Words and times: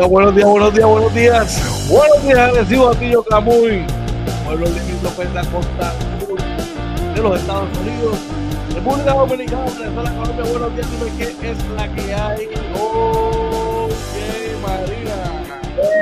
Días, 0.00 0.10
buenos 0.10 0.34
días, 0.34 0.48
buenos 0.48 0.74
días, 0.74 0.88
buenos 0.88 1.14
días. 1.14 1.88
Buenos 1.90 2.22
días, 2.24 2.52
Recibo 2.54 2.88
Atillo 2.88 3.22
Camuy, 3.22 3.84
pueblo 4.46 4.66
limítrofe 4.66 5.26
de 5.26 5.34
la 5.34 5.44
costa 5.44 5.92
de 7.14 7.22
los 7.22 7.38
Estados 7.40 7.68
Unidos, 7.78 8.16
República 8.74 9.12
Dominicana, 9.12 9.64
Venezuela, 9.64 10.10
Colombia. 10.16 10.44
Buenos 10.50 10.74
días, 10.74 10.90
dime 10.90 11.10
qué 11.18 11.50
es 11.50 11.58
la 11.76 11.94
que 11.94 12.14
hay. 12.14 12.46
Oye, 12.80 14.56
Marina. 14.62 15.16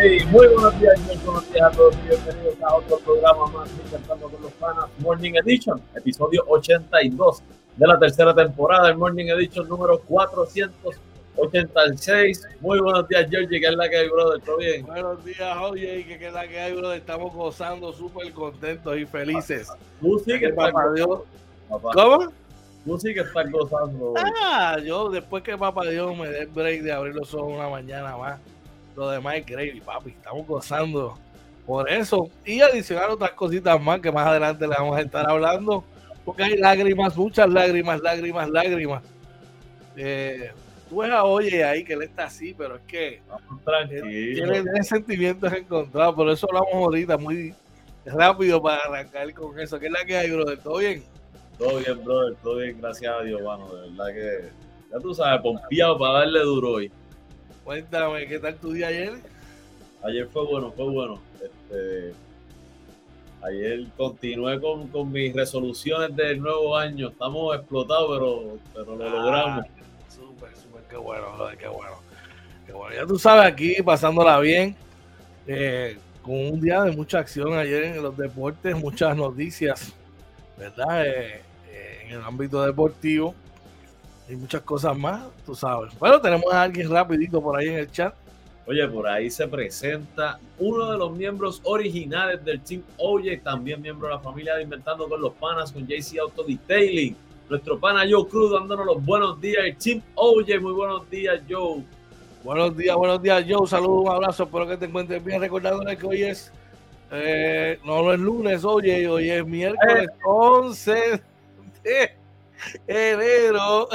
Hey, 0.00 0.20
muy 0.30 0.46
buenos 0.46 0.80
días, 0.80 1.00
muy 1.00 1.16
buenos 1.16 1.52
días 1.52 1.66
a 1.66 1.70
todos 1.70 1.94
bienvenidos 2.04 2.54
a 2.62 2.74
otro 2.76 2.98
programa 2.98 3.46
más 3.46 3.68
de 3.68 3.98
con 4.06 4.42
los 4.42 4.52
Panas 4.52 4.86
Morning 4.98 5.32
Edition, 5.44 5.82
episodio 5.96 6.44
82 6.46 7.42
de 7.76 7.86
la 7.86 7.98
tercera 7.98 8.32
temporada, 8.34 8.88
el 8.90 8.96
Morning 8.96 9.26
Edition 9.26 9.68
número 9.68 10.00
486. 11.38 12.48
Muy 12.60 12.80
buenos 12.80 13.08
días, 13.08 13.26
Georgie, 13.30 13.60
que 13.60 13.66
es 13.66 13.76
la 13.76 13.88
que 13.88 13.96
hay, 13.96 14.08
brother, 14.08 14.40
¿todo 14.42 14.56
bien? 14.58 14.84
Buenos 14.84 15.24
días, 15.24 15.56
oye, 15.60 16.04
que 16.04 16.26
es 16.26 16.32
la 16.32 16.48
que 16.48 16.58
hay, 16.58 16.72
brother. 16.74 16.98
Estamos 16.98 17.32
gozando, 17.32 17.92
súper 17.92 18.32
contentos 18.32 18.96
y 18.98 19.06
felices. 19.06 19.68
Tú 20.00 20.18
sí 20.24 20.38
que 20.38 20.46
estás 20.46 20.72
Papá 20.72 20.92
Dios. 20.94 21.20
papá. 21.68 21.90
¿Cómo? 21.94 22.32
Tú 22.84 22.98
sí 22.98 23.14
que 23.14 23.20
estás 23.20 23.50
gozando. 23.52 24.14
Ah, 24.16 24.78
yo 24.84 25.10
después 25.10 25.42
que 25.44 25.56
papá 25.56 25.84
Dios 25.86 26.16
me 26.16 26.28
dé 26.28 26.40
el 26.40 26.46
break 26.48 26.82
de 26.82 26.92
abrir 26.92 27.14
los 27.14 27.32
ojos 27.34 27.52
una 27.54 27.68
mañana 27.68 28.16
más, 28.16 28.40
lo 28.96 29.08
demás 29.10 29.36
es 29.36 29.46
gravy, 29.46 29.80
papi. 29.80 30.10
Estamos 30.10 30.46
gozando 30.46 31.16
por 31.66 31.88
eso. 31.88 32.28
Y 32.44 32.60
adicionar 32.62 33.10
otras 33.10 33.32
cositas 33.32 33.80
más 33.80 34.00
que 34.00 34.10
más 34.10 34.26
adelante 34.26 34.66
le 34.66 34.74
vamos 34.74 34.96
a 34.96 35.02
estar 35.02 35.28
hablando, 35.28 35.84
porque 36.24 36.42
hay 36.42 36.56
lágrimas, 36.56 37.16
muchas 37.16 37.48
lágrimas, 37.48 38.00
lágrimas, 38.00 38.48
lágrimas. 38.50 39.02
Eh, 39.96 40.50
tú 40.88 40.98
ves 40.98 41.10
a 41.10 41.24
Oye 41.24 41.64
ahí 41.64 41.84
que 41.84 41.94
él 41.94 42.02
está 42.02 42.24
así, 42.24 42.54
pero 42.56 42.76
es 42.76 42.82
que 42.82 43.20
Vamos 43.28 43.64
tranquilo. 43.64 44.06
tiene, 44.06 44.82
sentimientos 44.82 45.52
encontrados, 45.52 46.14
por 46.14 46.28
eso 46.30 46.46
hablamos 46.48 46.72
ahorita 46.74 47.16
muy 47.16 47.54
rápido 48.04 48.62
para 48.62 48.82
arrancar 48.82 49.32
con 49.34 49.58
eso. 49.58 49.78
¿Qué 49.78 49.86
es 49.86 49.92
la 49.92 50.04
que 50.04 50.16
hay, 50.16 50.30
brother? 50.30 50.58
¿Todo 50.58 50.78
bien? 50.78 51.02
Todo 51.58 51.78
bien, 51.78 52.04
brother, 52.04 52.36
todo 52.42 52.56
bien, 52.56 52.80
gracias 52.80 53.12
a 53.12 53.22
Dios, 53.22 53.42
mano, 53.42 53.68
de 53.74 53.90
verdad 53.90 54.06
que 54.14 54.48
ya 54.90 54.98
tú 55.00 55.14
sabes, 55.14 55.42
pompeado 55.42 55.98
para 55.98 56.20
darle 56.20 56.40
duro 56.40 56.72
hoy. 56.72 56.90
Cuéntame, 57.64 58.26
¿qué 58.26 58.38
tal 58.38 58.54
tu 58.56 58.72
día 58.72 58.88
ayer? 58.88 59.12
Ayer 60.02 60.26
fue 60.28 60.46
bueno, 60.46 60.72
fue 60.72 60.88
bueno. 60.88 61.20
Este, 61.42 62.14
ayer 63.42 63.86
continué 63.96 64.60
con, 64.60 64.88
con 64.88 65.12
mis 65.12 65.34
resoluciones 65.34 66.14
del 66.16 66.40
nuevo 66.40 66.76
año. 66.76 67.08
Estamos 67.08 67.56
explotados, 67.56 68.08
pero, 68.10 68.58
pero 68.72 68.96
lo 68.96 69.10
logramos. 69.10 69.64
Ah, 69.64 69.66
súper, 69.66 69.77
qué 70.88 70.96
bueno, 70.96 71.32
brother, 71.36 71.58
qué 71.58 71.68
bueno. 71.68 71.96
Qué 72.66 72.72
bueno. 72.72 72.94
Ya 72.94 73.06
tú 73.06 73.18
sabes, 73.18 73.50
aquí 73.50 73.76
pasándola 73.82 74.38
bien, 74.40 74.76
eh, 75.46 75.96
con 76.22 76.34
un 76.34 76.60
día 76.60 76.82
de 76.82 76.92
mucha 76.92 77.18
acción 77.18 77.54
ayer 77.54 77.84
en 77.84 78.02
los 78.02 78.16
deportes, 78.16 78.76
muchas 78.76 79.16
noticias, 79.16 79.94
¿verdad? 80.58 81.06
Eh, 81.06 81.42
eh, 81.70 82.00
en 82.04 82.16
el 82.16 82.22
ámbito 82.22 82.62
deportivo 82.62 83.34
y 84.28 84.36
muchas 84.36 84.60
cosas 84.60 84.96
más, 84.98 85.22
tú 85.46 85.54
sabes. 85.54 85.98
Bueno, 85.98 86.20
tenemos 86.20 86.52
a 86.52 86.62
alguien 86.62 86.90
rapidito 86.90 87.40
por 87.40 87.58
ahí 87.58 87.68
en 87.68 87.78
el 87.78 87.90
chat. 87.90 88.14
Oye, 88.66 88.86
por 88.86 89.08
ahí 89.08 89.30
se 89.30 89.48
presenta 89.48 90.38
uno 90.58 90.92
de 90.92 90.98
los 90.98 91.10
miembros 91.12 91.62
originales 91.64 92.44
del 92.44 92.60
Team 92.60 92.82
Oye, 92.98 93.38
también 93.38 93.80
miembro 93.80 94.08
de 94.08 94.14
la 94.14 94.20
familia 94.20 94.56
de 94.56 94.64
Inventando 94.64 95.08
con 95.08 95.22
los 95.22 95.32
Panas, 95.32 95.72
con 95.72 95.86
JC 95.86 96.18
Auto 96.18 96.44
Detailing. 96.44 97.16
Nuestro 97.48 97.78
pana 97.78 98.04
Joe 98.08 98.28
Cruz 98.28 98.52
dándonos 98.52 98.86
los 98.86 99.04
buenos 99.04 99.40
días. 99.40 99.64
El 99.64 99.76
Team 99.76 100.02
Oye, 100.14 100.58
muy 100.58 100.72
buenos 100.72 101.08
días, 101.10 101.40
Joe. 101.48 101.82
Buenos 102.44 102.76
días, 102.76 102.96
buenos 102.96 103.22
días, 103.22 103.44
Joe. 103.48 103.66
Saludos, 103.66 104.04
un 104.04 104.10
abrazo. 104.10 104.44
Espero 104.44 104.66
que 104.68 104.76
te 104.76 104.84
encuentres 104.86 105.24
bien. 105.24 105.40
Recordándole 105.40 105.96
que 105.96 106.06
hoy 106.06 106.22
es, 106.24 106.52
eh, 107.10 107.78
no, 107.84 108.02
no 108.02 108.12
es 108.12 108.20
lunes, 108.20 108.64
oye, 108.64 109.08
hoy 109.08 109.30
es 109.30 109.46
miércoles 109.46 110.08
11 110.24 111.22
de 111.82 112.16
enero. 112.86 113.88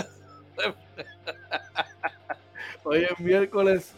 Hoy 2.84 3.08
es 3.10 3.20
miércoles 3.20 3.94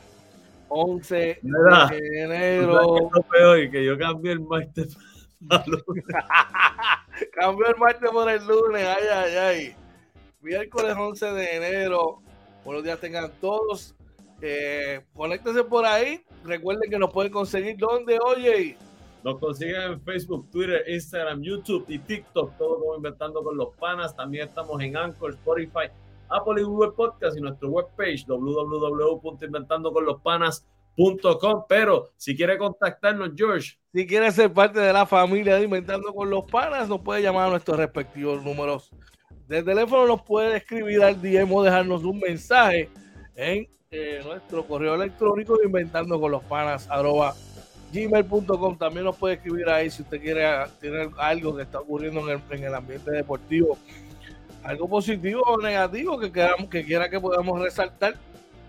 11 0.68 1.40
de 1.42 2.24
enero. 2.24 3.10
Peor 3.32 3.72
que 3.72 3.84
yo 3.86 3.98
cambié 3.98 4.34
el 4.34 4.42
martes 4.42 4.98
Cambió 7.34 7.68
el 7.68 7.76
martes 7.78 8.10
por 8.10 8.30
el 8.30 8.46
lunes. 8.46 8.86
Ay, 8.88 9.08
ay, 9.12 9.36
ay. 9.36 9.76
Miércoles 10.42 10.96
11 10.98 11.34
de 11.34 11.56
enero. 11.56 12.22
Buenos 12.64 12.84
días 12.84 13.00
tengan 13.00 13.32
todos. 13.40 13.96
Eh, 14.42 15.06
conéctense 15.14 15.64
por 15.64 15.86
ahí. 15.86 16.26
Recuerden 16.44 16.90
que 16.90 16.98
nos 17.00 17.14
pueden 17.14 17.32
conseguir 17.32 17.78
donde, 17.78 18.20
oye. 18.20 18.78
Nos 19.24 19.40
consiguen 19.40 19.82
en 19.82 20.02
Facebook, 20.02 20.52
Twitter, 20.52 20.84
Instagram, 20.88 21.42
YouTube 21.42 21.86
y 21.88 22.00
TikTok. 22.00 22.58
Todo 22.58 22.80
como 22.80 22.96
Inventando 22.96 23.44
con 23.44 23.58
los 23.58 23.76
Panas. 23.76 24.16
También 24.16 24.48
estamos 24.48 24.82
en 24.82 24.96
Anchor, 24.96 25.32
Spotify, 25.32 25.90
Apple 26.30 26.62
y 26.62 26.64
Google 26.64 26.92
Podcast 26.92 27.38
y 27.38 27.42
nuestro 27.42 27.70
webpage 27.70 28.26
www.inventandoconlospanas.com. 28.28 30.75
Pero 31.68 32.12
si 32.18 32.36
quiere 32.36 32.58
contactarnos, 32.58 33.32
George. 33.36 33.78
Si 33.94 34.06
quiere 34.08 34.32
ser 34.32 34.52
parte 34.52 34.80
de 34.80 34.94
la 34.94 35.06
familia 35.06 35.56
de 35.56 35.64
Inventando 35.64 36.14
con 36.14 36.30
los 36.30 36.46
Panas, 36.46 36.88
nos 36.88 37.02
puede 37.02 37.22
llamar 37.22 37.48
a 37.48 37.52
nuestros 37.52 37.78
respectivos 37.78 38.44
números 38.44 38.92
de 39.48 39.64
teléfono. 39.64 40.08
Nos 40.08 40.22
puede 40.22 40.58
escribir 40.58 41.04
al 41.04 41.22
DM 41.22 41.52
o 41.54 41.64
dejarnos 41.64 42.04
un 42.04 42.20
mensaje 42.20 42.90
en 43.36 43.68
eh, 43.92 44.22
nuestro 44.24 44.66
correo 44.66 44.96
electrónico 44.96 45.58
inventando 45.64 46.20
con 46.20 46.32
los 46.32 46.44
panas 46.44 46.90
gmail.com 47.94 48.78
también 48.78 49.06
nos 49.06 49.16
puede 49.16 49.36
escribir 49.36 49.70
ahí 49.70 49.90
si 49.90 50.02
usted 50.02 50.20
quiere 50.20 50.44
tener 50.82 51.10
algo 51.18 51.56
que 51.56 51.62
está 51.62 51.80
ocurriendo 51.80 52.20
en 52.22 52.38
el, 52.38 52.58
en 52.58 52.64
el 52.66 52.74
ambiente 52.74 53.12
deportivo 53.12 53.78
algo 54.66 54.90
positivo 54.90 55.42
o 55.46 55.62
negativo 55.62 56.18
que, 56.18 56.32
queramos, 56.32 56.70
que 56.70 56.84
quiera 56.84 57.10
que 57.10 57.20
podamos 57.20 57.62
resaltar. 57.62 58.16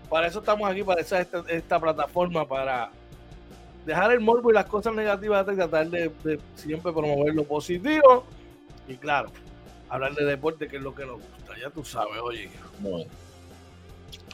Para 0.09 0.27
eso 0.27 0.39
estamos 0.39 0.69
aquí, 0.69 0.83
para 0.83 1.01
esta, 1.01 1.25
esta 1.47 1.79
plataforma, 1.79 2.47
para 2.47 2.89
dejar 3.85 4.11
el 4.11 4.19
morbo 4.19 4.51
y 4.51 4.53
las 4.53 4.65
cosas 4.65 4.93
negativas 4.93 5.45
y 5.51 5.55
tratar 5.55 5.87
de, 5.89 6.39
siempre 6.55 6.91
promover 6.91 7.35
lo 7.35 7.43
positivo. 7.43 8.25
Y 8.87 8.95
claro, 8.95 9.29
hablar 9.89 10.13
de 10.15 10.25
deporte, 10.25 10.67
que 10.67 10.77
es 10.77 10.83
lo 10.83 10.95
que 10.95 11.05
nos 11.05 11.15
gusta. 11.15 11.53
Ya 11.61 11.69
tú 11.69 11.83
sabes, 11.83 12.19
oye. 12.21 12.49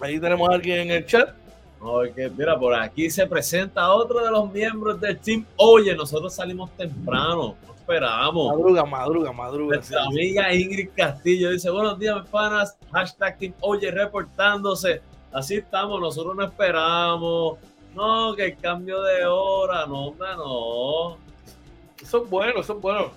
Ahí 0.02 0.20
tenemos 0.20 0.50
a 0.50 0.54
alguien 0.54 0.80
en 0.80 0.92
el 0.92 1.06
chat. 1.06 1.36
Oye, 1.80 2.30
mira, 2.30 2.58
por 2.58 2.74
aquí 2.74 3.10
se 3.10 3.28
presenta 3.28 3.92
otro 3.92 4.24
de 4.24 4.32
los 4.32 4.52
miembros 4.52 5.00
del 5.02 5.18
team. 5.18 5.46
Oye, 5.58 5.96
nosotros 5.96 6.34
salimos 6.34 6.72
temprano 6.78 7.56
esperamos. 7.84 8.56
Madruga, 8.56 8.86
madruga, 8.86 9.34
madruga. 9.34 9.76
Nuestra 9.76 10.04
amiga 10.06 10.54
Ingrid 10.54 10.90
Castillo 10.96 11.52
dice, 11.52 11.70
buenos 11.70 12.00
días, 12.00 12.16
mis 12.16 12.30
panas. 12.30 12.78
Hashtag 12.92 13.38
Team 13.38 13.54
Oye 13.60 13.92
reportándose. 13.92 15.02
Así 15.34 15.56
estamos, 15.56 16.00
nosotros 16.00 16.36
no 16.36 16.44
esperamos. 16.44 17.58
No, 17.96 18.36
que 18.36 18.46
el 18.46 18.58
cambio 18.58 19.02
de 19.02 19.26
hora, 19.26 19.86
no, 19.86 20.08
hombre, 20.08 20.30
no. 20.36 21.18
Son 22.06 22.30
buenos, 22.30 22.66
son 22.66 22.82
buenos. 22.82 23.08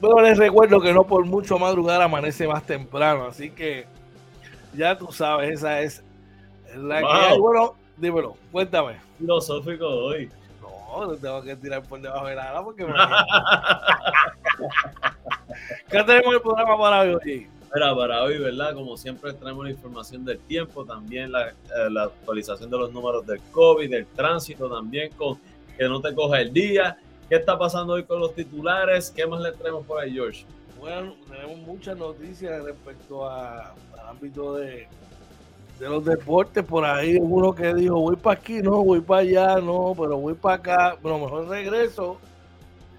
Pero 0.00 0.20
les 0.20 0.38
recuerdo 0.38 0.80
que 0.80 0.92
no 0.92 1.04
por 1.04 1.24
mucho 1.24 1.58
madrugar 1.58 2.00
amanece 2.00 2.46
más 2.48 2.64
temprano, 2.64 3.26
así 3.26 3.50
que 3.50 3.86
ya 4.72 4.96
tú 4.96 5.12
sabes, 5.12 5.50
esa 5.50 5.80
es 5.80 6.02
la 6.74 7.00
que 7.00 7.38
Bueno, 7.38 7.74
dímelo, 7.96 8.36
cuéntame. 8.50 8.96
Filosófico 9.18 9.86
hoy. 9.86 10.30
No, 10.60 11.10
tengo 11.16 11.42
que 11.42 11.56
tirar 11.56 11.82
por 11.82 12.00
debajo 12.00 12.26
de 12.26 12.34
la 12.34 12.50
ala 12.50 12.64
porque 12.64 12.84
me... 12.84 12.92
¿Qué 15.90 16.02
tenemos 16.04 16.26
en 16.26 16.32
el 16.32 16.40
programa 16.40 16.78
para 16.78 17.00
hoy? 17.02 17.48
Mira, 17.72 17.94
para 17.94 18.24
hoy, 18.24 18.38
¿verdad? 18.38 18.74
Como 18.74 18.96
siempre 18.96 19.32
traemos 19.32 19.64
la 19.64 19.70
información 19.70 20.24
del 20.24 20.40
tiempo, 20.40 20.84
también 20.84 21.30
la, 21.30 21.50
eh, 21.50 21.54
la, 21.88 22.04
actualización 22.04 22.68
de 22.68 22.76
los 22.76 22.92
números 22.92 23.24
del 23.24 23.40
COVID, 23.52 23.88
del 23.88 24.06
tránsito, 24.06 24.68
también 24.68 25.12
con 25.12 25.38
que 25.78 25.84
no 25.84 26.00
te 26.00 26.12
coja 26.12 26.40
el 26.40 26.52
día. 26.52 26.98
¿Qué 27.28 27.36
está 27.36 27.56
pasando 27.56 27.92
hoy 27.92 28.02
con 28.02 28.18
los 28.18 28.34
titulares? 28.34 29.12
¿Qué 29.14 29.24
más 29.24 29.40
le 29.40 29.52
traemos 29.52 29.86
por 29.86 30.00
ahí, 30.00 30.12
George? 30.12 30.44
Bueno, 30.80 31.14
tenemos 31.30 31.58
muchas 31.58 31.96
noticias 31.96 32.60
respecto 32.64 33.24
a, 33.24 33.70
al 33.70 34.08
ámbito 34.08 34.56
de, 34.56 34.88
de 35.78 35.88
los 35.88 36.04
deportes, 36.04 36.64
por 36.64 36.84
ahí 36.84 37.18
uno 37.20 37.54
que 37.54 37.72
dijo, 37.72 38.00
voy 38.00 38.16
para 38.16 38.40
aquí, 38.40 38.60
no, 38.60 38.82
voy 38.82 39.00
para 39.00 39.20
allá, 39.20 39.60
no, 39.60 39.94
pero 39.96 40.16
voy 40.18 40.34
para 40.34 40.56
acá, 40.56 40.96
pero 41.00 41.18
mejor 41.18 41.48
regreso. 41.48 42.18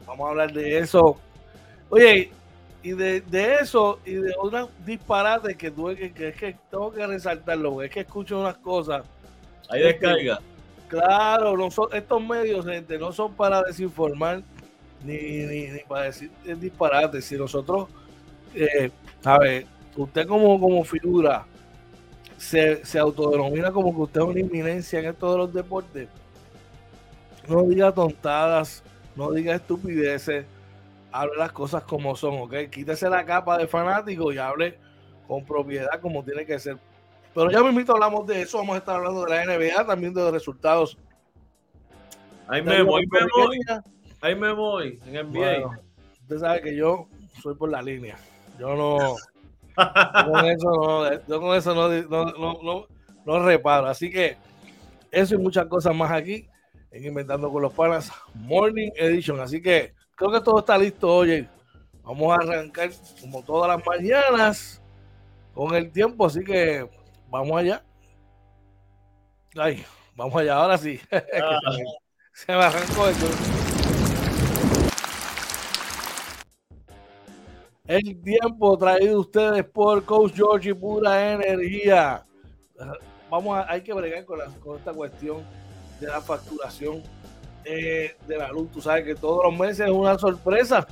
Vamos 0.07 0.27
a 0.27 0.29
hablar 0.29 0.53
de 0.53 0.79
eso. 0.79 1.17
Oye, 1.89 2.31
y 2.83 2.93
de, 2.93 3.23
eso 3.61 3.99
y 4.05 4.13
de 4.13 4.33
otras 4.39 4.67
disparates 4.85 5.55
que 5.55 5.69
tuve 5.69 5.95
que, 5.95 6.11
que 6.11 6.27
es 6.29 6.35
que 6.35 6.57
tengo 6.69 6.91
que 6.91 7.05
resaltarlo, 7.05 7.81
es 7.81 7.91
que 7.91 8.01
escucho 8.01 8.39
unas 8.39 8.57
cosas. 8.57 9.03
Ahí 9.69 9.83
descarga. 9.83 10.39
claro, 10.87 11.55
no 11.55 11.69
son, 11.69 11.89
estos 11.93 12.21
medios, 12.23 12.65
gente, 12.65 12.97
no 12.97 13.11
son 13.11 13.33
para 13.33 13.61
desinformar 13.61 14.41
ni, 15.03 15.17
ni, 15.45 15.79
para 15.87 16.05
decir 16.05 16.31
disparates. 16.57 17.25
Si 17.25 17.35
nosotros, 17.35 17.87
eh, 18.55 18.89
a 19.23 19.37
ver, 19.37 19.65
usted 19.95 20.27
como, 20.27 20.59
como 20.59 20.83
figura, 20.83 21.45
se, 22.37 22.83
se 22.83 22.97
autodenomina 22.97 23.71
como 23.71 23.93
que 23.93 24.01
usted 24.01 24.21
es 24.21 24.27
una 24.27 24.39
inminencia 24.39 24.99
en 24.99 25.05
esto 25.05 25.31
de 25.31 25.37
los 25.37 25.53
deportes, 25.53 26.09
no 27.47 27.63
diga 27.63 27.91
tontadas, 27.91 28.83
no 29.15 29.31
diga 29.31 29.55
estupideces, 29.55 30.45
hable 31.11 31.37
las 31.37 31.51
cosas 31.51 31.83
como 31.83 32.15
son, 32.15 32.41
¿ok? 32.41 32.69
Quítese 32.69 33.09
la 33.09 33.25
capa 33.25 33.57
de 33.57 33.67
fanático 33.67 34.31
y 34.31 34.37
hable 34.37 34.77
con 35.27 35.45
propiedad 35.45 35.99
como 36.01 36.23
tiene 36.23 36.45
que 36.45 36.59
ser. 36.59 36.77
Pero 37.33 37.49
ya 37.49 37.63
mismo 37.63 37.93
hablamos 37.93 38.27
de 38.27 38.41
eso, 38.41 38.57
vamos 38.57 38.75
a 38.75 38.79
estar 38.79 38.95
hablando 38.97 39.23
de 39.23 39.29
la 39.29 39.45
NBA, 39.45 39.85
también 39.85 40.13
de 40.13 40.21
los 40.21 40.33
resultados. 40.33 40.97
Ahí 42.47 42.61
me 42.61 42.81
voy, 42.81 43.05
me 43.07 43.19
voy. 43.33 43.59
Ahí 44.21 44.35
me 44.35 44.51
voy, 44.51 44.99
en 45.07 45.31
NBA. 45.31 45.67
usted 46.21 46.39
sabe 46.39 46.61
que 46.61 46.75
yo 46.75 47.07
soy 47.41 47.55
por 47.55 47.71
la 47.71 47.81
línea. 47.81 48.17
Yo 48.59 48.75
no 48.75 49.15
con 49.75 50.45
eso 50.45 50.71
no, 50.71 51.27
yo 51.27 51.41
con 51.41 51.55
eso 51.55 51.73
no, 51.73 52.87
no, 53.25 53.39
reparo. 53.45 53.87
Así 53.87 54.11
que 54.11 54.37
eso 55.11 55.35
y 55.35 55.37
muchas 55.37 55.65
cosas 55.67 55.95
más 55.95 56.11
aquí 56.11 56.47
en 56.91 57.05
Inventando 57.05 57.49
con 57.51 57.61
los 57.61 57.73
Panas 57.73 58.11
Morning 58.33 58.91
Edition. 58.95 59.39
Así 59.39 59.61
que 59.61 59.93
creo 60.21 60.31
que 60.31 60.41
todo 60.41 60.59
está 60.59 60.77
listo. 60.77 61.15
Oye, 61.15 61.49
vamos 62.03 62.31
a 62.31 62.35
arrancar 62.35 62.91
como 63.19 63.41
todas 63.41 63.75
las 63.75 63.85
mañanas 63.85 64.81
con 65.53 65.73
el 65.73 65.91
tiempo. 65.91 66.27
Así 66.27 66.43
que 66.43 66.87
vamos 67.27 67.57
allá. 67.57 67.83
Ay, 69.55 69.83
vamos 70.15 70.35
allá. 70.35 70.55
Ahora 70.55 70.77
sí. 70.77 70.99
Ah. 71.11 71.59
se 72.33 72.51
me 72.51 72.63
arrancó 72.63 73.07
esto. 73.07 73.25
El 77.87 78.21
tiempo 78.21 78.77
traído 78.77 79.19
ustedes 79.19 79.65
por 79.65 80.05
Coach 80.05 80.33
George 80.35 80.69
y 80.69 80.73
Pura 80.73 81.33
Energía. 81.33 82.23
Vamos 83.29 83.57
a, 83.57 83.69
hay 83.69 83.81
que 83.81 83.93
bregar 83.93 84.23
con, 84.23 84.39
esta 84.77 84.93
cuestión 84.93 85.43
de 85.99 86.07
la 86.07 86.21
facturación 86.21 87.03
eh, 87.65 88.15
de 88.27 88.37
la 88.37 88.51
luz. 88.51 88.71
Tú 88.71 88.81
sabes 88.81 89.05
que 89.05 89.15
todos 89.15 89.45
los 89.45 89.57
meses 89.57 89.87
es 89.87 89.91
una 89.91 90.17
sorpresa. 90.17 90.85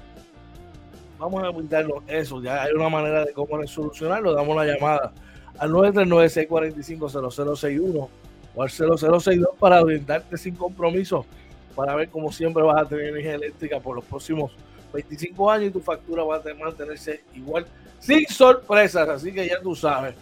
Vamos 1.18 1.44
a 1.44 1.50
brindarnos 1.50 2.04
eso. 2.08 2.42
Ya 2.42 2.64
hay 2.64 2.72
una 2.74 2.88
manera 2.90 3.26
de 3.26 3.34
cómo 3.34 3.66
solucionarlo. 3.68 4.34
Damos 4.34 4.56
la 4.56 4.66
llamada 4.66 5.12
al 5.58 5.72
939-645-0061 5.72 8.10
o 8.56 8.64
al 8.64 8.70
0062 8.70 9.50
para 9.60 9.82
orientarte 9.82 10.38
sin 10.38 10.56
compromiso 10.56 11.26
para 11.76 11.96
ver 11.96 12.10
cómo 12.10 12.32
siempre 12.32 12.62
vas 12.62 12.82
a 12.82 12.86
tener 12.86 13.08
energía 13.08 13.36
eléctrica 13.36 13.80
por 13.80 13.96
los 13.96 14.04
próximos 14.04 14.52
25 14.94 15.52
años 15.52 15.70
y 15.70 15.72
tu 15.72 15.80
factura 15.80 16.24
va 16.24 16.38
a 16.38 16.42
mantenerse 16.62 17.24
igual, 17.34 17.66
sin 18.00 18.28
sorpresas, 18.28 19.08
así 19.08 19.32
que 19.32 19.48
ya 19.48 19.62
tú 19.62 19.76
sabes. 19.76 20.16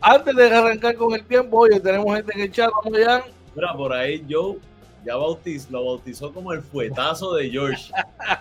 Antes 0.00 0.34
de 0.34 0.52
arrancar 0.52 0.96
con 0.96 1.14
el 1.14 1.24
tiempo, 1.24 1.60
oye, 1.60 1.78
tenemos 1.78 2.12
gente 2.14 2.32
en 2.34 2.40
el 2.40 2.50
chat, 2.50 2.70
vamos 2.70 2.98
allá. 2.98 3.24
Mira, 3.54 3.74
por 3.74 3.92
ahí 3.92 4.24
Joe 4.28 4.58
ya 5.06 5.16
bautiz, 5.16 5.70
lo 5.70 5.84
bautizó 5.84 6.32
como 6.32 6.52
el 6.52 6.62
fuetazo 6.62 7.34
de 7.34 7.48
George. 7.48 7.92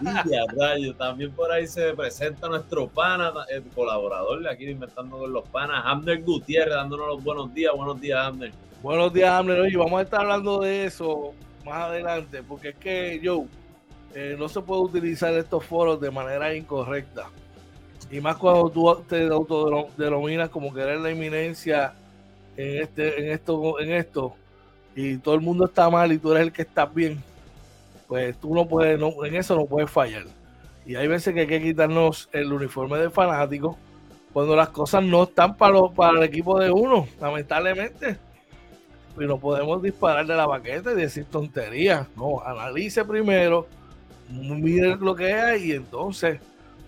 y 0.01 0.57
rayo, 0.59 0.95
también 0.95 1.31
por 1.31 1.51
ahí 1.51 1.67
se 1.67 1.93
presenta 1.93 2.47
nuestro 2.49 2.87
pana, 2.87 3.31
el 3.49 3.63
colaborador 3.75 4.41
de 4.41 4.49
aquí 4.49 4.65
Inventando 4.65 5.19
con 5.19 5.31
los 5.31 5.47
Panas, 5.49 5.83
Amner 5.85 6.23
Gutiérrez, 6.23 6.73
dándonos 6.73 7.07
los 7.07 7.23
buenos 7.23 7.53
días. 7.53 7.71
Buenos 7.75 8.01
días, 8.01 8.19
Amner. 8.19 8.51
Buenos 8.81 9.13
días, 9.13 9.29
Amner. 9.29 9.59
Oye, 9.59 9.77
vamos 9.77 9.99
a 9.99 10.03
estar 10.03 10.21
hablando 10.21 10.59
de 10.59 10.85
eso 10.85 11.33
más 11.63 11.83
adelante, 11.83 12.41
porque 12.41 12.69
es 12.69 12.75
que 12.75 13.21
Joe 13.23 13.45
eh, 14.15 14.35
no 14.39 14.49
se 14.49 14.61
puede 14.61 14.81
utilizar 14.81 15.33
estos 15.33 15.63
foros 15.63 16.01
de 16.01 16.09
manera 16.09 16.55
incorrecta. 16.55 17.29
Y 18.09 18.19
más 18.21 18.37
cuando 18.37 18.69
tú 18.69 19.03
te 19.07 19.27
autodenominas 19.27 20.49
como 20.49 20.73
que 20.73 20.81
eres 20.81 20.99
la 20.99 21.11
eminencia 21.11 21.93
en 22.57 22.81
este, 22.81 23.19
en 23.19 23.31
esto, 23.31 23.79
en 23.79 23.91
esto, 23.91 24.35
y 24.95 25.17
todo 25.17 25.35
el 25.35 25.41
mundo 25.41 25.65
está 25.65 25.89
mal 25.89 26.11
y 26.11 26.17
tú 26.17 26.31
eres 26.31 26.43
el 26.47 26.53
que 26.53 26.61
está 26.61 26.85
bien, 26.85 27.21
pues 28.07 28.37
tú 28.39 28.55
no 28.55 28.67
puedes, 28.67 28.97
no, 28.97 29.23
en 29.25 29.35
eso 29.35 29.55
no 29.55 29.65
puedes 29.65 29.91
fallar. 29.91 30.23
Y 30.85 30.95
hay 30.95 31.07
veces 31.07 31.33
que 31.33 31.41
hay 31.41 31.47
que 31.47 31.61
quitarnos 31.61 32.29
el 32.31 32.53
uniforme 32.53 32.97
de 32.99 33.09
fanático 33.09 33.77
cuando 34.31 34.55
las 34.55 34.69
cosas 34.69 35.03
no 35.03 35.23
están 35.23 35.55
para, 35.57 35.79
para 35.95 36.17
el 36.17 36.23
equipo 36.23 36.59
de 36.59 36.71
uno, 36.71 37.07
lamentablemente. 37.19 38.17
Y 39.19 39.25
no 39.25 39.37
podemos 39.37 39.81
disparar 39.81 40.25
de 40.25 40.35
la 40.35 40.45
baqueta 40.45 40.91
y 40.91 40.95
decir 40.95 41.25
tonterías. 41.25 42.07
No, 42.15 42.41
analice 42.41 43.03
primero, 43.03 43.67
mire 44.29 44.95
lo 44.97 45.15
que 45.15 45.33
hay 45.33 45.71
y 45.71 45.71
entonces 45.71 46.39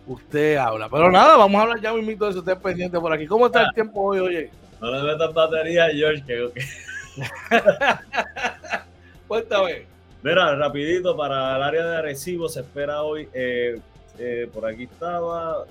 usted 0.06 0.58
habla. 0.58 0.90
Pero 0.90 1.12
nada, 1.12 1.38
vamos 1.38 1.60
a 1.60 1.64
hablar 1.64 1.82
ya 1.82 1.94
mismo 1.94 2.26
de 2.26 2.32
eso, 2.32 2.40
usted 2.40 2.58
pendiente 2.58 3.00
por 3.00 3.12
aquí. 3.12 3.26
¿Cómo 3.28 3.48
está 3.48 3.62
el 3.62 3.68
ah. 3.68 3.74
tiempo 3.74 4.02
hoy, 4.02 4.20
oye? 4.20 4.52
No 4.80 4.92
le 4.92 5.12
metas 5.12 5.34
batería 5.34 5.88
George, 5.92 6.24
que... 6.26 6.52
Cuéntame. 9.28 9.86
Mira, 10.24 10.56
rapidito, 10.56 11.16
para 11.16 11.56
el 11.56 11.64
área 11.64 11.86
de 11.86 11.98
Arecibo 11.98 12.50
se 12.50 12.62
espera 12.62 13.04
hoy, 13.04 13.30
eh, 13.34 13.80
eh, 14.18 14.50
por 14.52 14.66
aquí 14.66 14.84
estaba, 14.84 15.66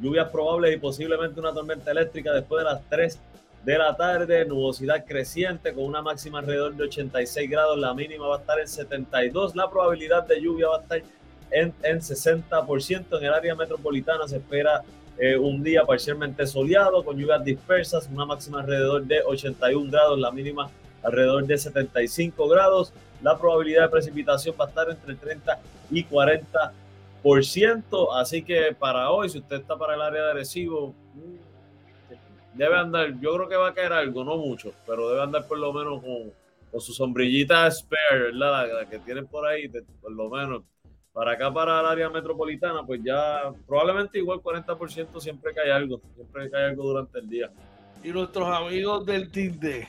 lluvias 0.00 0.28
probables 0.28 0.74
y 0.74 0.78
posiblemente 0.78 1.40
una 1.40 1.52
tormenta 1.52 1.90
eléctrica 1.90 2.32
después 2.32 2.64
de 2.64 2.70
las 2.70 2.82
3 2.88 3.18
de 3.64 3.78
la 3.78 3.96
tarde, 3.96 4.44
nubosidad 4.44 5.04
creciente 5.04 5.74
con 5.74 5.84
una 5.84 6.00
máxima 6.00 6.38
alrededor 6.38 6.76
de 6.76 6.84
86 6.84 7.50
grados, 7.50 7.76
la 7.76 7.92
mínima 7.92 8.28
va 8.28 8.36
a 8.36 8.38
estar 8.38 8.60
en 8.60 8.68
72, 8.68 9.56
la 9.56 9.68
probabilidad 9.68 10.26
de 10.26 10.40
lluvia 10.40 10.68
va 10.68 10.76
a 10.76 10.80
estar 10.80 11.02
en, 11.50 11.74
en 11.82 11.98
60%, 11.98 13.18
en 13.18 13.24
el 13.24 13.34
área 13.34 13.56
metropolitana 13.56 14.28
se 14.28 14.36
espera 14.36 14.84
eh, 15.18 15.36
un 15.36 15.64
día 15.64 15.84
parcialmente 15.84 16.46
soleado 16.46 17.04
con 17.04 17.18
lluvias 17.18 17.44
dispersas, 17.44 18.08
una 18.12 18.24
máxima 18.24 18.60
alrededor 18.60 19.04
de 19.04 19.22
81 19.22 19.90
grados, 19.90 20.18
la 20.18 20.30
mínima 20.30 20.70
alrededor 21.02 21.46
de 21.46 21.58
75 21.58 22.48
grados. 22.48 22.92
La 23.22 23.38
probabilidad 23.38 23.82
de 23.82 23.88
precipitación 23.88 24.54
va 24.60 24.66
a 24.66 24.68
estar 24.68 24.90
entre 24.90 25.14
30 25.14 25.58
y 25.90 26.04
40%. 26.04 28.08
Así 28.14 28.42
que 28.42 28.74
para 28.78 29.10
hoy, 29.10 29.28
si 29.28 29.38
usted 29.38 29.56
está 29.56 29.76
para 29.76 29.94
el 29.94 30.02
área 30.02 30.24
de 30.24 30.30
Arecibo, 30.30 30.94
debe 32.54 32.76
andar, 32.76 33.18
yo 33.20 33.34
creo 33.34 33.48
que 33.48 33.56
va 33.56 33.68
a 33.68 33.74
caer 33.74 33.92
algo, 33.92 34.24
no 34.24 34.36
mucho, 34.36 34.72
pero 34.86 35.08
debe 35.08 35.22
andar 35.22 35.46
por 35.46 35.58
lo 35.58 35.72
menos 35.72 36.02
con, 36.02 36.32
con 36.70 36.80
su 36.80 36.92
sombrillita 36.92 37.70
spare, 37.70 38.32
¿verdad? 38.32 38.80
La, 38.80 38.88
que 38.88 38.98
tienen 38.98 39.26
por 39.26 39.46
ahí, 39.46 39.68
por 40.00 40.12
lo 40.12 40.28
menos. 40.28 40.62
Para 41.12 41.32
acá, 41.32 41.52
para 41.52 41.80
el 41.80 41.86
área 41.86 42.08
metropolitana, 42.10 42.86
pues 42.86 43.00
ya 43.02 43.52
probablemente 43.66 44.18
igual 44.18 44.40
40% 44.40 45.20
siempre 45.20 45.52
cae 45.52 45.72
algo, 45.72 46.00
siempre 46.14 46.48
cae 46.48 46.66
algo 46.66 46.84
durante 46.84 47.18
el 47.18 47.28
día. 47.28 47.50
Y 48.04 48.10
nuestros 48.10 48.48
amigos 48.48 49.04
del 49.04 49.32
tinte 49.32 49.88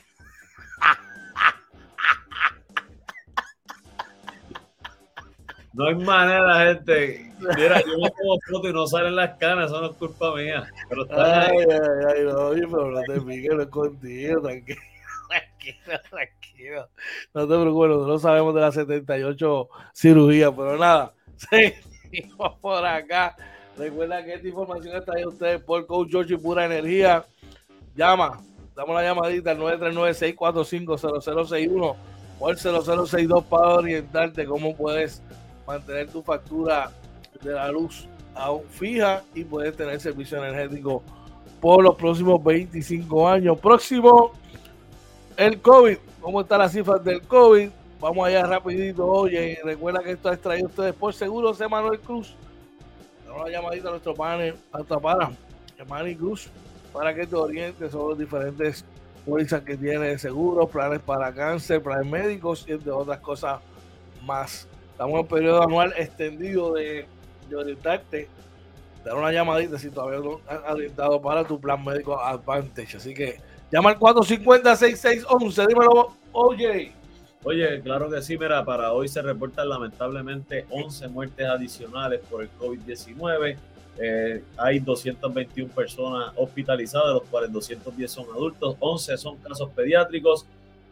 No 5.72 5.86
hay 5.86 5.94
manera, 5.94 6.66
gente. 6.66 7.32
Mira, 7.56 7.80
yo 7.80 7.98
me 7.98 8.10
pongo 8.10 8.38
foto 8.50 8.68
y 8.68 8.72
no 8.72 8.86
salen 8.86 9.16
las 9.16 9.38
canas, 9.38 9.70
eso 9.70 9.80
no 9.80 9.90
es 9.90 9.96
culpa 9.96 10.34
mía. 10.34 10.66
Pero 10.88 11.06
ay, 11.10 11.56
ay, 11.58 12.14
ay, 12.16 12.24
no, 12.24 12.48
oye, 12.48 12.62
pero 12.62 12.90
no 12.90 13.00
te 13.02 13.20
piques, 13.20 13.54
no 13.54 13.62
es 13.62 13.68
contigo, 13.68 14.42
tranquilo, 14.42 14.80
tranquilo, 15.28 16.00
tranquilo. 16.10 16.88
No 17.32 17.48
te 17.48 17.60
preocupes, 17.60 17.88
nosotros 17.88 18.08
no 18.08 18.18
sabemos 18.18 18.54
de 18.54 18.60
las 18.60 18.74
78 18.74 19.68
cirugías, 19.94 20.52
pero 20.54 20.76
nada, 20.76 21.14
seguimos 21.36 22.58
por 22.60 22.84
acá. 22.84 23.36
Recuerda 23.78 24.22
que 24.24 24.34
esta 24.34 24.48
información 24.48 24.96
está 24.96 25.14
ahí 25.16 25.24
ustedes 25.24 25.62
por 25.62 25.86
Coach 25.86 26.10
George 26.10 26.34
y 26.34 26.36
Pura 26.36 26.66
Energía. 26.66 27.24
Llama, 27.94 28.42
damos 28.80 28.96
la 28.96 29.02
llamadita 29.02 29.50
al 29.50 29.58
939-645-0061 29.58 31.96
o 32.38 32.50
el 32.50 32.56
0062 32.56 33.44
para 33.44 33.74
orientarte 33.74 34.46
cómo 34.46 34.74
puedes 34.74 35.20
mantener 35.66 36.08
tu 36.08 36.22
factura 36.22 36.90
de 37.42 37.52
la 37.52 37.70
luz 37.70 38.08
aún 38.34 38.62
fija 38.70 39.22
y 39.34 39.44
puedes 39.44 39.76
tener 39.76 40.00
servicio 40.00 40.42
energético 40.42 41.02
por 41.60 41.84
los 41.84 41.94
próximos 41.94 42.42
25 42.42 43.28
años. 43.28 43.60
Próximo, 43.60 44.32
el 45.36 45.60
COVID. 45.60 45.98
¿Cómo 46.22 46.40
están 46.40 46.60
las 46.60 46.72
cifras 46.72 47.04
del 47.04 47.20
COVID? 47.20 47.68
Vamos 48.00 48.26
allá 48.26 48.46
rapidito. 48.46 49.06
Oye, 49.06 49.58
recuerda 49.62 50.02
que 50.02 50.12
esto 50.12 50.32
es 50.32 50.40
traído 50.40 50.68
ustedes 50.68 50.94
por 50.94 51.12
Seguros 51.12 51.60
Emanuel 51.60 52.00
Cruz. 52.00 52.34
Damos 53.26 53.42
una 53.42 53.50
llamadita 53.50 53.88
a 53.88 53.90
nuestro 53.90 54.14
panel, 54.14 54.54
hasta 54.72 54.98
para 54.98 55.32
Emanuel 55.76 56.16
Cruz, 56.16 56.48
para 56.92 57.14
que 57.14 57.26
te 57.26 57.36
orientes 57.36 57.92
sobre 57.92 58.10
los 58.10 58.18
diferentes 58.18 58.84
pólizas 59.24 59.62
que 59.62 59.76
tiene 59.76 60.08
de 60.08 60.18
seguros, 60.18 60.68
planes 60.70 61.00
para 61.00 61.32
cáncer, 61.32 61.82
planes 61.82 62.10
médicos 62.10 62.64
y 62.68 62.72
entre 62.72 62.90
otras 62.90 63.20
cosas 63.20 63.60
más. 64.24 64.66
Estamos 64.92 65.14
en 65.14 65.20
un 65.20 65.26
periodo 65.26 65.62
anual 65.62 65.94
extendido 65.96 66.74
de, 66.74 67.06
de 67.48 67.56
orientarte, 67.56 68.28
dar 69.04 69.14
una 69.14 69.32
llamadita 69.32 69.78
si 69.78 69.90
todavía 69.90 70.20
no 70.20 70.40
has 70.46 70.72
orientado 70.72 71.20
para 71.20 71.44
tu 71.44 71.60
plan 71.60 71.82
médico 71.84 72.20
Advantage. 72.20 72.96
Así 72.96 73.14
que 73.14 73.40
llama 73.70 73.90
al 73.90 73.98
450-6611. 73.98 75.66
Dímelo, 75.66 76.16
oye. 76.32 76.92
Oye, 77.42 77.80
claro 77.80 78.10
que 78.10 78.20
sí, 78.20 78.36
mira, 78.36 78.62
para 78.66 78.92
hoy 78.92 79.08
se 79.08 79.22
reportan 79.22 79.70
lamentablemente 79.70 80.66
11 80.68 81.08
muertes 81.08 81.46
adicionales 81.46 82.20
por 82.28 82.42
el 82.42 82.50
COVID-19. 82.58 83.56
Eh, 84.02 84.42
hay 84.56 84.78
221 84.78 85.70
personas 85.74 86.32
hospitalizadas, 86.34 87.08
de 87.08 87.14
los 87.14 87.24
cuales 87.24 87.52
210 87.52 88.10
son 88.10 88.24
adultos, 88.32 88.74
11 88.80 89.18
son 89.18 89.36
casos 89.36 89.68
pediátricos, 89.76 90.46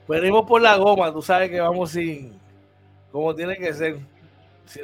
Venimos 0.07 0.45
por 0.47 0.61
la 0.61 0.77
goma, 0.77 1.11
tú 1.11 1.21
sabes 1.21 1.49
que 1.49 1.59
vamos 1.59 1.91
sin, 1.91 2.31
como 3.11 3.35
tiene 3.35 3.57
que 3.57 3.73
ser, 3.73 3.97
sin, 4.65 4.83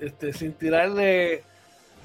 este, 0.00 0.32
sin 0.32 0.54
tirarle 0.54 1.44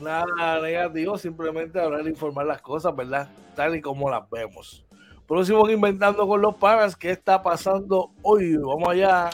nada 0.01 0.59
negativo, 0.59 1.17
simplemente 1.17 1.79
hablar 1.79 2.05
e 2.05 2.09
informar 2.09 2.45
las 2.45 2.61
cosas, 2.61 2.93
¿verdad? 2.93 3.29
Tal 3.55 3.77
y 3.77 3.81
como 3.81 4.09
las 4.09 4.29
vemos. 4.29 4.83
Próximo 5.29 5.69
Inventando 5.69 6.27
con 6.27 6.41
los 6.41 6.55
Panas, 6.55 6.95
¿qué 6.95 7.11
está 7.11 7.43
pasando 7.43 8.09
hoy? 8.23 8.57
Vamos 8.57 8.89
allá. 8.89 9.29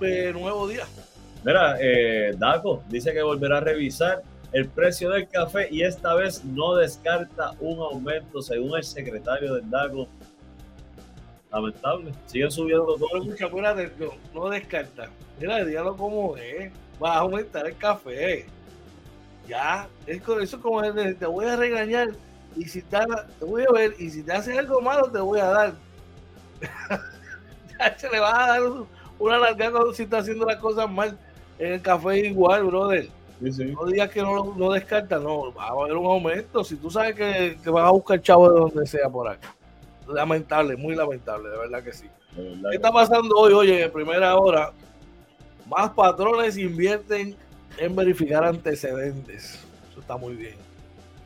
Nuevo 0.00 0.66
Día? 0.66 0.84
Mira, 1.44 1.76
eh, 1.80 2.34
Daco 2.36 2.82
dice 2.88 3.12
que 3.12 3.22
volverá 3.22 3.58
a 3.58 3.60
revisar 3.60 4.22
el 4.52 4.68
precio 4.68 5.10
del 5.10 5.28
café 5.28 5.68
y 5.70 5.82
esta 5.82 6.14
vez 6.14 6.44
no 6.44 6.74
descarta 6.74 7.52
un 7.60 7.78
aumento 7.78 8.42
según 8.42 8.76
el 8.76 8.84
secretario 8.84 9.54
del 9.54 9.70
DACO. 9.70 10.08
Lamentable, 11.52 12.10
siguen 12.26 12.50
subiendo 12.50 12.96
todo. 12.96 13.06
Acuérdate, 13.46 13.92
no, 13.98 14.10
no 14.34 14.48
descarta. 14.48 15.08
Mira, 15.38 15.64
dígalo 15.64 15.96
como 15.96 16.36
es. 16.36 16.72
Va 17.02 17.14
a 17.14 17.18
aumentar 17.18 17.66
el 17.66 17.76
café. 17.76 18.46
Ya, 19.48 19.88
es, 20.06 20.22
eso 20.22 20.40
es 20.40 20.56
como 20.56 20.82
te 20.82 21.26
voy 21.26 21.46
a 21.46 21.56
regañar 21.56 22.08
y 22.56 22.64
si 22.64 22.82
te, 22.82 22.98
te 23.38 23.44
voy 23.44 23.64
a 23.68 23.72
ver 23.72 23.94
y 23.98 24.10
si 24.10 24.22
te 24.22 24.32
haces 24.32 24.56
algo 24.56 24.80
malo 24.80 25.10
te 25.10 25.18
voy 25.18 25.40
a 25.40 25.46
dar. 25.46 25.74
ya 27.78 27.98
se 27.98 28.08
le 28.08 28.20
va 28.20 28.44
a 28.44 28.48
dar 28.48 28.62
una 29.18 29.38
larga 29.38 29.70
si 29.92 30.04
está 30.04 30.18
haciendo 30.18 30.46
las 30.46 30.56
cosas 30.56 30.90
mal. 30.90 31.18
En 31.58 31.74
el 31.74 31.82
café 31.82 32.18
igual, 32.18 32.64
brother. 32.64 33.08
No 33.40 33.84
digas 33.86 34.10
que 34.10 34.22
no, 34.22 34.54
no 34.56 34.72
descarta, 34.72 35.18
no, 35.18 35.52
va 35.52 35.66
a 35.66 35.70
haber 35.70 35.96
un 35.96 36.06
aumento. 36.06 36.64
Si 36.64 36.76
tú 36.76 36.90
sabes 36.90 37.14
que, 37.14 37.58
que 37.62 37.70
vas 37.70 37.86
a 37.86 37.90
buscar 37.90 38.20
chavo 38.20 38.50
de 38.50 38.60
donde 38.60 38.86
sea 38.86 39.08
por 39.08 39.28
acá. 39.28 39.54
Lamentable, 40.08 40.76
muy 40.76 40.94
lamentable, 40.94 41.48
de 41.50 41.58
verdad 41.58 41.82
que 41.82 41.92
sí. 41.92 42.06
¿Qué 42.34 42.76
está 42.76 42.90
pasando 42.92 43.36
hoy? 43.36 43.52
Oye, 43.52 43.84
en 43.84 43.92
primera 43.92 44.36
hora, 44.36 44.72
más 45.68 45.90
patrones 45.90 46.56
invierten 46.56 47.36
en 47.78 47.96
verificar 47.96 48.44
antecedentes. 48.44 49.60
Eso 49.90 50.00
está 50.00 50.16
muy 50.16 50.34
bien. 50.34 50.54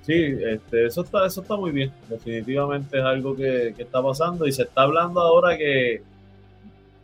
Sí, 0.02 0.37
este, 0.40 0.87
eso 0.87 1.02
está, 1.02 1.26
eso 1.26 1.42
está 1.42 1.57
muy 1.57 1.71
bien. 1.71 1.92
Definitivamente 2.09 2.99
es 2.99 3.04
algo 3.04 3.37
que, 3.37 3.75
que 3.76 3.83
está 3.83 4.02
pasando 4.02 4.47
y 4.47 4.52
se 4.52 4.62
está 4.62 4.83
hablando 4.83 5.21
ahora 5.21 5.57
que 5.57 6.02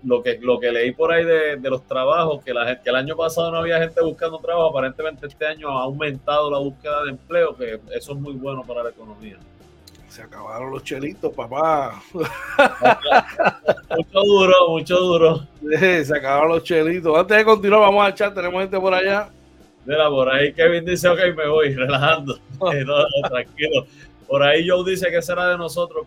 lo 0.04 0.22
que, 0.22 0.38
lo 0.40 0.60
que 0.60 0.70
leí 0.70 0.92
por 0.92 1.12
ahí 1.12 1.24
de, 1.24 1.70
los 1.70 1.82
trabajos, 1.86 2.42
que, 2.44 2.52
la, 2.52 2.80
que 2.80 2.90
el 2.90 2.96
año 2.96 3.16
pasado 3.16 3.50
no 3.50 3.58
había 3.58 3.78
gente 3.78 4.02
buscando 4.02 4.38
trabajo, 4.38 4.70
aparentemente 4.70 5.26
este 5.26 5.46
año 5.46 5.68
ha 5.68 5.82
aumentado 5.82 6.50
la 6.50 6.58
búsqueda 6.58 7.04
de 7.04 7.10
empleo, 7.10 7.56
que 7.56 7.80
eso 7.94 8.12
es 8.12 8.18
muy 8.18 8.34
bueno 8.34 8.62
para 8.64 8.84
la 8.84 8.90
economía. 8.90 9.38
Se 10.14 10.22
acabaron 10.22 10.70
los 10.70 10.84
chelitos, 10.84 11.34
papá. 11.34 12.00
mucho 13.96 14.20
duro, 14.20 14.68
mucho 14.68 14.96
duro. 15.00 15.48
se 15.80 16.16
acabaron 16.16 16.50
los 16.50 16.62
chelitos. 16.62 17.18
Antes 17.18 17.36
de 17.36 17.44
continuar, 17.44 17.80
vamos 17.80 18.06
a 18.06 18.10
echar, 18.10 18.32
tenemos 18.32 18.60
gente 18.62 18.78
por 18.78 18.94
allá. 18.94 19.28
Mira, 19.84 20.08
por 20.08 20.32
ahí 20.32 20.52
Kevin 20.52 20.84
dice, 20.84 21.08
ok, 21.08 21.18
me 21.36 21.48
voy, 21.48 21.74
relajando. 21.74 22.38
tranquilo. 23.28 23.86
Por 24.28 24.40
ahí 24.44 24.68
Joe 24.68 24.88
dice 24.88 25.10
que 25.10 25.20
será 25.20 25.48
de 25.48 25.58
nosotros. 25.58 26.06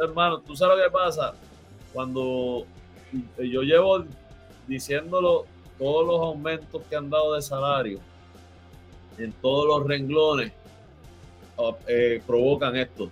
Hermano, 0.00 0.38
¿tú 0.38 0.54
sabes 0.54 0.78
lo 0.78 0.84
que 0.84 0.90
pasa? 0.92 1.34
Cuando 1.92 2.64
yo 3.36 3.62
llevo 3.62 4.04
diciéndolo 4.68 5.44
todos 5.76 6.06
los 6.06 6.20
aumentos 6.20 6.82
que 6.88 6.94
han 6.94 7.10
dado 7.10 7.34
de 7.34 7.42
salario 7.42 7.98
en 9.18 9.32
todos 9.32 9.66
los 9.66 9.88
renglones 9.88 10.52
eh, 11.88 12.22
provocan 12.24 12.76
esto. 12.76 13.10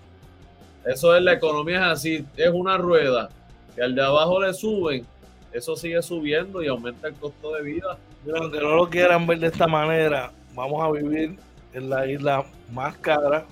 Eso 0.93 1.15
es 1.15 1.23
la 1.23 1.35
economía 1.35 1.79
es 1.79 1.93
así, 1.93 2.25
es 2.37 2.51
una 2.53 2.77
rueda 2.77 3.29
que 3.75 3.83
al 3.83 3.95
de 3.95 4.03
abajo 4.03 4.41
le 4.43 4.53
suben, 4.55 5.07
eso 5.53 5.77
sigue 5.77 6.01
subiendo 6.03 6.63
y 6.63 6.69
aumenta 6.69 7.09
el 7.09 7.15
costo 7.15 7.55
de 7.55 7.63
vida. 7.63 7.99
aunque 8.35 8.61
no 8.61 8.75
lo 8.77 8.89
quieran 8.89 9.27
ver 9.27 9.39
de 9.39 9.49
esta 9.49 9.67
manera, 9.67 10.33
vamos 10.55 10.83
a 10.83 10.91
vivir 10.91 11.37
en 11.73 11.91
la 11.91 12.07
isla 12.07 12.45
más 12.73 12.97
cara 12.99 13.45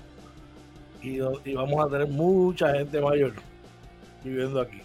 y, 1.01 1.19
y 1.45 1.53
vamos 1.53 1.85
a 1.85 1.89
tener 1.89 2.07
mucha 2.07 2.73
gente 2.73 2.99
mayor 2.99 3.33
viviendo 4.23 4.59
aquí 4.59 4.81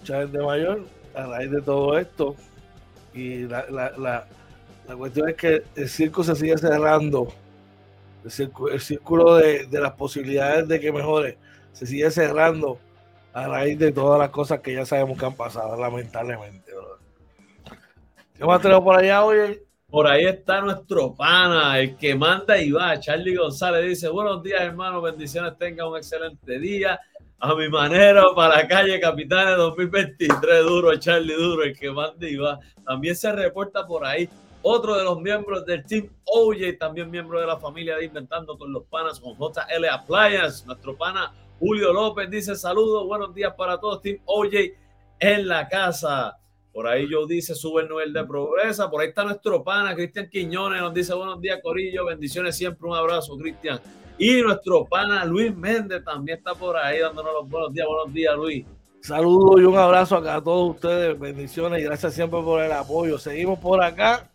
mucha 0.00 0.20
gente 0.20 0.38
mayor 0.38 0.84
a 1.14 1.26
raíz 1.26 1.50
de 1.50 1.62
todo 1.62 1.98
esto. 1.98 2.36
Y 3.14 3.40
la, 3.40 3.66
la, 3.70 3.92
la, 3.98 4.26
la 4.88 4.96
cuestión 4.96 5.28
es 5.28 5.36
que 5.36 5.62
el 5.76 5.88
circo 5.88 6.24
se 6.24 6.34
sigue 6.34 6.56
cerrando. 6.58 7.32
El 8.24 8.80
círculo, 8.80 9.36
de, 9.36 9.66
de, 9.66 9.80
las 9.80 9.92
posibilidades 9.92 10.68
de 10.68 10.80
que 10.80 10.92
mejore 10.92 11.38
se 11.72 11.86
sigue 11.86 12.10
cerrando 12.10 12.78
a 13.32 13.46
raíz 13.46 13.78
de 13.78 13.92
todas 13.92 14.18
las 14.18 14.30
cosas 14.30 14.60
que 14.60 14.74
ya 14.74 14.84
sabemos 14.84 15.18
que 15.18 15.24
han 15.24 15.34
pasado, 15.34 15.80
lamentablemente. 15.80 16.72
¿Qué 18.34 18.44
más 18.44 18.60
tenemos 18.60 18.82
por 18.82 18.96
allá, 18.96 19.24
hoy? 19.24 19.60
Por 19.88 20.06
ahí 20.06 20.24
está 20.24 20.60
nuestro 20.60 21.14
pana, 21.14 21.78
el 21.78 21.96
que 21.96 22.14
manda 22.14 22.58
y 22.58 22.70
va. 22.70 22.98
Charlie 22.98 23.36
González 23.36 23.88
dice: 23.88 24.08
Buenos 24.08 24.42
días, 24.42 24.60
hermano. 24.60 25.02
Bendiciones, 25.02 25.58
tenga 25.58 25.88
un 25.88 25.96
excelente 25.96 26.58
día 26.58 27.00
a 27.40 27.54
mi 27.54 27.68
manera 27.68 28.24
para 28.36 28.56
la 28.56 28.68
calle 28.68 29.00
Capitanes 29.00 29.56
2023, 29.56 30.62
duro, 30.62 30.94
Charlie 30.96 31.34
Duro, 31.34 31.64
el 31.64 31.76
que 31.76 31.90
manda 31.90 32.28
y 32.28 32.36
va. 32.36 32.60
También 32.84 33.16
se 33.16 33.32
reporta 33.32 33.86
por 33.86 34.04
ahí 34.04 34.28
otro 34.62 34.96
de 34.96 35.04
los 35.04 35.20
miembros 35.20 35.64
del 35.64 35.84
Team 35.84 36.08
OJ, 36.24 36.78
también 36.78 37.10
miembro 37.10 37.40
de 37.40 37.46
la 37.46 37.58
familia 37.58 37.96
de 37.96 38.04
Inventando 38.04 38.56
con 38.58 38.72
los 38.72 38.84
Panas, 38.84 39.20
con 39.20 39.34
JL 39.34 39.84
Appliance. 39.90 40.66
Nuestro 40.66 40.96
pana 40.96 41.32
Julio 41.58 41.92
López 41.92 42.30
dice 42.30 42.54
saludos, 42.54 43.06
buenos 43.06 43.34
días 43.34 43.54
para 43.56 43.78
todos, 43.78 44.02
Team 44.02 44.18
OJ 44.24 44.54
en 45.18 45.48
la 45.48 45.68
casa. 45.68 46.36
Por 46.72 46.86
ahí 46.86 47.10
yo 47.10 47.26
dice, 47.26 47.54
sube 47.54 47.82
el 47.82 47.88
nivel 47.88 48.12
de 48.12 48.24
progresa. 48.24 48.88
Por 48.88 49.00
ahí 49.00 49.08
está 49.08 49.24
nuestro 49.24 49.64
pana, 49.64 49.94
Cristian 49.94 50.28
Quiñones, 50.30 50.80
nos 50.80 50.94
dice 50.94 51.14
buenos 51.14 51.40
días, 51.40 51.58
Corillo. 51.62 52.04
Bendiciones 52.04 52.56
siempre, 52.56 52.88
un 52.88 52.94
abrazo, 52.94 53.36
Cristian. 53.36 53.80
Y 54.18 54.42
nuestro 54.42 54.84
pana 54.84 55.24
Luis 55.24 55.54
Méndez 55.56 56.04
también 56.04 56.38
está 56.38 56.54
por 56.54 56.76
ahí 56.76 57.00
dándonos 57.00 57.32
los 57.32 57.48
buenos 57.48 57.72
días. 57.72 57.86
Buenos 57.88 58.14
días, 58.14 58.36
Luis. 58.36 58.66
Saludos 59.00 59.60
y 59.60 59.64
un 59.64 59.76
abrazo 59.76 60.16
acá 60.16 60.36
a 60.36 60.44
todos 60.44 60.76
ustedes. 60.76 61.18
Bendiciones 61.18 61.80
y 61.80 61.84
gracias 61.84 62.14
siempre 62.14 62.40
por 62.42 62.62
el 62.62 62.70
apoyo. 62.70 63.18
Seguimos 63.18 63.58
por 63.58 63.82
acá. 63.82 64.29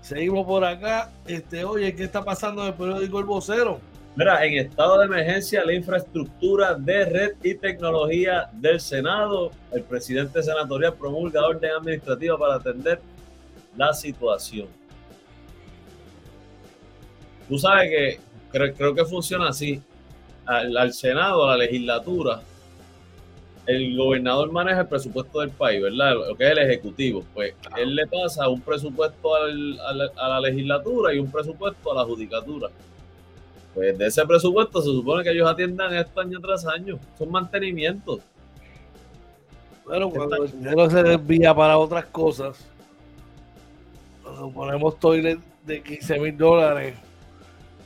Seguimos 0.00 0.46
por 0.46 0.64
acá. 0.64 1.10
Este, 1.26 1.64
oye, 1.64 1.94
¿qué 1.94 2.04
está 2.04 2.24
pasando 2.24 2.62
en 2.62 2.68
el 2.68 2.74
periódico 2.74 3.18
El 3.18 3.26
Vocero? 3.26 3.80
Mira, 4.16 4.44
en 4.44 4.54
estado 4.54 4.98
de 4.98 5.06
emergencia, 5.06 5.64
la 5.64 5.72
infraestructura 5.72 6.74
de 6.74 7.04
red 7.04 7.30
y 7.42 7.54
tecnología 7.54 8.50
del 8.52 8.80
Senado, 8.80 9.52
el 9.72 9.82
presidente 9.82 10.42
senatorial 10.42 10.94
promulga 10.94 11.46
orden 11.46 11.70
administrativa 11.70 12.36
para 12.36 12.56
atender 12.56 13.00
la 13.76 13.92
situación. 13.94 14.66
Tú 17.48 17.58
sabes 17.58 17.88
que 17.90 18.20
creo, 18.50 18.94
que 18.94 19.04
funciona 19.04 19.48
así. 19.48 19.80
Al, 20.44 20.92
Senado, 20.92 21.48
a 21.48 21.56
la 21.56 21.64
legislatura, 21.64 22.42
el 23.70 23.96
gobernador 23.96 24.50
maneja 24.50 24.80
el 24.80 24.88
presupuesto 24.88 25.40
del 25.40 25.50
país, 25.50 25.82
¿verdad? 25.82 26.14
Lo 26.28 26.36
que 26.36 26.44
es 26.44 26.50
el 26.52 26.58
ejecutivo. 26.58 27.24
Pues 27.34 27.54
él 27.76 27.94
le 27.94 28.06
pasa 28.06 28.48
un 28.48 28.60
presupuesto 28.60 29.34
a 29.34 30.28
la 30.28 30.40
legislatura 30.40 31.14
y 31.14 31.18
un 31.18 31.30
presupuesto 31.30 31.92
a 31.92 31.94
la 31.94 32.04
judicatura. 32.04 32.68
Pues 33.74 33.96
de 33.96 34.06
ese 34.06 34.26
presupuesto 34.26 34.80
se 34.80 34.88
supone 34.88 35.22
que 35.22 35.30
ellos 35.30 35.48
atiendan 35.48 35.94
esto 35.94 36.20
año 36.20 36.40
tras 36.40 36.66
año. 36.66 36.98
Son 37.16 37.30
mantenimientos. 37.30 38.20
Pero 39.88 40.10
cuando 40.10 40.44
el 40.44 40.50
dinero 40.50 40.90
se 40.90 41.02
desvía 41.02 41.54
para 41.54 41.78
otras 41.78 42.04
cosas, 42.06 42.64
cuando 44.22 44.50
ponemos 44.50 44.98
toilet 44.98 45.38
de 45.64 45.82
15 45.82 46.18
mil 46.18 46.36
dólares 46.36 46.94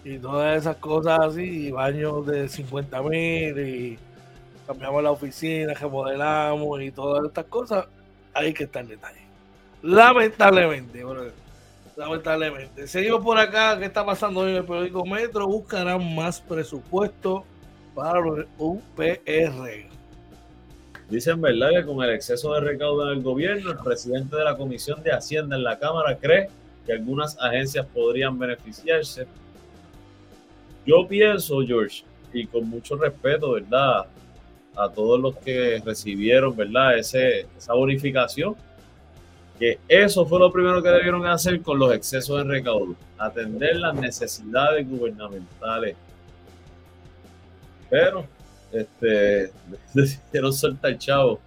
y 0.04 0.18
todas 0.18 0.60
esas 0.60 0.76
cosas 0.76 1.18
así, 1.20 1.68
y 1.68 1.70
baños 1.70 2.26
de 2.26 2.48
50 2.48 3.02
mil, 3.02 3.58
y 3.58 3.98
cambiamos 4.66 5.02
la 5.02 5.10
oficina, 5.10 5.74
remodelamos 5.74 6.82
y 6.82 6.90
todas 6.90 7.24
estas 7.24 7.44
cosas, 7.46 7.86
hay 8.32 8.52
que 8.52 8.64
estar 8.64 8.82
en 8.82 8.90
detalle. 8.90 9.20
Lamentablemente, 9.82 11.02
lamentablemente. 11.96 12.86
Seguimos 12.86 13.22
por 13.22 13.38
acá, 13.38 13.78
¿qué 13.78 13.84
está 13.86 14.04
pasando 14.04 14.40
hoy 14.40 14.50
en 14.50 14.56
el 14.56 14.64
periódico 14.64 15.04
Metro? 15.04 15.46
Buscarán 15.46 16.14
más 16.14 16.40
presupuesto 16.40 17.44
para 17.94 18.20
los 18.20 18.46
UPR. 18.58 19.88
Dicen 21.08 21.40
verdad 21.40 21.68
que 21.70 21.84
con 21.84 22.02
el 22.02 22.10
exceso 22.14 22.54
de 22.54 22.60
recaudo 22.60 23.10
en 23.10 23.18
el 23.18 23.22
gobierno, 23.22 23.70
el 23.70 23.78
presidente 23.78 24.36
de 24.36 24.44
la 24.44 24.56
Comisión 24.56 25.02
de 25.02 25.12
Hacienda 25.12 25.56
en 25.56 25.62
la 25.62 25.78
Cámara 25.78 26.16
cree 26.18 26.48
que 26.86 26.92
algunas 26.92 27.38
agencias 27.38 27.86
podrían 27.86 28.38
beneficiarse 28.38 29.26
yo 30.86 31.08
pienso, 31.08 31.60
George, 31.66 32.04
y 32.32 32.46
con 32.46 32.68
mucho 32.68 32.96
respeto, 32.96 33.52
¿verdad? 33.52 34.04
A 34.76 34.88
todos 34.88 35.20
los 35.20 35.36
que 35.36 35.80
recibieron, 35.84 36.56
¿verdad? 36.56 36.98
Ese, 36.98 37.46
esa 37.56 37.74
bonificación, 37.74 38.56
que 39.58 39.78
eso 39.88 40.26
fue 40.26 40.38
lo 40.40 40.52
primero 40.52 40.82
que 40.82 40.88
debieron 40.88 41.24
hacer 41.26 41.62
con 41.62 41.78
los 41.78 41.92
excesos 41.92 42.38
de 42.38 42.44
recaudo, 42.44 42.96
atender 43.18 43.76
las 43.76 43.94
necesidades 43.94 44.88
gubernamentales. 44.88 45.96
Pero, 47.88 48.26
este, 48.72 49.52
decidieron 49.94 50.52
soltar 50.52 50.98
chavo. 50.98 51.40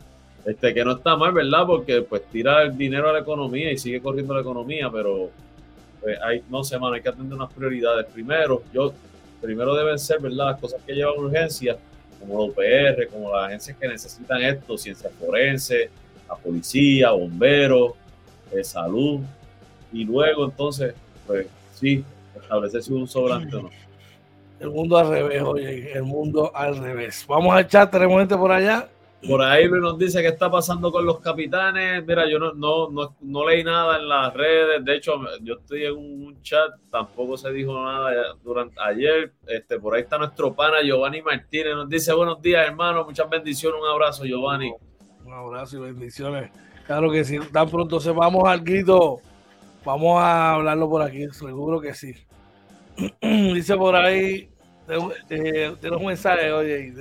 Este, 0.45 0.73
que 0.73 0.85
no 0.85 0.93
está 0.93 1.17
mal, 1.17 1.33
¿verdad? 1.33 1.65
Porque 1.67 2.01
pues 2.03 2.23
tira 2.31 2.61
el 2.61 2.77
dinero 2.77 3.09
a 3.09 3.13
la 3.13 3.19
economía 3.19 3.69
y 3.69 3.77
sigue 3.77 4.01
corriendo 4.01 4.33
la 4.33 4.39
economía, 4.39 4.89
pero 4.89 5.29
pues, 5.99 6.17
hay, 6.21 6.41
no 6.49 6.63
sé, 6.63 6.79
mano, 6.79 6.95
hay 6.95 7.01
que 7.01 7.09
atender 7.09 7.33
unas 7.33 7.51
prioridades. 7.51 8.05
Primero, 8.05 8.63
yo 8.73 8.93
primero 9.41 9.75
deben 9.75 9.99
ser, 9.99 10.21
¿verdad? 10.21 10.51
Las 10.51 10.59
cosas 10.61 10.81
que 10.87 10.93
llevan 10.93 11.17
urgencia 11.17 11.77
como 12.19 12.45
OPR, 12.45 13.08
como 13.12 13.34
las 13.34 13.47
agencias 13.47 13.77
que 13.77 13.88
necesitan 13.88 14.41
esto, 14.41 14.77
ciencia 14.77 15.10
forense, 15.19 15.89
la 16.27 16.36
policía, 16.36 17.12
bomberos, 17.12 17.93
eh, 18.51 18.63
salud, 18.63 19.21
y 19.91 20.03
luego 20.03 20.45
entonces, 20.45 20.93
pues 21.25 21.47
sí, 21.73 22.03
establecerse 22.36 22.93
un 22.93 23.08
sobrante 23.08 23.56
o 23.56 23.63
no. 23.63 23.69
El 24.60 24.71
mundo 24.71 24.97
al 24.97 25.10
revés, 25.10 25.41
oye, 25.43 25.93
el 25.93 26.03
mundo 26.03 26.51
al 26.56 26.77
revés. 26.77 27.25
Vamos 27.27 27.53
a 27.53 27.62
echar, 27.62 27.91
tenemos 27.91 28.19
gente 28.19 28.36
por 28.36 28.51
allá. 28.51 28.88
Por 29.25 29.41
ahí 29.41 29.67
nos 29.67 29.97
dice 29.97 30.21
qué 30.21 30.27
está 30.27 30.49
pasando 30.49 30.91
con 30.91 31.06
los 31.06 31.19
capitanes. 31.19 32.06
Mira, 32.06 32.30
yo 32.30 32.38
no, 32.38 32.53
no, 32.53 32.89
no, 32.89 33.15
no, 33.19 33.47
leí 33.47 33.63
nada 33.63 33.97
en 33.97 34.08
las 34.08 34.34
redes. 34.34 34.86
De 34.86 34.95
hecho, 34.95 35.13
yo 35.41 35.56
estoy 35.56 35.86
en 35.86 35.95
un 35.97 36.41
chat, 36.43 36.69
tampoco 36.91 37.36
se 37.36 37.51
dijo 37.51 37.73
nada 37.84 38.12
durante 38.43 38.80
ayer. 38.80 39.34
Este, 39.47 39.80
por 39.80 39.95
ahí 39.95 40.03
está 40.03 40.19
nuestro 40.19 40.53
pana 40.53 40.82
Giovanni 40.84 41.21
Martínez. 41.23 41.73
Nos 41.73 41.89
dice 41.89 42.13
buenos 42.13 42.41
días, 42.41 42.67
hermano. 42.67 43.06
Muchas 43.06 43.27
bendiciones. 43.27 43.82
Un 43.82 43.89
abrazo, 43.89 44.23
Giovanni. 44.23 44.71
Un 45.25 45.34
abrazo 45.34 45.77
y 45.77 45.82
bendiciones. 45.82 46.51
Claro 46.86 47.12
que 47.12 47.23
sí. 47.23 47.39
Tan 47.51 47.69
pronto 47.69 47.99
se 47.99 48.12
vamos 48.12 48.47
al 48.47 48.62
grito. 48.62 49.19
Vamos 49.84 50.21
a 50.21 50.53
hablarlo 50.53 50.89
por 50.89 51.01
aquí. 51.01 51.27
Seguro 51.32 51.82
que 51.82 51.95
sí. 51.95 52.13
dice 53.21 53.75
por 53.75 53.95
ahí 53.95 54.49
eh, 54.88 55.76
un 55.91 56.06
mensaje, 56.06 56.52
oye. 56.52 56.93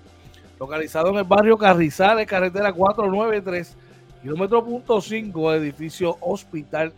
localizado 0.59 1.09
en 1.09 1.15
el 1.17 1.23
barrio 1.23 1.57
Carrizales, 1.57 2.27
carretera 2.27 2.71
493, 2.71 3.75
kilómetro 4.21 4.63
punto 4.63 5.01
5, 5.01 5.53
edificio 5.53 6.15
Hospital 6.19 6.93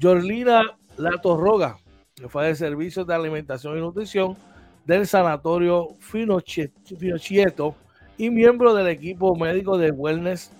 Jorlina 0.00 0.62
Latorroga, 0.96 1.78
que 2.14 2.28
fue 2.28 2.46
de 2.46 2.54
servicios 2.54 3.06
de 3.06 3.14
alimentación 3.14 3.76
y 3.76 3.80
nutrición 3.80 4.36
del 4.90 5.06
Sanatorio 5.06 5.90
Finochieto 6.00 7.76
y 8.18 8.28
miembro 8.28 8.74
del 8.74 8.88
equipo 8.88 9.36
médico 9.36 9.78
de 9.78 9.92
Wellness 9.92 10.50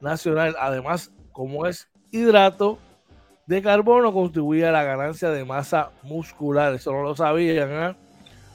Nacional. 0.00 0.56
Además, 0.58 1.12
como 1.32 1.66
es 1.66 1.90
hidrato 2.10 2.78
de 3.46 3.60
carbono, 3.60 4.10
contribuye 4.14 4.66
a 4.66 4.72
la 4.72 4.84
ganancia 4.84 5.28
de 5.28 5.44
masa 5.44 5.90
muscular. 6.02 6.72
Eso 6.72 6.92
no 6.92 7.02
lo 7.02 7.14
sabían. 7.14 7.70
¿eh? 7.72 7.94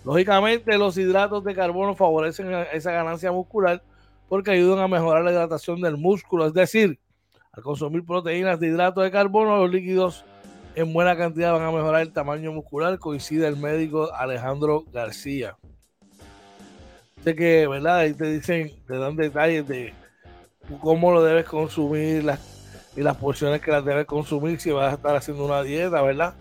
Lógicamente, 0.04 0.76
los 0.80 0.98
hidratos 0.98 1.44
de 1.44 1.54
carbono 1.54 1.94
favorecen 1.94 2.52
esa 2.74 2.92
ganancia 2.92 3.32
muscular 3.32 3.84
porque 4.30 4.50
ayudan 4.50 4.80
a 4.80 4.88
mejorar 4.88 5.24
la 5.24 5.32
hidratación 5.32 5.80
del 5.80 5.98
músculo. 5.98 6.48
Es 6.48 6.56
decir, 6.56 6.98
al 7.52 7.62
consumir 7.62 8.04
proteínas 8.04 8.60
de 8.60 8.66
hidrato 8.66 9.02
de 9.02 9.12
carbono, 9.12 9.58
los 9.58 9.70
líquidos 9.70 10.26
en 10.80 10.94
buena 10.94 11.18
cantidad 11.18 11.52
van 11.52 11.64
a 11.64 11.72
mejorar 11.72 12.02
el 12.02 12.14
tamaño 12.14 12.54
muscular, 12.54 12.98
coincide 13.00 13.46
el 13.48 13.58
médico 13.58 14.14
Alejandro 14.14 14.86
García. 14.94 15.58
Sé 17.22 17.36
que, 17.36 17.68
¿verdad? 17.68 17.98
Ahí 17.98 18.14
te 18.14 18.32
dicen, 18.32 18.72
te 18.88 18.98
dan 18.98 19.18
detalles 19.18 19.68
de 19.68 19.94
cómo 20.80 21.12
lo 21.12 21.22
debes 21.22 21.44
consumir 21.44 22.26
y 22.96 23.02
las 23.02 23.18
porciones 23.18 23.60
que 23.60 23.72
las 23.72 23.84
debes 23.84 24.06
consumir 24.06 24.58
si 24.62 24.72
vas 24.72 24.94
a 24.94 24.96
estar 24.96 25.18
haciendo 25.18 25.46
una 25.46 25.64
dieta, 25.64 26.02
¿verdad? 26.02 26.34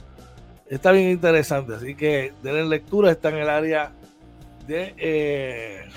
Está 0.68 0.92
bien 0.92 1.10
interesante, 1.10 1.74
así 1.74 1.96
que 1.96 2.32
denle 2.40 2.64
lectura, 2.66 3.10
está 3.10 3.30
en 3.30 3.38
el 3.38 3.48
área 3.48 3.90
de, 4.68 4.94
eh, 4.98 5.88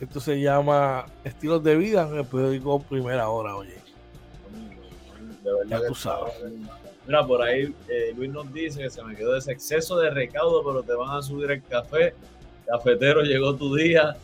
esto 0.00 0.20
se 0.20 0.38
llama 0.38 1.06
Estilos 1.24 1.64
de 1.64 1.76
Vida 1.76 2.06
en 2.06 2.18
el 2.18 2.26
periódico 2.26 2.78
Primera 2.78 3.30
Hora, 3.30 3.56
oye. 3.56 3.78
De 5.42 5.50
verdad 5.50 5.80
ya 5.80 5.86
tú 5.88 5.94
sabes. 5.94 6.34
Mira, 7.06 7.24
por 7.24 7.40
ahí 7.40 7.72
eh, 7.88 8.12
Luis 8.16 8.30
nos 8.30 8.52
dice 8.52 8.82
que 8.82 8.90
se 8.90 9.02
me 9.02 9.14
quedó 9.14 9.36
ese 9.36 9.52
exceso 9.52 9.96
de 9.98 10.10
recaudo, 10.10 10.64
pero 10.64 10.82
te 10.82 10.92
van 10.94 11.16
a 11.16 11.22
subir 11.22 11.50
el 11.50 11.62
café. 11.62 12.14
Cafetero, 12.66 13.22
llegó 13.22 13.54
tu 13.54 13.74
día. 13.76 14.16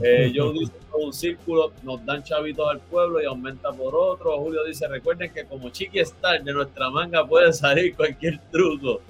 Eh, 0.00 0.30
yo 0.34 0.52
dice 0.52 0.72
un 0.92 1.12
círculo, 1.12 1.72
nos 1.82 2.04
dan 2.04 2.22
chavitos 2.22 2.68
al 2.68 2.80
pueblo 2.80 3.20
y 3.20 3.24
aumenta 3.24 3.72
por 3.72 3.94
otro. 3.94 4.38
Julio 4.38 4.64
dice, 4.64 4.86
recuerden 4.86 5.32
que 5.32 5.44
como 5.44 5.70
Chiqui 5.70 5.98
Star 6.00 6.42
de 6.42 6.52
nuestra 6.52 6.90
manga 6.90 7.26
puede 7.26 7.52
salir 7.52 7.94
cualquier 7.96 8.40
truco. 8.52 9.00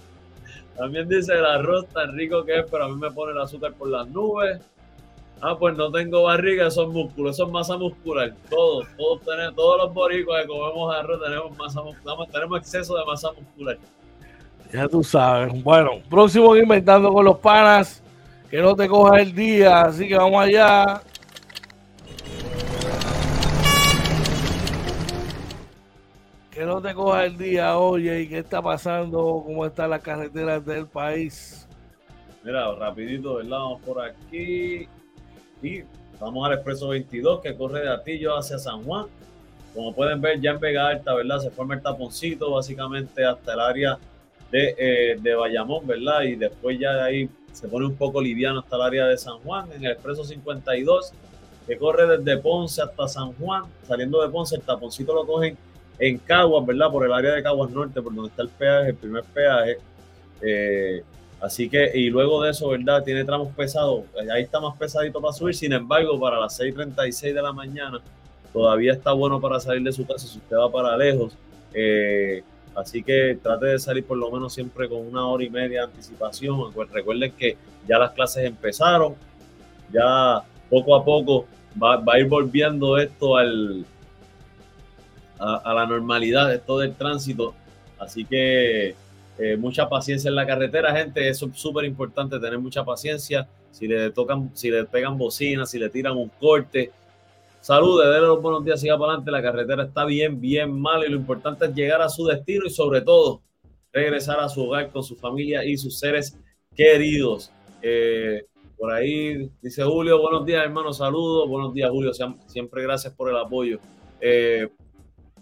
También 0.76 1.08
dice 1.08 1.32
el 1.32 1.44
arroz 1.44 1.86
tan 1.88 2.16
rico 2.16 2.44
que 2.44 2.60
es, 2.60 2.66
pero 2.70 2.84
a 2.84 2.88
mí 2.88 2.94
me 2.94 3.10
pone 3.10 3.32
el 3.32 3.40
azúcar 3.40 3.74
por 3.74 3.88
las 3.88 4.08
nubes. 4.08 4.60
Ah, 5.40 5.56
pues 5.56 5.76
no 5.76 5.90
tengo 5.92 6.24
barriga, 6.24 6.66
eso 6.66 6.82
es 6.82 6.88
músculo, 6.88 7.30
eso 7.30 7.46
es 7.46 7.50
masa 7.50 7.76
muscular. 7.76 8.34
Todos, 8.50 8.88
todos 8.96 9.22
tenemos, 9.22 9.54
todos 9.54 9.78
los 9.78 9.94
boricuas 9.94 10.42
que 10.42 10.48
comemos 10.48 10.94
arroz 10.94 11.20
tenemos 11.22 11.56
masa 11.56 11.82
muscular, 11.82 12.16
tenemos 12.32 12.58
exceso 12.58 12.96
de 12.96 13.04
masa 13.04 13.32
muscular. 13.32 13.78
Ya 14.72 14.88
tú 14.88 15.02
sabes. 15.02 15.62
Bueno, 15.62 16.00
próximo 16.10 16.56
Inventando 16.56 17.12
con 17.12 17.24
los 17.24 17.38
Panas. 17.38 18.02
Que 18.50 18.62
no 18.62 18.74
te 18.74 18.88
coja 18.88 19.20
el 19.20 19.34
día, 19.34 19.82
así 19.82 20.08
que 20.08 20.16
vamos 20.16 20.42
allá. 20.42 21.02
Que 26.50 26.64
no 26.64 26.80
te 26.80 26.94
coja 26.94 27.26
el 27.26 27.36
día, 27.36 27.76
oye, 27.78 28.22
¿y 28.22 28.28
qué 28.28 28.38
está 28.38 28.60
pasando? 28.62 29.42
¿Cómo 29.44 29.66
están 29.66 29.90
las 29.90 30.00
carreteras 30.00 30.64
del 30.64 30.86
país? 30.86 31.68
Mira, 32.42 32.74
rapidito, 32.74 33.34
¿verdad? 33.36 33.58
Vamos 33.58 33.82
por 33.82 34.02
aquí. 34.02 34.88
Y 35.62 35.82
vamos 36.20 36.46
al 36.46 36.54
expreso 36.54 36.88
22 36.88 37.40
que 37.40 37.54
corre 37.54 37.82
de 37.82 37.90
Atillo 37.90 38.36
hacia 38.36 38.58
San 38.58 38.82
Juan. 38.84 39.06
Como 39.74 39.94
pueden 39.94 40.20
ver, 40.20 40.40
ya 40.40 40.52
en 40.52 40.60
Vega 40.60 40.88
Alta, 40.88 41.14
¿verdad? 41.14 41.40
Se 41.40 41.50
forma 41.50 41.74
el 41.74 41.82
taponcito 41.82 42.50
básicamente 42.50 43.24
hasta 43.24 43.54
el 43.54 43.60
área 43.60 43.98
de, 44.50 44.74
eh, 44.78 45.18
de 45.20 45.34
Bayamón, 45.34 45.86
¿verdad? 45.86 46.22
Y 46.22 46.36
después 46.36 46.78
ya 46.78 46.94
de 46.94 47.02
ahí 47.02 47.30
se 47.52 47.68
pone 47.68 47.86
un 47.86 47.96
poco 47.96 48.20
liviano 48.20 48.60
hasta 48.60 48.76
el 48.76 48.82
área 48.82 49.06
de 49.06 49.18
San 49.18 49.38
Juan. 49.38 49.70
En 49.72 49.84
el 49.84 49.92
expreso 49.92 50.24
52, 50.24 51.12
que 51.66 51.76
corre 51.76 52.18
desde 52.18 52.40
Ponce 52.40 52.82
hasta 52.82 53.08
San 53.08 53.32
Juan. 53.34 53.64
Saliendo 53.86 54.22
de 54.22 54.28
Ponce, 54.28 54.56
el 54.56 54.62
taponcito 54.62 55.14
lo 55.14 55.26
cogen 55.26 55.56
en 55.98 56.18
Caguas, 56.18 56.64
¿verdad? 56.64 56.90
Por 56.90 57.04
el 57.04 57.12
área 57.12 57.34
de 57.34 57.42
Caguas 57.42 57.70
Norte, 57.70 58.00
por 58.00 58.14
donde 58.14 58.30
está 58.30 58.42
el 58.42 58.48
peaje, 58.48 58.90
el 58.90 58.96
primer 58.96 59.24
peaje. 59.24 59.78
Eh, 60.40 61.02
así 61.40 61.68
que, 61.68 61.90
y 61.94 62.10
luego 62.10 62.42
de 62.42 62.50
eso, 62.50 62.68
¿verdad? 62.68 63.02
Tiene 63.02 63.24
tramos 63.24 63.54
pesados. 63.54 64.04
Ahí 64.32 64.42
está 64.42 64.60
más 64.60 64.76
pesadito 64.76 65.20
para 65.20 65.32
subir. 65.32 65.54
Sin 65.54 65.72
embargo, 65.72 66.18
para 66.18 66.40
las 66.40 66.58
6:36 66.58 67.34
de 67.34 67.42
la 67.42 67.52
mañana, 67.52 68.00
todavía 68.52 68.92
está 68.92 69.12
bueno 69.12 69.40
para 69.40 69.60
salir 69.60 69.82
de 69.82 69.92
su 69.92 70.06
casa 70.06 70.26
si 70.26 70.38
usted 70.38 70.56
va 70.56 70.70
para 70.70 70.96
lejos. 70.96 71.36
Eh, 71.74 72.42
así 72.74 73.02
que 73.02 73.38
trate 73.42 73.66
de 73.66 73.78
salir 73.78 74.04
por 74.04 74.16
lo 74.16 74.30
menos 74.30 74.52
siempre 74.52 74.88
con 74.88 75.06
una 75.06 75.26
hora 75.26 75.44
y 75.44 75.50
media 75.50 75.80
de 75.80 75.86
anticipación. 75.86 76.72
Recuerden 76.92 77.32
que 77.32 77.56
ya 77.86 77.98
las 77.98 78.12
clases 78.12 78.44
empezaron, 78.44 79.14
ya 79.92 80.42
poco 80.70 80.96
a 80.96 81.04
poco 81.04 81.46
va, 81.80 81.96
va 81.96 82.14
a 82.14 82.18
ir 82.18 82.26
volviendo 82.26 82.98
esto 82.98 83.36
al, 83.36 83.84
a, 85.38 85.56
a, 85.56 85.74
la 85.74 85.86
normalidad, 85.86 86.52
esto 86.52 86.78
del 86.78 86.94
tránsito. 86.94 87.54
Así 87.98 88.24
que 88.24 88.94
eh, 89.38 89.56
mucha 89.56 89.88
paciencia 89.88 90.28
en 90.28 90.34
la 90.34 90.46
carretera, 90.46 90.94
gente. 90.94 91.28
Eso 91.28 91.46
es 91.46 91.56
súper 91.56 91.84
importante, 91.84 92.38
tener 92.38 92.58
mucha 92.58 92.84
paciencia. 92.84 93.48
Si 93.70 93.86
le 93.86 94.10
tocan, 94.10 94.50
si 94.54 94.70
le 94.70 94.84
pegan 94.84 95.16
bocinas, 95.16 95.70
si 95.70 95.78
le 95.78 95.88
tiran 95.90 96.16
un 96.16 96.28
corte, 96.40 96.92
Salude, 97.60 98.06
denle 98.06 98.28
los 98.28 98.40
buenos 98.40 98.64
días, 98.64 98.80
siga 98.80 98.96
para 98.96 99.12
adelante. 99.12 99.30
La 99.30 99.42
carretera 99.42 99.84
está 99.84 100.04
bien, 100.04 100.40
bien 100.40 100.72
mal 100.72 101.04
y 101.04 101.10
lo 101.10 101.16
importante 101.16 101.66
es 101.66 101.74
llegar 101.74 102.00
a 102.00 102.08
su 102.08 102.24
destino 102.24 102.64
y 102.66 102.70
sobre 102.70 103.00
todo 103.00 103.42
regresar 103.92 104.38
a 104.40 104.48
su 104.48 104.64
hogar 104.64 104.90
con 104.90 105.02
su 105.02 105.16
familia 105.16 105.64
y 105.64 105.76
sus 105.76 105.98
seres 105.98 106.38
queridos. 106.74 107.52
Eh, 107.82 108.44
por 108.78 108.92
ahí 108.92 109.50
dice 109.60 109.82
Julio, 109.82 110.20
buenos 110.22 110.46
días 110.46 110.64
hermano, 110.64 110.92
saludos. 110.92 111.48
Buenos 111.48 111.74
días 111.74 111.90
Julio, 111.90 112.12
siempre 112.46 112.82
gracias 112.82 113.12
por 113.12 113.28
el 113.28 113.36
apoyo. 113.36 113.80
Eh, 114.20 114.68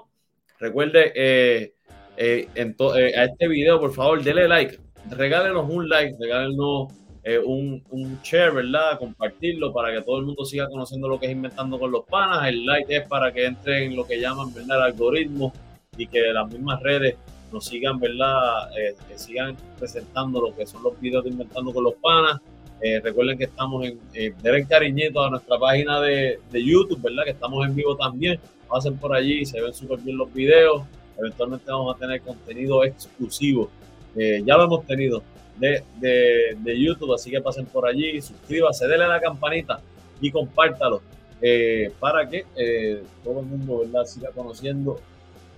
Recuerde 0.60 1.14
eh, 1.16 1.74
eh, 2.18 2.48
eh, 2.54 3.14
a 3.16 3.24
este 3.24 3.48
video, 3.48 3.80
por 3.80 3.94
favor, 3.94 4.22
dele 4.22 4.48
like, 4.48 4.78
regálenos 5.10 5.70
un 5.70 5.88
like, 5.88 6.16
regálenos 6.20 6.92
eh, 7.30 7.40
un, 7.40 8.20
share, 8.24 8.52
¿verdad? 8.52 8.98
Compartirlo 8.98 9.72
para 9.74 9.94
que 9.94 10.02
todo 10.02 10.20
el 10.20 10.26
mundo 10.26 10.46
siga 10.46 10.68
conociendo 10.68 11.08
lo 11.08 11.20
que 11.20 11.28
es 11.28 11.32
Inventando 11.32 11.80
con 11.80 11.92
los 11.92 12.06
Panas. 12.06 12.48
El 12.48 12.66
like 12.66 12.96
es 12.96 13.08
para 13.08 13.32
que 13.32 13.46
entren 13.46 13.92
en 13.92 13.96
lo 13.96 14.06
que 14.06 14.20
llaman, 14.20 14.54
¿verdad? 14.54 14.78
El 14.78 14.84
algoritmo 14.94 15.54
y 15.98 16.08
que 16.08 16.22
las 16.34 16.52
mismas 16.52 16.82
redes 16.82 17.16
nos 17.52 17.66
sigan, 17.66 18.00
¿verdad? 18.00 18.70
que 19.08 19.18
sigan 19.18 19.58
presentando 19.78 20.40
lo 20.40 20.56
que 20.56 20.66
son 20.66 20.84
los 20.84 21.00
videos 21.00 21.24
de 21.24 21.32
Inventando 21.32 21.74
con 21.74 21.84
los 21.84 21.96
Panas. 21.96 22.40
Eh, 22.82 23.02
recuerden 23.02 23.38
que 23.38 23.44
estamos 23.44 23.86
en, 23.86 24.00
eh, 24.14 24.34
cariñito 24.68 25.22
a 25.22 25.30
nuestra 25.30 25.60
página 25.60 26.00
de, 26.00 26.40
de, 26.50 26.64
YouTube, 26.64 27.02
¿verdad? 27.02 27.26
Que 27.26 27.32
estamos 27.32 27.66
en 27.68 27.76
vivo 27.76 27.96
también. 27.98 28.40
Pasen 28.70 28.98
por 28.98 29.14
allí, 29.14 29.46
se 29.46 29.60
ven 29.62 29.74
súper 29.74 30.00
bien 30.00 30.18
los 30.18 30.32
videos. 30.34 30.84
Eventualmente 31.18 31.70
vamos 31.70 31.96
a 31.96 32.00
tener 32.00 32.22
contenido 32.22 32.84
exclusivo. 32.84 33.70
Eh, 34.16 34.42
ya 34.46 34.58
lo 34.58 34.64
hemos 34.64 34.86
tenido 34.86 35.22
de, 35.60 35.84
de, 36.00 36.58
de, 36.58 36.80
YouTube, 36.80 37.14
así 37.14 37.30
que 37.30 37.42
pasen 37.42 37.66
por 37.66 37.88
allí, 37.88 38.22
suscríbase, 38.22 38.88
denle 38.88 39.06
a 39.06 39.10
la 39.10 39.20
campanita 39.20 39.82
y 40.22 40.32
compártalo 40.32 41.02
eh, 41.42 41.92
para 42.00 42.28
que 42.28 42.46
eh, 42.56 43.04
todo 43.24 43.40
el 43.40 43.46
mundo, 43.46 43.80
¿verdad? 43.80 44.06
Siga 44.06 44.30
conociendo 44.32 45.00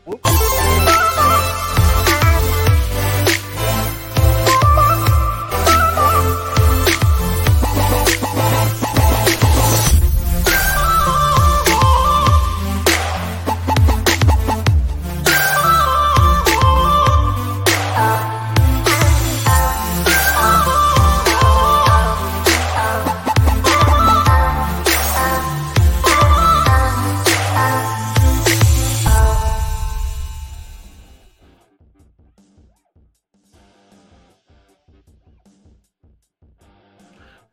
Uh. 0.06 0.95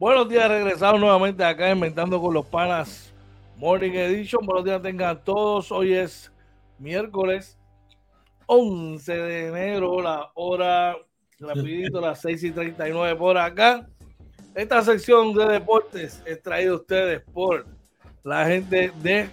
Buenos 0.03 0.29
días, 0.29 0.49
regresamos 0.49 1.01
nuevamente 1.01 1.45
acá 1.45 1.71
inventando 1.71 2.21
con 2.21 2.35
los 2.35 2.45
panas 2.45 3.15
Morning 3.57 3.93
Edition. 3.93 4.45
Buenos 4.45 4.65
días 4.65 4.83
tengan 4.83 5.23
todos. 5.23 5.71
Hoy 5.71 5.93
es 5.93 6.33
miércoles 6.77 7.57
11 8.47 9.13
de 9.13 9.47
enero, 9.47 10.03
la 10.03 10.29
hora, 10.35 10.97
rapidito, 11.39 12.01
las 12.01 12.21
6 12.21 12.43
y 12.43 12.51
39 12.51 13.15
por 13.15 13.39
acá. 13.39 13.87
Esta 14.57 14.83
sección 14.83 15.35
de 15.35 15.47
deportes 15.47 16.21
es 16.27 16.43
traída 16.43 16.73
a 16.73 16.75
ustedes 16.75 17.23
por 17.33 17.65
la 18.25 18.45
gente 18.47 18.91
de 19.05 19.31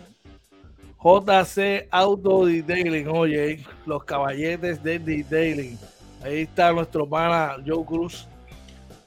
JC 1.03 1.87
Auto 1.89 2.45
Detailing, 2.45 3.07
oye, 3.07 3.65
los 3.87 4.03
caballetes 4.03 4.83
de 4.83 4.99
Detailing. 4.99 5.79
Ahí 6.23 6.41
está 6.41 6.71
nuestro 6.71 7.09
pana 7.09 7.57
Joe 7.65 7.83
Cruz. 7.83 8.27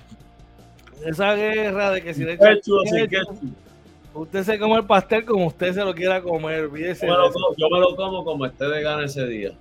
Esa 1.02 1.34
guerra 1.34 1.92
de 1.92 2.02
que 2.02 2.12
si 2.12 2.24
le 2.24 2.38
usted 4.12 4.42
se 4.44 4.58
come 4.58 4.76
el 4.76 4.84
pastel 4.84 5.24
como 5.24 5.46
usted 5.46 5.72
se 5.72 5.82
lo 5.82 5.94
quiera 5.94 6.20
comer. 6.20 6.64
Yo 6.64 6.70
me, 6.70 7.08
lo, 7.08 7.56
yo 7.56 7.70
me 7.70 7.80
lo 7.80 7.96
como 7.96 8.22
como 8.22 8.44
esté 8.44 8.68
de 8.68 8.82
gana 8.82 9.06
ese 9.06 9.26
día. 9.26 9.52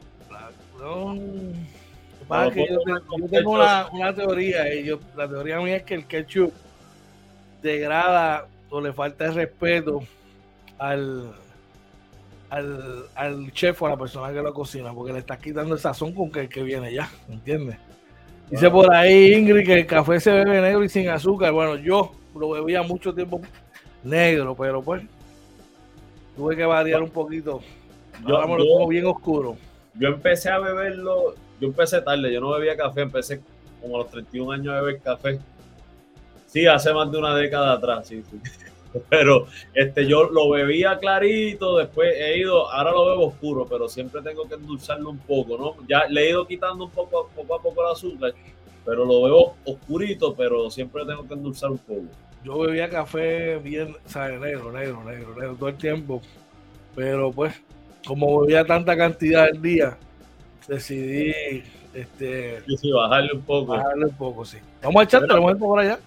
No, 0.77 1.15
yo, 2.53 3.27
tengo 3.29 3.51
una, 3.51 3.87
una 3.93 4.13
teoría 4.13 4.73
y 4.73 4.83
yo, 4.83 4.99
la 5.15 5.29
teoría 5.29 5.61
mía 5.61 5.77
es 5.77 5.83
que 5.83 5.93
el 5.93 6.05
ketchup 6.05 6.51
degrada 7.61 8.47
o 8.69 8.81
le 8.81 8.91
falta 8.91 9.25
el 9.25 9.35
respeto 9.35 10.01
al, 10.77 11.33
al, 12.51 13.05
al 13.15 13.51
chef 13.53 13.81
o 13.81 13.87
a 13.87 13.91
la 13.91 13.97
persona 13.97 14.31
que 14.33 14.41
lo 14.41 14.53
cocina, 14.53 14.93
porque 14.93 15.13
le 15.13 15.19
está 15.19 15.37
quitando 15.37 15.73
el 15.73 15.79
sazón 15.79 16.13
con 16.13 16.29
que 16.29 16.49
que 16.49 16.61
viene 16.61 16.93
ya, 16.93 17.09
¿entiendes? 17.29 17.77
Dice 18.49 18.69
por 18.69 18.93
ahí 18.93 19.33
Ingrid 19.33 19.65
que 19.65 19.79
el 19.79 19.85
café 19.85 20.19
se 20.19 20.31
bebe 20.31 20.59
negro 20.61 20.83
y 20.83 20.89
sin 20.89 21.07
azúcar. 21.07 21.53
Bueno, 21.53 21.77
yo 21.77 22.11
lo 22.35 22.49
bebía 22.49 22.83
mucho 22.83 23.13
tiempo 23.13 23.39
negro, 24.03 24.53
pero 24.53 24.81
pues 24.81 25.01
tuve 26.35 26.57
que 26.57 26.65
variar 26.65 27.01
un 27.01 27.09
poquito. 27.09 27.61
Yo, 28.27 28.45
me 28.45 28.57
lo 28.57 28.65
como 28.67 28.87
bien 28.89 29.05
oscuro. 29.05 29.55
Yo 29.93 30.09
empecé 30.09 30.49
a 30.49 30.59
beberlo, 30.59 31.35
yo 31.61 31.69
empecé 31.69 32.01
tarde, 32.01 32.33
yo 32.33 32.41
no 32.41 32.51
bebía 32.51 32.75
café, 32.75 33.01
empecé 33.01 33.41
como 33.81 33.95
a 33.95 33.99
los 33.99 34.11
31 34.11 34.51
años 34.51 34.73
a 34.73 34.81
beber 34.81 35.01
café. 35.01 35.39
Sí, 36.47 36.67
hace 36.67 36.93
más 36.93 37.09
de 37.09 37.17
una 37.17 37.33
década 37.33 37.71
atrás, 37.71 38.07
sí, 38.09 38.21
sí. 38.29 38.37
Pero 39.09 39.47
este, 39.73 40.05
yo 40.05 40.29
lo 40.29 40.49
bebía 40.49 40.97
clarito, 40.99 41.77
después 41.77 42.13
he 42.17 42.37
ido, 42.39 42.69
ahora 42.71 42.91
lo 42.91 43.05
bebo 43.05 43.27
oscuro, 43.27 43.65
pero 43.65 43.87
siempre 43.87 44.21
tengo 44.21 44.47
que 44.47 44.55
endulzarlo 44.55 45.09
un 45.09 45.19
poco, 45.19 45.57
¿no? 45.57 45.87
Ya 45.87 46.05
le 46.07 46.25
he 46.25 46.29
ido 46.31 46.45
quitando 46.45 46.85
un 46.85 46.91
poco, 46.91 47.29
poco 47.35 47.55
a 47.55 47.61
poco 47.61 47.85
el 47.85 47.91
azúcar, 47.91 48.33
pero 48.85 49.05
lo 49.05 49.23
bebo 49.23 49.55
oscurito, 49.65 50.35
pero 50.35 50.69
siempre 50.69 51.05
tengo 51.05 51.27
que 51.27 51.33
endulzar 51.33 51.71
un 51.71 51.77
poco. 51.77 52.05
Yo 52.43 52.59
bebía 52.59 52.89
café 52.89 53.57
bien, 53.59 53.95
¿sabes? 54.05 54.39
Negro, 54.39 54.71
negro, 54.71 55.03
negro, 55.03 55.35
negro, 55.35 55.55
todo 55.55 55.69
el 55.69 55.77
tiempo. 55.77 56.21
Pero 56.95 57.31
pues, 57.31 57.53
como 58.05 58.41
bebía 58.41 58.65
tanta 58.65 58.97
cantidad 58.97 59.43
al 59.43 59.61
día, 59.61 59.97
decidí 60.67 61.63
este, 61.93 62.61
sí, 62.77 62.91
bajarle 62.91 63.33
un 63.33 63.41
poco. 63.41 63.73
Bajarle 63.73 64.05
un 64.05 64.15
poco, 64.15 64.45
sí. 64.45 64.57
Vamos 64.81 65.01
a 65.01 65.03
echarte, 65.03 65.27
vamos 65.27 65.49
a 65.49 65.53
ir 65.53 65.59
por 65.59 65.79
allá. 65.79 65.99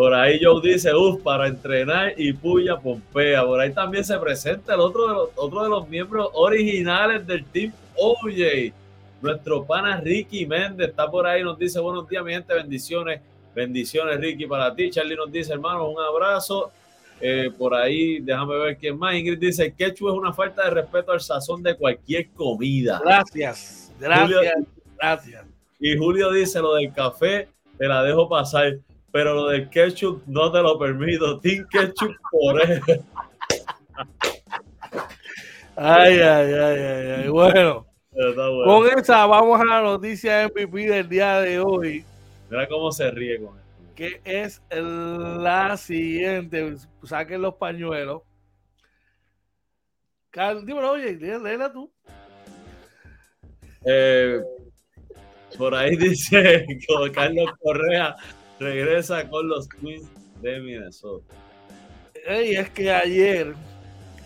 Por 0.00 0.14
ahí 0.14 0.40
Joe 0.42 0.62
dice, 0.62 0.94
uff, 0.94 1.20
para 1.20 1.46
entrenar 1.46 2.14
y 2.16 2.32
puya 2.32 2.78
Pompea. 2.78 3.44
Por 3.44 3.60
ahí 3.60 3.70
también 3.70 4.02
se 4.02 4.16
presenta 4.16 4.72
el 4.72 4.80
otro 4.80 5.06
de 5.06 5.12
los, 5.12 5.28
otro 5.36 5.62
de 5.62 5.68
los 5.68 5.86
miembros 5.90 6.30
originales 6.32 7.26
del 7.26 7.44
team 7.44 7.70
OJ. 7.98 8.72
Nuestro 9.20 9.62
pana 9.66 10.00
Ricky 10.00 10.46
Méndez 10.46 10.88
está 10.88 11.10
por 11.10 11.26
ahí, 11.26 11.44
nos 11.44 11.58
dice 11.58 11.78
buenos 11.80 12.08
días, 12.08 12.24
mi 12.24 12.32
gente, 12.32 12.54
bendiciones. 12.54 13.20
Bendiciones, 13.54 14.18
Ricky, 14.18 14.46
para 14.46 14.74
ti. 14.74 14.88
Charlie 14.88 15.16
nos 15.16 15.30
dice, 15.30 15.52
hermano, 15.52 15.90
un 15.90 16.00
abrazo. 16.00 16.72
Eh, 17.20 17.50
por 17.58 17.74
ahí, 17.74 18.20
déjame 18.20 18.56
ver 18.56 18.78
quién 18.78 18.98
más. 18.98 19.14
Ingrid 19.14 19.38
dice, 19.38 19.66
el 19.66 19.74
ketchup 19.74 20.08
es 20.08 20.14
una 20.14 20.32
falta 20.32 20.64
de 20.64 20.70
respeto 20.70 21.12
al 21.12 21.20
sazón 21.20 21.62
de 21.62 21.76
cualquier 21.76 22.30
comida. 22.30 23.02
Gracias, 23.04 23.92
gracias, 24.00 24.54
gracias. 24.96 25.44
Y 25.78 25.94
Julio 25.94 26.32
dice, 26.32 26.58
lo 26.60 26.76
del 26.76 26.90
café, 26.90 27.48
te 27.76 27.86
la 27.86 28.02
dejo 28.02 28.30
pasar 28.30 28.78
pero 29.12 29.34
lo 29.34 29.48
del 29.48 29.68
ketchup 29.68 30.22
no 30.26 30.50
te 30.52 30.60
lo 30.60 30.78
permito. 30.78 31.38
Team 31.40 31.66
ketchup 31.70 32.12
por 32.30 32.60
eso. 32.60 33.04
Ay, 35.76 36.20
ay, 36.20 36.52
ay, 36.52 36.78
ay, 37.22 37.28
Bueno, 37.28 37.86
con 38.64 38.86
esa 38.98 39.24
vamos 39.26 39.60
a 39.60 39.64
la 39.64 39.80
noticia 39.80 40.46
MVP 40.48 40.86
del 40.86 41.08
día 41.08 41.40
de 41.40 41.60
hoy. 41.60 42.04
Mira 42.50 42.68
cómo 42.68 42.92
se 42.92 43.10
ríe 43.10 43.40
con 43.40 43.56
esto. 43.56 43.94
Que 43.94 44.20
es 44.24 44.62
la 44.70 45.76
siguiente. 45.76 46.76
Saquen 47.02 47.42
los 47.42 47.54
pañuelos. 47.54 48.22
Carlos, 50.30 50.64
dímelo, 50.64 50.92
oye, 50.92 51.16
léela 51.16 51.72
tú. 51.72 51.90
Eh, 53.84 54.40
por 55.56 55.74
ahí 55.74 55.96
dice 55.96 56.66
Carlos 57.14 57.50
Correa 57.62 58.14
regresa 58.60 59.28
con 59.28 59.48
los 59.48 59.68
Twins 59.68 60.08
de 60.40 60.60
Minnesota. 60.60 61.34
Y 62.44 62.54
es 62.54 62.70
que 62.70 62.92
ayer 62.92 63.54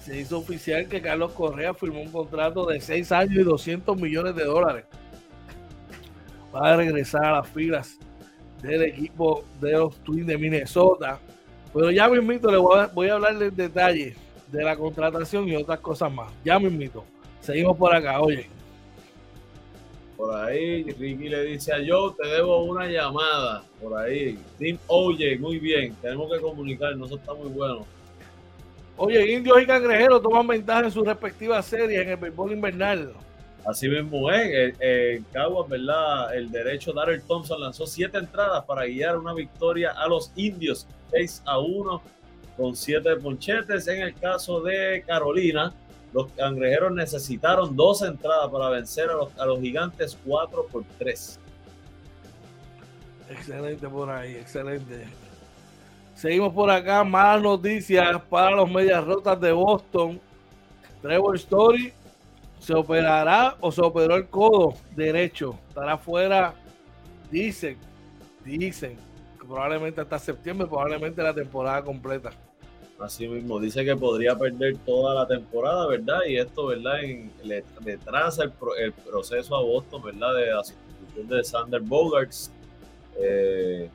se 0.02 0.20
hizo 0.20 0.38
oficial 0.38 0.86
que 0.88 1.00
Carlos 1.00 1.32
Correa 1.32 1.72
firmó 1.72 2.02
un 2.02 2.10
contrato 2.10 2.66
de 2.66 2.80
6 2.80 3.12
años 3.12 3.36
y 3.36 3.42
200 3.42 3.98
millones 3.98 4.34
de 4.34 4.44
dólares 4.44 4.84
para 6.52 6.76
regresar 6.76 7.24
a 7.24 7.32
las 7.36 7.48
filas 7.48 7.98
del 8.60 8.82
equipo 8.82 9.44
de 9.60 9.72
los 9.72 9.96
Twins 10.02 10.26
de 10.26 10.36
Minnesota. 10.36 11.18
Pero 11.72 11.90
ya 11.90 12.08
me 12.08 12.18
invito, 12.18 12.50
le 12.50 12.58
voy 12.58 12.80
a, 12.80 12.86
voy 12.88 13.08
a 13.08 13.14
hablarle 13.14 13.46
en 13.46 13.56
detalle 13.56 14.16
de 14.50 14.64
la 14.64 14.76
contratación 14.76 15.48
y 15.48 15.56
otras 15.56 15.80
cosas 15.80 16.12
más. 16.12 16.32
Ya 16.44 16.58
me. 16.58 16.90
Seguimos 17.40 17.76
por 17.76 17.94
acá, 17.94 18.20
oye. 18.20 18.48
Por 20.16 20.34
ahí 20.34 20.84
Ricky 20.84 21.28
le 21.28 21.44
dice 21.44 21.72
a 21.72 21.78
Joe, 21.86 22.14
te 22.20 22.28
debo 22.28 22.64
una 22.64 22.86
llamada. 22.86 23.64
Por 23.80 23.98
ahí. 23.98 24.38
Team 24.58 24.78
Oye, 24.86 25.38
muy 25.38 25.58
bien. 25.58 25.94
Tenemos 26.00 26.32
que 26.32 26.40
comunicarnos, 26.40 27.08
eso 27.08 27.18
está 27.18 27.34
muy 27.34 27.48
bueno. 27.48 27.86
Oye, 28.96 29.32
indios 29.32 29.60
y 29.60 29.66
cangrejeros 29.66 30.22
toman 30.22 30.46
ventaja 30.46 30.84
en 30.84 30.90
sus 30.90 31.04
respectivas 31.04 31.66
series 31.66 32.02
en 32.02 32.10
el 32.10 32.16
béisbol 32.16 32.52
invernal. 32.52 33.12
Así 33.66 33.88
mismo 33.88 34.30
es, 34.30 34.74
en 34.78 35.24
Caguas, 35.32 35.68
¿verdad? 35.68 36.36
El 36.36 36.50
derecho 36.50 36.92
Darrell 36.92 37.22
Thompson 37.22 37.60
lanzó 37.60 37.86
siete 37.86 38.18
entradas 38.18 38.62
para 38.66 38.84
guiar 38.84 39.16
una 39.16 39.32
victoria 39.32 39.92
a 39.92 40.06
los 40.06 40.30
indios, 40.36 40.86
6 41.10 41.42
a 41.46 41.58
1, 41.58 42.02
con 42.56 42.76
siete 42.76 43.16
ponchetes. 43.16 43.88
En 43.88 44.02
el 44.02 44.14
caso 44.14 44.60
de 44.60 45.02
Carolina, 45.06 45.72
los 46.14 46.30
cangrejeros 46.30 46.92
necesitaron 46.92 47.74
dos 47.74 48.00
entradas 48.02 48.48
para 48.48 48.68
vencer 48.68 49.10
a 49.10 49.44
los, 49.44 49.60
gigantes 49.60 50.16
4 50.24 50.66
por 50.70 50.84
3. 50.96 51.40
Excelente 53.30 53.88
por 53.88 54.08
ahí, 54.08 54.36
excelente. 54.36 55.06
Seguimos 56.14 56.52
por 56.54 56.70
acá, 56.70 57.02
malas 57.02 57.42
noticias 57.42 58.22
para 58.30 58.52
los 58.52 58.70
medias 58.70 59.04
rotas 59.04 59.40
de 59.40 59.50
Boston. 59.50 60.20
Trevor 61.02 61.34
Story 61.34 61.92
se 62.60 62.74
operará 62.74 63.56
o 63.60 63.72
se 63.72 63.82
operó 63.82 64.14
el 64.14 64.28
codo 64.28 64.74
derecho. 64.94 65.58
Estará 65.68 65.98
fuera, 65.98 66.54
dicen, 67.28 67.76
dicen, 68.44 68.96
probablemente 69.36 70.00
hasta 70.00 70.20
septiembre, 70.20 70.68
probablemente 70.68 71.20
la 71.24 71.34
temporada 71.34 71.82
completa. 71.82 72.30
Así 72.98 73.26
mismo, 73.26 73.58
dice 73.58 73.84
que 73.84 73.96
podría 73.96 74.36
perder 74.36 74.76
toda 74.86 75.14
la 75.14 75.26
temporada, 75.26 75.86
¿verdad? 75.88 76.20
Y 76.28 76.36
esto, 76.36 76.66
¿verdad? 76.66 77.00
le, 77.42 77.96
traza 77.98 78.44
el, 78.44 78.92
proceso 78.92 79.56
a 79.56 79.62
Boston, 79.62 80.02
¿verdad? 80.02 80.34
De 80.36 80.46
la 80.46 80.64
sustitución 80.64 81.28
de 81.28 81.44
Sander 81.44 81.80
Bogarts. 81.80 82.52
Eh, 83.18 83.90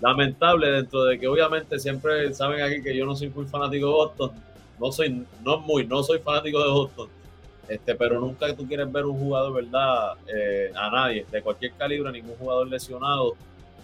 lamentable 0.00 0.70
dentro 0.70 1.04
de 1.04 1.18
que 1.18 1.28
obviamente 1.28 1.78
siempre 1.78 2.32
saben 2.34 2.62
aquí 2.62 2.82
que 2.82 2.94
yo 2.94 3.06
no 3.06 3.14
soy 3.14 3.30
muy 3.30 3.46
fanático 3.46 3.86
de 3.86 3.92
Boston. 3.92 4.32
No 4.78 4.92
soy, 4.92 5.24
no 5.42 5.58
muy, 5.58 5.86
no 5.86 6.02
soy 6.02 6.18
fanático 6.18 6.62
de 6.62 6.70
Boston. 6.70 7.08
Este, 7.68 7.94
pero 7.94 8.20
nunca 8.20 8.54
tú 8.54 8.66
quieres 8.66 8.90
ver 8.92 9.06
un 9.06 9.18
jugador, 9.18 9.54
¿verdad? 9.54 10.14
Eh, 10.26 10.70
a 10.74 10.90
nadie, 10.90 11.24
de 11.30 11.40
cualquier 11.40 11.72
calibre, 11.72 12.12
ningún 12.12 12.36
jugador 12.36 12.68
lesionado 12.68 13.34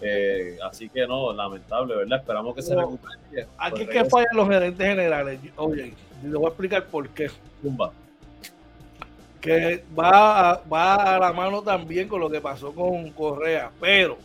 eh, 0.01 0.57
así 0.63 0.89
que 0.89 1.05
no, 1.05 1.33
lamentable, 1.33 1.95
¿verdad? 1.95 2.19
Esperamos 2.19 2.55
que 2.55 2.61
se 2.61 2.75
recupere. 2.75 3.47
Aquí 3.57 3.83
es 3.83 3.89
que 3.89 4.05
fallan 4.05 4.35
los 4.35 4.47
gerentes 4.47 4.87
generales. 4.87 5.39
Oye, 5.55 5.93
le 6.23 6.37
voy 6.37 6.45
a 6.45 6.49
explicar 6.49 6.85
por 6.85 7.09
qué. 7.09 7.29
Que 9.41 9.83
va 9.97 10.51
a, 10.51 10.61
va 10.71 11.15
a 11.15 11.19
la 11.19 11.33
mano 11.33 11.61
también 11.61 12.07
con 12.07 12.19
lo 12.19 12.29
que 12.29 12.41
pasó 12.41 12.73
con 12.73 13.09
Correa, 13.11 13.71
pero 13.79 14.17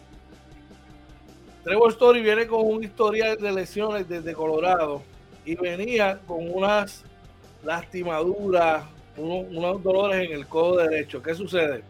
Trevor 1.64 1.93
Story 1.93 2.20
viene 2.20 2.47
con 2.47 2.66
un 2.66 2.85
historial 2.85 3.39
de 3.39 3.51
lesiones 3.51 4.07
desde 4.07 4.35
Colorado 4.35 5.03
y 5.47 5.55
venía 5.55 6.20
con 6.27 6.51
unas 6.51 7.05
lastimaduras, 7.64 8.85
unos, 9.16 9.83
dolores 9.83 10.29
en 10.29 10.37
el 10.37 10.47
codo 10.47 10.77
derecho. 10.77 11.22
¿Qué 11.22 11.35
sucede? 11.35 11.83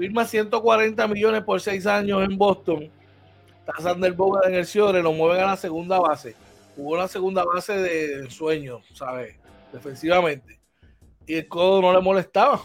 Firma 0.00 0.24
140 0.24 1.08
millones 1.08 1.44
por 1.44 1.60
seis 1.60 1.86
años 1.86 2.22
en 2.24 2.38
Boston. 2.38 2.90
Está 3.58 3.82
Sander 3.82 4.14
Boga 4.14 4.48
en 4.48 4.54
el 4.54 4.64
Ciore, 4.64 5.02
lo 5.02 5.12
mueven 5.12 5.42
a 5.42 5.48
la 5.48 5.56
segunda 5.58 5.98
base. 5.98 6.34
Jugó 6.74 6.96
la 6.96 7.06
segunda 7.06 7.44
base 7.44 7.74
de 7.74 8.30
sueño, 8.30 8.80
¿sabes? 8.94 9.36
Defensivamente. 9.70 10.58
Y 11.26 11.34
el 11.34 11.48
codo 11.48 11.82
no 11.82 11.92
le 11.92 12.00
molestaba. 12.00 12.62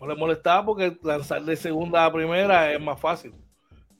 No 0.00 0.06
le 0.06 0.14
molestaba 0.14 0.64
porque 0.64 0.96
lanzar 1.02 1.42
de 1.42 1.56
segunda 1.56 2.04
a 2.04 2.12
primera 2.12 2.72
es 2.72 2.80
más 2.80 3.00
fácil 3.00 3.34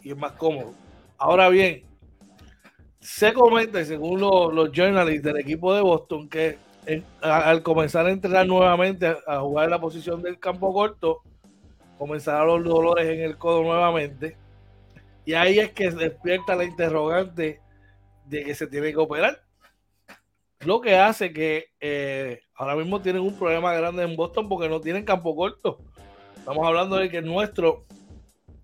y 0.00 0.12
es 0.12 0.16
más 0.16 0.30
cómodo. 0.34 0.74
Ahora 1.16 1.48
bien, 1.48 1.82
se 3.00 3.32
comenta, 3.32 3.84
según 3.84 4.20
los, 4.20 4.54
los 4.54 4.70
journalists 4.70 5.24
del 5.24 5.38
equipo 5.38 5.74
de 5.74 5.80
Boston, 5.80 6.28
que 6.28 6.56
al 7.20 7.64
comenzar 7.64 8.06
a 8.06 8.12
entrenar 8.12 8.46
nuevamente 8.46 9.12
a, 9.26 9.40
jugar 9.40 9.64
en 9.64 9.72
la 9.72 9.80
posición 9.80 10.22
del 10.22 10.38
campo 10.38 10.72
corto, 10.72 11.22
comenzarán 11.98 12.46
los 12.46 12.64
dolores 12.64 13.08
en 13.08 13.20
el 13.20 13.36
codo 13.36 13.62
nuevamente. 13.62 14.36
Y 15.24 15.34
ahí 15.34 15.58
es 15.58 15.72
que 15.72 15.90
despierta 15.90 16.56
la 16.56 16.64
interrogante 16.64 17.60
de 18.24 18.44
que 18.44 18.54
se 18.54 18.66
tiene 18.66 18.92
que 18.92 18.98
operar. 18.98 19.42
Lo 20.60 20.80
que 20.80 20.96
hace 20.96 21.32
que 21.32 21.66
eh, 21.80 22.40
ahora 22.54 22.74
mismo 22.74 23.00
tienen 23.00 23.22
un 23.22 23.38
problema 23.38 23.72
grande 23.74 24.02
en 24.02 24.16
Boston 24.16 24.48
porque 24.48 24.68
no 24.68 24.80
tienen 24.80 25.04
campo 25.04 25.36
corto. 25.36 25.78
Estamos 26.36 26.66
hablando 26.66 26.96
de 26.96 27.10
que 27.10 27.20
nuestro 27.20 27.84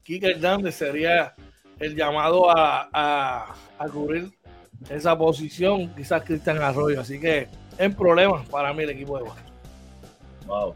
Kike 0.05 0.32
Hernández 0.32 0.74
sería 0.76 1.35
el 1.78 1.95
llamado 1.95 2.51
a, 2.51 3.55
cubrir 3.93 4.30
esa 4.89 5.16
posición, 5.16 5.95
quizás 5.95 6.22
Cristian 6.22 6.62
Arroyo. 6.62 7.01
Así 7.01 7.20
que 7.20 7.49
en 7.78 7.95
problemas 7.95 8.49
para 8.49 8.72
mí 8.72 8.82
el 8.82 8.91
equipo 8.91 9.18
de 9.18 9.24
Boston. 9.24 9.45
Wow, 10.47 10.74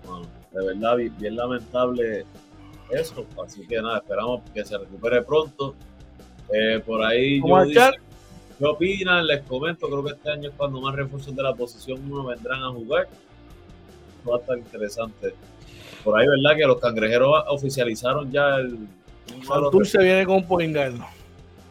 de 0.52 0.66
verdad, 0.66 0.96
bien, 0.96 1.36
lamentable 1.36 2.24
eso. 2.90 3.26
Así 3.44 3.66
que 3.66 3.76
nada, 3.76 3.98
esperamos 3.98 4.42
que 4.52 4.64
se 4.64 4.78
recupere 4.78 5.22
pronto. 5.22 5.74
Eh, 6.52 6.82
por 6.84 7.04
ahí, 7.04 7.40
¿qué 8.58 8.64
opinan? 8.64 9.26
Les 9.26 9.42
comento, 9.42 9.86
creo 9.86 10.04
que 10.04 10.12
este 10.12 10.30
año 10.30 10.48
es 10.48 10.54
cuando 10.56 10.80
más 10.80 10.94
refuerzos 10.94 11.34
de 11.34 11.42
la 11.42 11.54
posición 11.54 12.00
uno 12.10 12.24
vendrán 12.24 12.62
a 12.62 12.70
jugar. 12.70 13.08
Va 14.28 14.36
a 14.36 14.38
estar 14.38 14.58
interesante. 14.58 15.34
Por 16.02 16.18
ahí, 16.18 16.26
¿verdad? 16.26 16.56
Que 16.56 16.66
los 16.66 16.80
cangrejeros 16.80 17.44
oficializaron 17.48 18.30
ya 18.30 18.56
el, 18.56 18.78
Santurce 19.46 19.98
viene 19.98 20.26
con 20.26 20.44
Poingardo. 20.44 21.04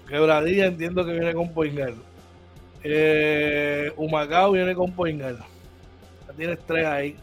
Quebradilla 0.07 0.67
entiendo 0.67 1.05
que 1.05 1.11
viene 1.11 1.33
con 1.33 1.51
Poingardo. 1.51 2.01
Eh, 2.83 3.91
Humacao 3.97 4.51
viene 4.51 4.75
con 4.75 4.91
Poingardo. 4.91 5.43
tienes 6.35 6.59
tres 6.65 6.85
ahí. 6.85 7.15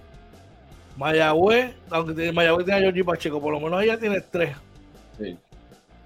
Mayagüez, 0.97 1.75
aunque 1.91 2.33
Mayagüez 2.33 2.65
tiene 2.65 2.81
a 2.81 2.83
Georgie 2.83 3.05
Pacheco, 3.05 3.41
por 3.41 3.53
lo 3.53 3.61
menos 3.61 3.81
ahí 3.81 3.89
ya 3.89 3.99
tienes 3.99 4.31
tres. 4.31 4.57
Sí. 5.19 5.37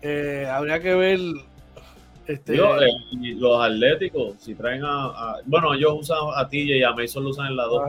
Eh, 0.03 0.47
habría 0.51 0.81
que 0.81 0.95
ver. 0.95 1.19
Este, 2.27 2.57
eh, 2.57 2.61
los 3.37 3.63
atléticos, 3.63 4.35
si 4.39 4.55
traen 4.55 4.83
a, 4.85 5.37
Bueno, 5.47 5.73
ellos 5.73 5.95
usan 6.01 6.19
a 6.37 6.47
TJ 6.47 6.77
y 6.77 6.83
a 6.83 6.93
Mason 6.93 7.25
lo 7.25 7.31
usan 7.31 7.47
en 7.47 7.57
la 7.57 7.65
dos. 7.65 7.83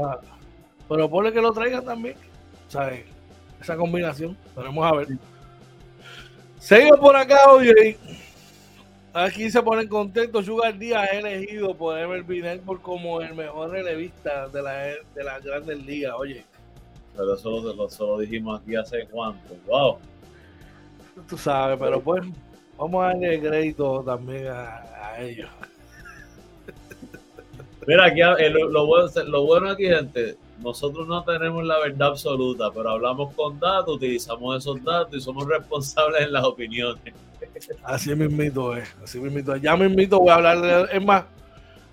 pero 0.87 1.09
ponle 1.09 1.33
que 1.33 1.41
lo 1.41 1.51
traigan 1.51 1.83
también. 1.83 2.15
¿Sabes? 2.67 3.03
Esa 3.61 3.75
combinación. 3.75 4.37
Veremos 4.55 4.85
a 4.85 4.95
ver. 4.95 5.07
Seguimos 6.57 6.99
por 6.99 7.15
acá, 7.15 7.51
oye. 7.51 7.97
Aquí 9.13 9.49
se 9.49 9.61
pone 9.61 9.81
en 9.81 9.87
contexto. 9.87 10.41
Sugar 10.43 10.77
Díaz 10.77 11.09
elegido 11.11 11.75
por 11.75 11.97
Ever 11.97 12.23
por 12.61 12.81
como 12.81 13.21
el 13.21 13.33
mejor 13.33 13.71
relevista 13.71 14.47
de 14.47 14.61
la, 14.61 14.73
de 14.73 15.23
las 15.23 15.43
grandes 15.43 15.83
ligas, 15.85 16.13
oye. 16.17 16.45
Pero 17.15 17.33
eso 17.33 18.05
lo, 18.05 18.19
dijimos 18.19 18.61
aquí 18.61 18.75
hace 18.75 19.07
cuánto. 19.11 19.55
Wow. 19.67 19.97
Tú 21.27 21.37
sabes, 21.37 21.77
pero 21.79 21.99
pues 21.99 22.23
vamos 22.77 23.03
a 23.03 23.07
darle 23.07 23.39
crédito 23.39 24.03
también 24.03 24.47
a, 24.47 25.19
ellos. 25.19 25.49
Mira, 27.85 28.05
aquí 28.05 28.21
eh, 28.21 28.49
lo, 28.49 28.85
bueno, 28.85 29.09
lo 29.25 29.45
bueno 29.45 29.69
aquí, 29.71 29.85
gente, 29.85 30.37
nosotros 30.61 31.07
no 31.07 31.23
tenemos 31.23 31.63
la 31.63 31.79
verdad 31.79 32.09
absoluta, 32.09 32.71
pero 32.71 32.89
hablamos 32.89 33.33
con 33.33 33.59
datos, 33.59 33.95
utilizamos 33.95 34.57
esos 34.57 34.83
datos 34.83 35.15
y 35.15 35.21
somos 35.21 35.47
responsables 35.47 36.21
en 36.21 36.33
las 36.33 36.43
opiniones. 36.43 37.13
Así 37.83 38.13
mismito 38.15 38.75
es, 38.75 38.87
así 39.03 39.19
mismito 39.19 39.55
es. 39.55 39.61
Ya 39.61 39.75
mismito 39.75 40.19
voy 40.19 40.29
a 40.29 40.35
hablar 40.35 40.61
de, 40.61 40.97
es 40.97 41.05
más, 41.05 41.25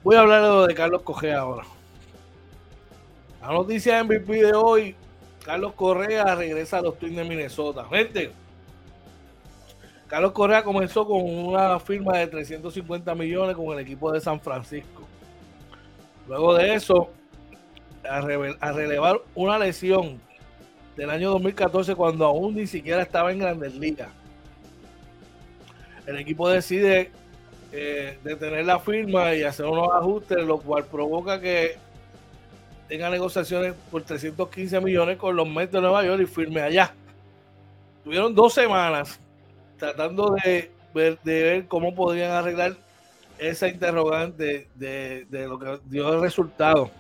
voy 0.03 0.17
a 0.17 0.21
hablar 0.21 0.69
de, 0.69 0.75
Carlos 0.75 1.03
Correa 1.03 1.41
ahora. 1.41 1.65
La 3.41 3.53
noticia 3.53 4.03
MVP 4.03 4.33
de 4.33 4.55
hoy, 4.55 4.97
Carlos 5.47 5.75
Correa 5.75 6.35
regresa 6.35 6.79
a 6.79 6.83
los 6.83 6.99
Twins 6.99 7.15
de 7.15 7.23
Minnesota. 7.23 7.85
Gente, 7.89 8.33
Carlos 10.09 10.33
Correa 10.33 10.65
comenzó 10.65 11.07
con 11.07 11.23
una 11.23 11.79
firma 11.79 12.19
de 12.19 12.27
350 12.27 13.15
millones 13.15 13.55
con 13.55 13.67
el 13.73 13.79
equipo 13.79 14.11
de 14.11 14.21
San 14.21 14.41
Francisco. 14.41 15.07
Luego 16.27 16.53
de 16.55 16.75
eso, 16.75 17.11
a, 18.11 18.21
relevar 18.73 19.23
una 19.37 19.57
lesión 19.57 20.21
del 20.97 21.11
año 21.11 21.31
2014 21.31 21.95
cuando 21.95 22.25
aún 22.25 22.57
ni 22.57 22.67
siquiera 22.67 23.01
estaba 23.03 23.31
en 23.31 23.39
Grandes 23.39 23.73
Ligas. 23.77 24.09
El 26.07 26.19
equipo 26.19 26.49
decide 26.49 27.13
eh, 27.71 28.19
detener 28.25 28.67
la 28.67 28.81
firma 28.81 29.33
y 29.37 29.45
hacer 29.45 29.67
unos 29.67 29.91
ajustes, 29.95 30.39
lo 30.45 30.59
cual 30.59 30.87
provoca 30.87 31.41
que 31.41 31.86
tenga 32.89 33.11
negociaciones 33.11 33.75
por 33.91 34.03
315 34.03 34.81
millones 34.81 35.17
con 35.17 35.35
los 35.37 35.49
Mets 35.49 35.73
de 35.73 35.81
Nueva 35.81 36.05
York 36.05 36.23
y 36.23 36.27
firme 36.27 36.61
allá. 36.61 36.95
Tuvieron 38.05 38.35
dos 38.35 38.55
semanas 38.55 39.21
tratando 39.77 40.35
de 40.45 40.71
ver, 40.95 41.67
cómo 41.67 41.95
podrían 41.95 42.31
arreglar 42.31 42.77
esa 43.39 43.69
interrogante 43.69 44.69
de, 44.75 45.27
de 45.27 45.47
lo 45.47 45.59
que 45.59 45.79
dio 45.87 46.15
el 46.15 46.21
resultado 46.21 46.91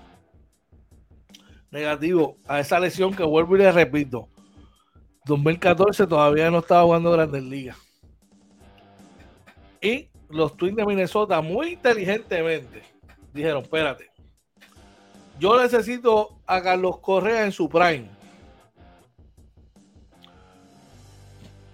negativo 1.71 2.37
a 2.47 2.61
esa 2.61 2.79
lesión 2.79 3.15
que 3.15 3.23
vuelvo 3.23 3.57
y 3.57 3.61
le 3.61 3.73
repito. 3.73 4.29
2014 5.25 6.07
todavía 6.07 6.51
no 6.51 6.59
estaba 6.59 6.85
jugando 6.85 7.13
Grandes 7.13 7.43
Ligas. 7.43 7.77
Y 9.81 10.09
los 10.29 10.57
Twins 10.57 10.77
de 10.77 10.87
Minnesota 10.87 11.41
muy 11.41 11.73
inteligentemente 11.73 12.83
dijeron, 13.33 13.63
espérate, 13.63 14.11
yo 15.39 15.61
necesito 15.61 16.39
a 16.47 16.63
Carlos 16.63 16.99
Correa 16.99 17.45
en 17.45 17.53
su 17.53 17.69
prime. 17.69 18.09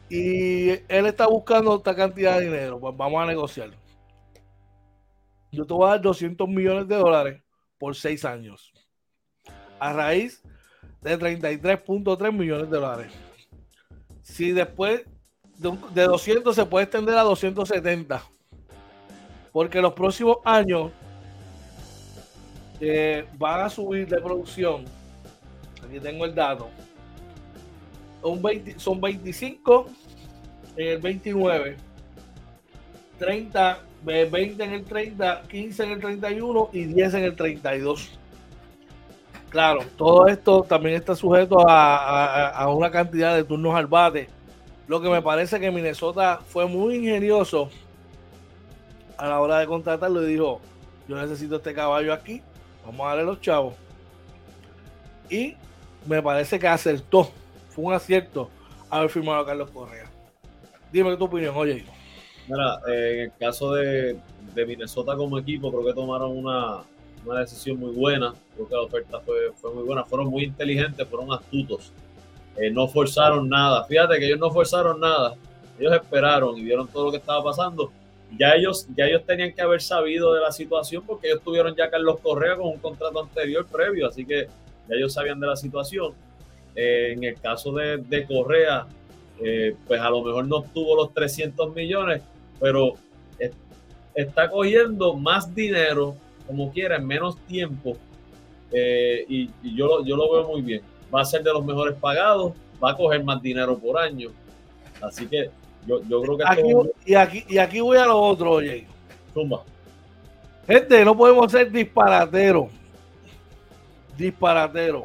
Y 0.09 0.71
él 0.89 1.07
está 1.07 1.27
buscando 1.27 1.77
esta 1.77 1.95
cantidad 1.95 2.39
de 2.39 2.45
dinero, 2.45 2.79
pues 2.79 2.95
vamos 2.97 3.23
a 3.23 3.27
negociar. 3.27 3.71
Yo 5.51 5.67
te 5.67 5.73
voy 5.73 5.87
a 5.87 5.91
dar 5.93 6.03
200 6.03 6.49
millones 6.49 6.89
de 6.89 6.97
dólares 6.97 7.43
por 7.79 7.97
seis 7.97 8.25
años 8.25 8.73
a 9.79 9.93
raíz 9.93 10.43
de 11.01 11.19
33.3 11.19 12.33
millones 12.33 12.71
de 12.71 12.77
dólares. 12.77 13.13
Si 14.23 14.53
después 14.53 15.05
de 15.59 16.03
200 16.03 16.55
se 16.55 16.67
puede 16.67 16.85
extender 16.85 17.17
a 17.17 17.23
270, 17.23 18.23
porque 19.51 19.81
los 19.81 19.93
próximos 19.95 20.39
años 20.45 20.93
eh, 22.85 23.25
van 23.39 23.61
a 23.61 23.71
subir 23.71 24.09
de 24.09 24.21
producción. 24.21 24.85
Aquí 25.87 26.01
tengo 26.01 26.25
el 26.25 26.35
dato. 26.35 26.69
son 28.77 29.01
25 29.01 29.87
en 30.77 30.89
el 30.89 30.99
29, 30.99 31.77
30, 33.19 33.79
20 34.03 34.65
en 34.65 34.73
el 34.73 34.85
30, 34.85 35.43
15 35.43 35.85
en 35.85 35.91
el 35.93 36.01
31 36.01 36.71
y 36.73 36.85
10 36.87 37.15
en 37.15 37.23
el 37.23 37.37
32. 37.37 38.19
Claro, 39.49 39.85
todo 39.97 40.27
esto 40.27 40.65
también 40.65 40.97
está 40.97 41.15
sujeto 41.15 41.65
a, 41.69 42.69
una 42.75 42.91
cantidad 42.91 43.37
de 43.37 43.45
turnos 43.45 43.77
al 43.77 43.87
bate. 43.87 44.29
Lo 44.89 45.01
que 45.01 45.09
me 45.09 45.23
parece 45.23 45.61
que 45.61 45.71
Minnesota 45.71 46.41
fue 46.45 46.67
muy 46.67 46.97
ingenioso 46.97 47.71
a 49.17 49.29
la 49.29 49.41
hora 49.41 49.61
de 49.61 49.69
contratarlo 49.69 50.25
y 50.25 50.33
dijo, 50.33 50.61
yo 51.07 51.15
necesito 51.15 51.57
este 51.57 51.75
caballo 51.75 52.13
aquí, 52.13 52.43
vamos 52.85 53.01
a 53.01 53.09
darle 53.11 53.25
los 53.25 53.41
chavos. 53.41 53.75
Y 55.31 55.57
me 56.07 56.23
parece 56.23 56.59
que 56.59 56.69
acertó, 56.69 57.31
fue 57.71 57.85
un 57.85 57.95
acierto 57.95 58.51
haber 58.91 59.09
firmado 59.09 59.41
a 59.41 59.47
Carlos 59.47 59.71
Correa. 59.71 60.11
Dime 60.93 61.17
tu 61.17 61.25
opinión, 61.25 61.57
oye. 61.57 61.85
Mira, 62.47 62.81
eh, 62.89 63.13
en 63.15 63.21
el 63.21 63.33
caso 63.39 63.73
de, 63.73 64.19
Minnesota 64.55 65.17
como 65.17 65.39
equipo, 65.39 65.71
creo 65.71 65.87
que 65.87 65.95
tomaron 65.95 66.37
una, 66.37 66.83
una 67.25 67.41
decisión 67.41 67.79
muy 67.79 67.93
buena. 67.93 68.35
Creo 68.55 68.69
que 68.69 68.75
la 68.75 68.83
oferta 68.83 69.21
fue, 69.21 69.53
fue 69.55 69.73
muy 69.73 69.85
buena. 69.85 70.05
Fueron 70.05 70.29
muy 70.29 70.45
inteligentes, 70.45 71.09
fueron 71.09 71.33
astutos. 71.33 71.93
Eh, 72.57 72.71
no 72.71 72.87
forzaron 72.89 73.49
nada. 73.49 73.85
Fíjate 73.85 74.19
que 74.19 74.27
ellos 74.27 74.39
no 74.39 74.51
forzaron 74.51 75.01
nada. 75.01 75.35
ellos 75.79 75.95
esperaron 75.95 76.59
y 76.59 76.63
vieron 76.63 76.87
todo 76.89 77.07
lo 77.07 77.11
que 77.11 77.17
estaba 77.17 77.43
pasando. 77.43 77.91
Ya 78.39 78.55
ellos, 78.55 78.87
ya 78.97 79.07
ellos 79.07 79.25
tenían 79.27 79.53
que 79.53 79.61
haber 79.61 79.83
sabido 79.83 80.33
de 80.35 80.41
la 80.41 80.53
situación 80.53 81.05
porque 81.07 81.29
ellos 81.29 81.43
tuvieron 81.43 81.75
ya 81.77 81.91
Carlos 81.91 82.21
Correa 82.21 82.57
con 82.57 82.69
un 82.69 82.79
contrato 82.79 83.21
anterior 83.21 83.67
previo, 83.67 84.09
así 84.09 84.25
que 84.25 84.47
ya 84.89 84.97
ellos 84.97 85.13
sabían 85.13 85.39
de 85.39 85.47
la 85.47 85.57
situación. 85.57 86.15
Eh, 86.75 87.13
en 87.13 87.25
el 87.25 87.39
caso 87.39 87.73
de, 87.73 87.99
de 87.99 88.27
Correa, 88.27 88.87
eh, 89.41 89.77
pues 89.87 90.01
a 90.01 90.09
lo 90.09 90.23
mejor 90.23 90.47
no 90.47 90.57
obtuvo 90.57 90.97
los 90.97 91.13
300 91.13 91.75
millones, 91.75 92.23
pero 92.59 92.95
está 94.15 94.49
cogiendo 94.49 95.15
más 95.15 95.55
dinero, 95.55 96.17
como 96.47 96.73
quiera, 96.73 96.97
en 96.97 97.07
menos 97.07 97.37
tiempo. 97.47 97.97
Eh, 98.71 99.25
y, 99.29 99.51
yo, 99.75 100.05
yo 100.05 100.17
lo 100.17 100.33
veo 100.33 100.49
muy 100.49 100.63
bien. 100.63 100.83
Va 101.15 101.23
a 101.23 101.25
ser 101.25 101.43
de 101.43 101.53
los 101.53 101.65
mejores 101.65 101.97
pagados, 101.97 102.53
va 102.83 102.93
a 102.93 102.97
coger 102.97 103.23
más 103.25 103.41
dinero 103.43 103.79
por 103.79 103.99
año. 103.99 104.31
Así 105.01 105.27
que 105.27 105.51
yo, 105.87 106.01
creo 106.23 106.39
que... 106.39 106.45
Aquí, 106.47 106.73
y, 107.07 107.15
aquí, 107.15 107.45
y 107.49 107.59
aquí 107.59 107.81
voy 107.81 107.99
a 107.99 108.07
lo 108.07 108.21
otro, 108.21 108.53
oye. 108.53 108.87
Gente, 110.67 111.05
no 111.05 111.17
podemos 111.17 111.51
ser 111.51 111.71
disparateros. 111.71 112.67
Disparateros. 114.17 115.05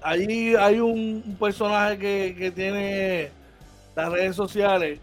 Ahí 0.00 0.54
hay 0.54 0.80
un, 0.80 1.36
personaje 1.38 1.98
que, 1.98 2.34
que 2.38 2.50
tiene 2.50 3.30
las 3.96 4.12
redes 4.12 4.36
sociales 4.36 5.00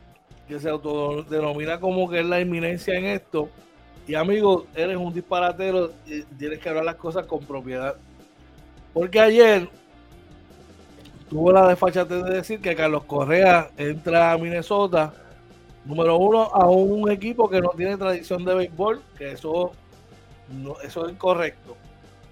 que 0.47 0.59
se 0.59 0.69
autodenomina 0.69 1.79
como 1.79 2.09
que 2.09 2.19
es 2.19 2.25
la 2.25 2.39
inminencia 2.39 2.93
en 2.95 3.05
esto. 3.05 3.49
Y 4.07 4.15
amigo, 4.15 4.67
eres 4.75 4.97
un 4.97 5.13
disparatero 5.13 5.91
y 6.05 6.21
tienes 6.37 6.59
que 6.59 6.69
hablar 6.69 6.85
las 6.85 6.95
cosas 6.95 7.25
con 7.25 7.43
propiedad. 7.43 7.95
Porque 8.93 9.19
ayer 9.19 9.67
tuvo 11.35 11.51
la 11.51 11.67
desfachate 11.67 12.23
de 12.23 12.33
decir 12.35 12.61
que 12.61 12.77
Carlos 12.77 13.03
Correa 13.03 13.69
entra 13.75 14.31
a 14.31 14.37
Minnesota, 14.37 15.13
número 15.83 16.15
uno, 16.15 16.43
a 16.43 16.69
un 16.69 17.11
equipo 17.11 17.49
que 17.49 17.59
no 17.59 17.71
tiene 17.71 17.97
tradición 17.97 18.45
de 18.45 18.55
béisbol, 18.55 19.01
que 19.17 19.33
eso, 19.33 19.73
no, 20.47 20.79
eso 20.79 21.05
es 21.05 21.11
incorrecto. 21.11 21.75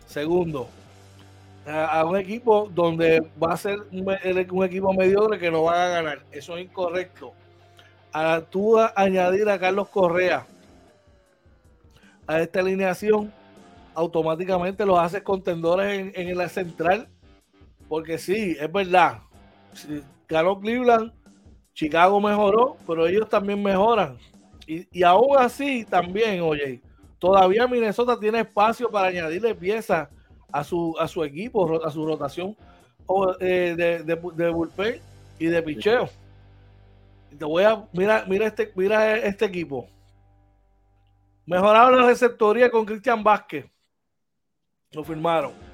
Segundo, 0.05 0.69
a, 1.67 2.05
un 2.05 2.15
equipo 2.15 2.71
donde 2.73 3.29
va 3.43 3.51
a 3.51 3.57
ser 3.57 3.79
un, 3.91 4.63
equipo 4.63 4.93
mediocre 4.93 5.37
que 5.37 5.51
no 5.51 5.63
va 5.63 5.85
a 5.85 5.89
ganar. 5.89 6.19
Eso 6.31 6.55
es 6.55 6.63
incorrecto 6.63 7.33
a 8.13 8.39
tú 8.39 8.79
añadir 8.95 9.49
a 9.49 9.59
Carlos 9.59 9.89
Correa 9.89 10.45
a 12.25 12.39
esta 12.39 12.61
alineación, 12.61 13.33
automáticamente 13.95 14.85
los 14.85 14.97
haces 14.97 15.23
contendores 15.23 16.13
en, 16.15 16.37
la 16.37 16.47
central. 16.47 17.09
Porque 17.93 18.17
sí, 18.17 18.57
es 18.59 18.71
verdad. 18.71 19.19
Ganó 20.27 20.59
Cleveland, 20.59 21.13
Chicago 21.75 22.19
mejoró, 22.19 22.75
pero 22.87 23.05
ellos 23.05 23.29
también 23.29 23.61
mejoran. 23.61 24.17
Y, 24.65 24.87
y 24.91 25.03
aún 25.03 25.37
así, 25.37 25.85
también, 25.85 26.41
oye, 26.41 26.81
todavía 27.19 27.67
Minnesota 27.67 28.19
tiene 28.19 28.39
espacio 28.39 28.89
para 28.89 29.09
añadirle 29.09 29.53
piezas 29.53 30.09
a 30.51 30.63
su, 30.63 30.95
a 30.99 31.07
su 31.07 31.23
equipo, 31.23 31.85
a 31.85 31.91
su 31.91 32.03
rotación 32.03 32.57
eh, 33.39 33.75
de, 33.77 34.03
de, 34.03 34.19
de 34.37 34.49
bullpen 34.49 34.99
y 35.37 35.45
de 35.45 35.61
picheo 35.61 36.09
te 37.37 37.45
voy 37.45 37.63
a. 37.63 37.87
Mira, 37.93 38.25
mira 38.27 38.47
este, 38.47 38.71
mira 38.73 39.17
este 39.17 39.45
equipo. 39.45 39.87
Mejoraron 41.45 42.01
la 42.01 42.07
receptoría 42.07 42.71
con 42.71 42.85
Cristian 42.85 43.23
Vázquez. 43.23 43.67
Lo 44.93 45.03
firmaron. 45.03 45.72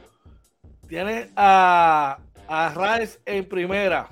Tiene 0.89 1.29
a, 1.35 2.17
a 2.47 2.99
en 3.25 3.45
primera. 3.45 4.09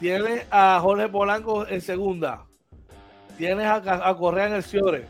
Tiene 0.00 0.42
a 0.50 0.80
Jorge 0.82 1.08
Polanco 1.08 1.66
en 1.68 1.80
segunda. 1.80 2.44
Tienes 3.36 3.66
a, 3.66 4.16
Correa 4.16 4.46
en 4.46 4.54
el 4.54 4.64
Ciore. 4.64 5.06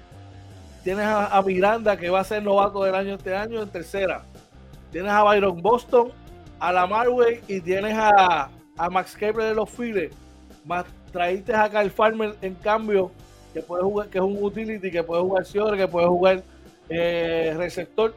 Tienes 0.85 1.07
a, 1.07 1.41
Miranda, 1.43 1.97
que 1.97 2.11
va 2.11 2.21
a 2.21 2.25
ser 2.25 2.43
novato 2.43 2.85
del 2.85 2.95
año 2.95 3.15
este 3.15 3.35
año, 3.35 3.63
en 3.63 3.71
tercera. 3.71 4.25
Tienes 4.93 5.13
a 5.13 5.23
Byron 5.23 5.63
Boston, 5.63 6.11
a 6.59 6.73
la 6.73 6.87
Marway 6.87 7.41
y 7.49 7.61
tienes 7.61 7.95
a, 7.97 8.51
a 8.77 8.91
Max 8.91 9.15
Kepler 9.17 9.49
de 9.49 9.55
los 9.55 9.71
Phillies 9.71 10.13
más 10.69 10.85
traíste 11.11 11.55
a 11.55 11.69
Kyle 11.69 11.91
Farmer 11.91 12.35
en 12.43 12.55
cambio, 12.55 13.11
que 13.55 13.63
puede 13.63 13.83
jugar, 13.83 14.09
que 14.09 14.19
es 14.19 14.25
un 14.25 14.43
utility, 14.43 14.91
que 14.91 15.03
puede 15.03 15.23
jugar 15.23 15.47
Ciore, 15.47 15.79
que 15.79 15.89
puede 15.89 16.07
jugar 16.07 16.43
eh, 16.91 17.55
receptor, 17.57 18.15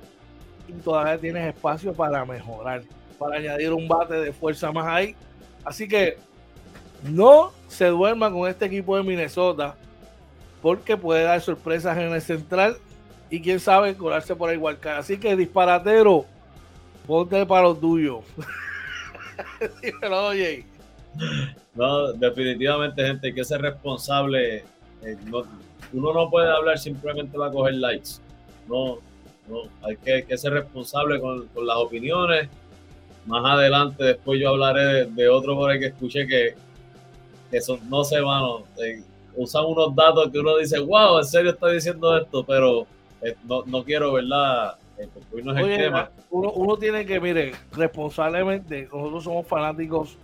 y 0.68 0.74
todavía 0.74 1.18
tienes 1.18 1.48
espacio 1.48 1.94
para 1.94 2.26
mejorar, 2.26 2.84
para 3.18 3.38
añadir 3.38 3.74
un 3.74 3.88
bate 3.88 4.16
de 4.16 4.32
fuerza 4.32 4.72
más 4.72 4.88
ahí. 4.88 5.16
Así 5.64 5.88
que 5.88 6.18
no 7.04 7.52
se 7.68 7.88
duerma 7.88 8.32
con 8.32 8.50
este 8.50 8.66
equipo 8.66 8.98
de 8.98 9.04
Minnesota, 9.04 9.76
porque 10.62 10.98
puede 10.98 11.24
dar 11.24 11.42
sorpresas 11.42 11.98
en 11.98 12.12
el 12.12 12.22
central 12.22 12.78
y 13.30 13.42
quién 13.42 13.60
sabe 13.60 13.96
colarse 13.96 14.36
por 14.36 14.54
igual. 14.54 14.78
Así 14.98 15.18
que 15.18 15.36
disparatero, 15.36 16.26
ponte 17.08 17.46
para 17.46 17.64
los 17.64 17.80
tuyos. 17.80 18.20
Dímelo, 19.82 20.28
oye. 20.28 20.66
No, 21.74 22.14
definitivamente, 22.14 23.06
gente, 23.06 23.28
hay 23.28 23.34
que 23.34 23.44
ser 23.44 23.62
responsable. 23.62 24.64
Eh, 25.04 25.18
uno 25.94 26.14
no 26.14 26.30
puede 26.30 26.50
hablar 26.52 26.78
simplemente 26.78 27.38
va 27.38 27.48
a 27.48 27.52
coger 27.52 27.76
likes. 27.76 28.12
No, 28.68 29.00
no, 29.48 29.64
hay 29.82 29.98
que, 29.98 30.38
ser 30.38 30.54
responsable 30.54 31.20
con, 31.20 31.50
las 31.66 31.78
opiniones. 31.78 32.50
Más 33.26 33.44
adelante, 33.46 34.04
después 34.04 34.40
yo 34.40 34.50
hablaré 34.50 35.06
de, 35.06 35.30
otro 35.30 35.56
por 35.56 35.70
ahí 35.70 35.80
que 35.80 35.88
escuché 35.88 36.26
que, 36.26 36.56
que 37.52 37.62
son, 37.62 37.80
no 37.90 38.04
sé, 38.04 38.20
mano, 38.22 38.64
eh, 38.84 39.04
usan 39.36 39.66
unos 39.66 39.96
datos 39.96 40.30
que 40.32 40.40
uno 40.40 40.58
dice, 40.58 40.80
wow, 40.80 41.20
en 41.20 41.26
serio 41.26 41.52
está 41.52 41.70
diciendo 41.70 42.18
esto, 42.18 42.44
pero 42.44 42.88
eh, 43.22 43.36
no, 43.48 43.64
no, 43.66 43.84
quiero, 43.84 44.14
¿verdad? 44.14 44.76
hoy 45.32 45.44
no 45.44 45.56
es 45.56 45.66
el 45.66 45.78
tema. 45.78 46.12
Uno, 46.30 46.52
uno 46.54 46.78
tiene 46.78 47.06
que, 47.06 47.20
mire, 47.20 47.54
responsablemente, 47.72 48.88
nosotros 48.92 49.24
somos 49.24 49.48
fanáticos 49.48 50.18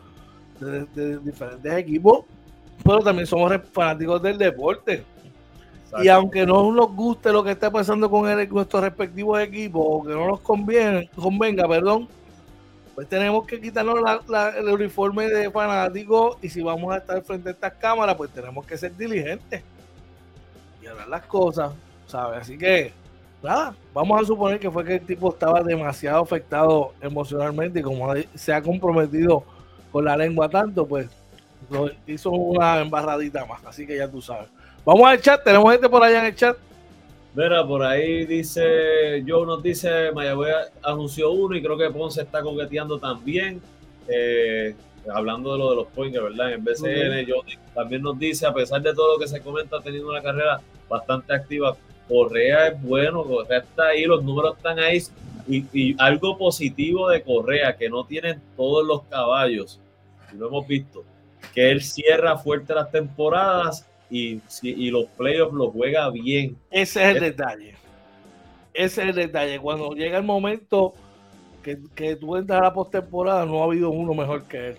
de, 0.60 1.20
diferentes 1.20 1.72
equipos, 1.74 2.26
pero 2.84 3.00
también 3.00 3.28
somos 3.28 3.54
fanáticos 3.72 4.22
del 4.22 4.38
deporte. 4.38 5.04
Y 6.04 6.10
aunque 6.10 6.46
no 6.46 6.72
nos 6.72 6.94
guste 6.94 7.32
lo 7.32 7.44
que 7.44 7.52
está 7.52 7.72
pasando 7.72 8.10
con 8.10 8.24
nuestros 8.50 8.84
respectivos 8.84 9.40
equipos, 9.40 9.84
o 9.86 10.04
que 10.04 10.14
no 10.14 10.28
nos 10.28 10.42
conviene, 10.42 11.10
convenga, 11.16 11.68
perdón, 11.68 12.08
pues 12.94 13.08
tenemos 13.08 13.46
que 13.46 13.62
quitarnos 13.62 14.00
el 14.58 14.70
uniforme 14.70 15.28
de 15.28 15.50
fanáticos 15.52 16.38
y 16.42 16.50
si 16.50 16.62
vamos 16.62 16.94
a 16.94 16.98
estar 16.98 17.22
frente 17.22 17.50
a 17.50 17.52
estas 17.52 17.74
cámaras, 17.74 18.16
pues 18.16 18.32
tenemos 18.32 18.66
que 18.66 18.78
ser 18.78 18.96
diligentes 18.98 19.62
y 20.82 20.88
hablar 20.88 21.08
las 21.08 21.26
cosas, 21.26 21.72
¿sabes? 22.08 22.42
Así 22.42 22.58
que, 22.58 22.92
nada, 23.42 23.76
vamos 23.94 24.22
a 24.22 24.26
suponer 24.26 24.60
que 24.60 24.72
fue 24.72 24.84
que 24.84 24.96
el 24.96 25.06
tipo 25.06 25.30
estaba 25.30 25.62
demasiado 25.64 26.24
afectado 26.24 26.94
emocionalmente 27.00 27.80
y 27.80 27.84
como 27.84 28.12
se 28.34 28.52
ha 28.52 28.62
comprometido 28.62 29.44
con 29.92 30.04
la 30.04 30.18
lengua 30.18 30.50
tanto, 30.50 30.86
pues 30.86 31.08
hizo 32.08 32.32
una 32.32 32.80
embarradita 32.80 33.46
más. 33.46 33.64
Así 33.64 33.86
que 33.86 33.96
ya 33.96 34.10
tú 34.10 34.22
sabes. 34.22 34.50
Vamos 34.88 35.06
al 35.06 35.22
chat, 35.22 35.44
tenemos 35.44 35.70
gente 35.70 35.90
por 35.90 36.02
allá 36.02 36.20
en 36.22 36.26
el 36.28 36.36
chat. 36.36 36.56
Mira, 37.36 37.68
por 37.68 37.84
ahí 37.84 38.26
dice, 38.26 39.22
Joe 39.28 39.46
nos 39.46 39.62
dice, 39.62 40.14
Mayagüez 40.14 40.72
anunció 40.82 41.30
uno 41.32 41.58
y 41.58 41.62
creo 41.62 41.78
que 41.78 41.90
Ponce 41.90 42.22
está 42.22 42.42
coqueteando 42.42 42.98
también. 42.98 43.62
Eh, 44.08 44.74
hablando 45.14 45.52
de 45.52 45.58
lo 45.60 45.70
de 45.72 45.76
los 45.76 45.88
pointers, 45.88 46.24
¿verdad? 46.24 46.54
En 46.54 46.64
BCN, 46.64 47.26
yo 47.26 47.44
también 47.76 48.02
nos 48.02 48.18
dice, 48.18 48.48
a 48.48 48.54
pesar 48.54 48.82
de 48.82 48.94
todo 48.94 49.16
lo 49.16 49.20
que 49.20 49.28
se 49.28 49.42
comenta, 49.42 49.76
ha 49.76 49.82
tenido 49.82 50.10
una 50.10 50.22
carrera 50.22 50.62
bastante 50.88 51.36
activa. 51.36 51.76
Correa 52.08 52.68
es 52.70 52.82
bueno, 52.82 53.26
Correa 53.26 53.60
está 53.60 53.88
ahí, 53.88 54.06
los 54.06 54.24
números 54.24 54.56
están 54.56 54.80
ahí. 54.80 55.04
Y, 55.50 55.98
algo 56.00 56.38
positivo 56.38 57.10
de 57.10 57.24
Correa, 57.24 57.76
que 57.76 57.90
no 57.90 58.06
tienen 58.06 58.42
todos 58.56 58.88
los 58.88 59.04
caballos, 59.10 59.82
lo 60.32 60.48
hemos 60.48 60.66
visto, 60.66 61.04
que 61.54 61.72
él 61.72 61.82
cierra 61.82 62.38
fuerte 62.38 62.74
las 62.74 62.90
temporadas 62.90 63.86
y, 64.10 64.42
y 64.62 64.90
los 64.90 65.06
playoffs 65.18 65.54
los 65.54 65.72
juega 65.72 66.10
bien. 66.10 66.58
Ese 66.72 67.04
es 67.04 67.16
el 67.16 67.22
detalle. 67.22 67.76
Ese 68.74 69.02
es 69.02 69.10
el 69.10 69.16
detalle. 69.16 69.60
Cuando 69.60 69.92
llega 69.94 70.18
el 70.18 70.24
momento 70.24 70.94
que, 71.64 71.80
que 71.96 72.16
tú 72.16 72.36
entras 72.36 72.60
a 72.60 72.64
la 72.66 72.74
postemporada, 72.74 73.46
no 73.46 73.62
ha 73.62 73.66
habido 73.66 73.90
uno 73.90 74.14
mejor 74.14 74.44
que 74.46 74.70
él. 74.70 74.78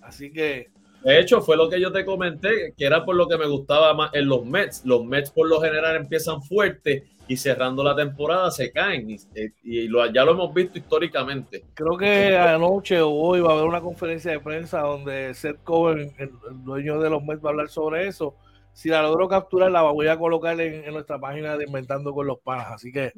Así 0.00 0.32
que. 0.32 0.68
De 1.04 1.18
hecho, 1.18 1.40
fue 1.40 1.56
lo 1.56 1.68
que 1.68 1.80
yo 1.80 1.90
te 1.90 2.04
comenté, 2.04 2.74
que 2.76 2.84
era 2.84 3.04
por 3.04 3.16
lo 3.16 3.26
que 3.26 3.36
me 3.36 3.46
gustaba 3.46 3.92
más 3.92 4.14
en 4.14 4.28
los 4.28 4.44
Mets. 4.44 4.84
Los 4.84 5.04
Mets 5.04 5.30
por 5.30 5.48
lo 5.48 5.60
general 5.60 5.96
empiezan 5.96 6.42
fuerte 6.42 7.04
y 7.28 7.36
cerrando 7.36 7.82
la 7.84 7.94
temporada 7.94 8.50
se 8.50 8.70
caen. 8.70 9.10
Y, 9.10 9.88
ya 10.12 10.24
lo 10.24 10.32
hemos 10.32 10.52
visto 10.52 10.78
históricamente. 10.78 11.64
Creo 11.74 11.96
que 11.96 12.36
anoche 12.36 13.00
o 13.00 13.10
hoy 13.10 13.40
va 13.40 13.50
a 13.50 13.52
haber 13.54 13.66
una 13.66 13.80
conferencia 13.80 14.32
de 14.32 14.40
prensa 14.40 14.80
donde 14.80 15.32
Seth 15.34 15.62
Cohen, 15.62 16.12
el, 16.18 16.30
dueño 16.64 17.00
de 17.00 17.10
los 17.10 17.22
Mets, 17.22 17.42
va 17.42 17.48
a 17.48 17.52
hablar 17.52 17.68
sobre 17.68 18.08
eso. 18.08 18.34
Si 18.72 18.88
la 18.88 19.02
logro 19.02 19.28
capturar, 19.28 19.70
la 19.70 19.82
voy 19.82 20.08
a 20.08 20.18
colocar 20.18 20.58
en, 20.60 20.92
nuestra 20.92 21.18
página 21.18 21.56
de 21.56 21.64
Inventando 21.64 22.12
con 22.14 22.26
los 22.26 22.38
Panas. 22.38 22.68
Así 22.70 22.90
que 22.90 23.12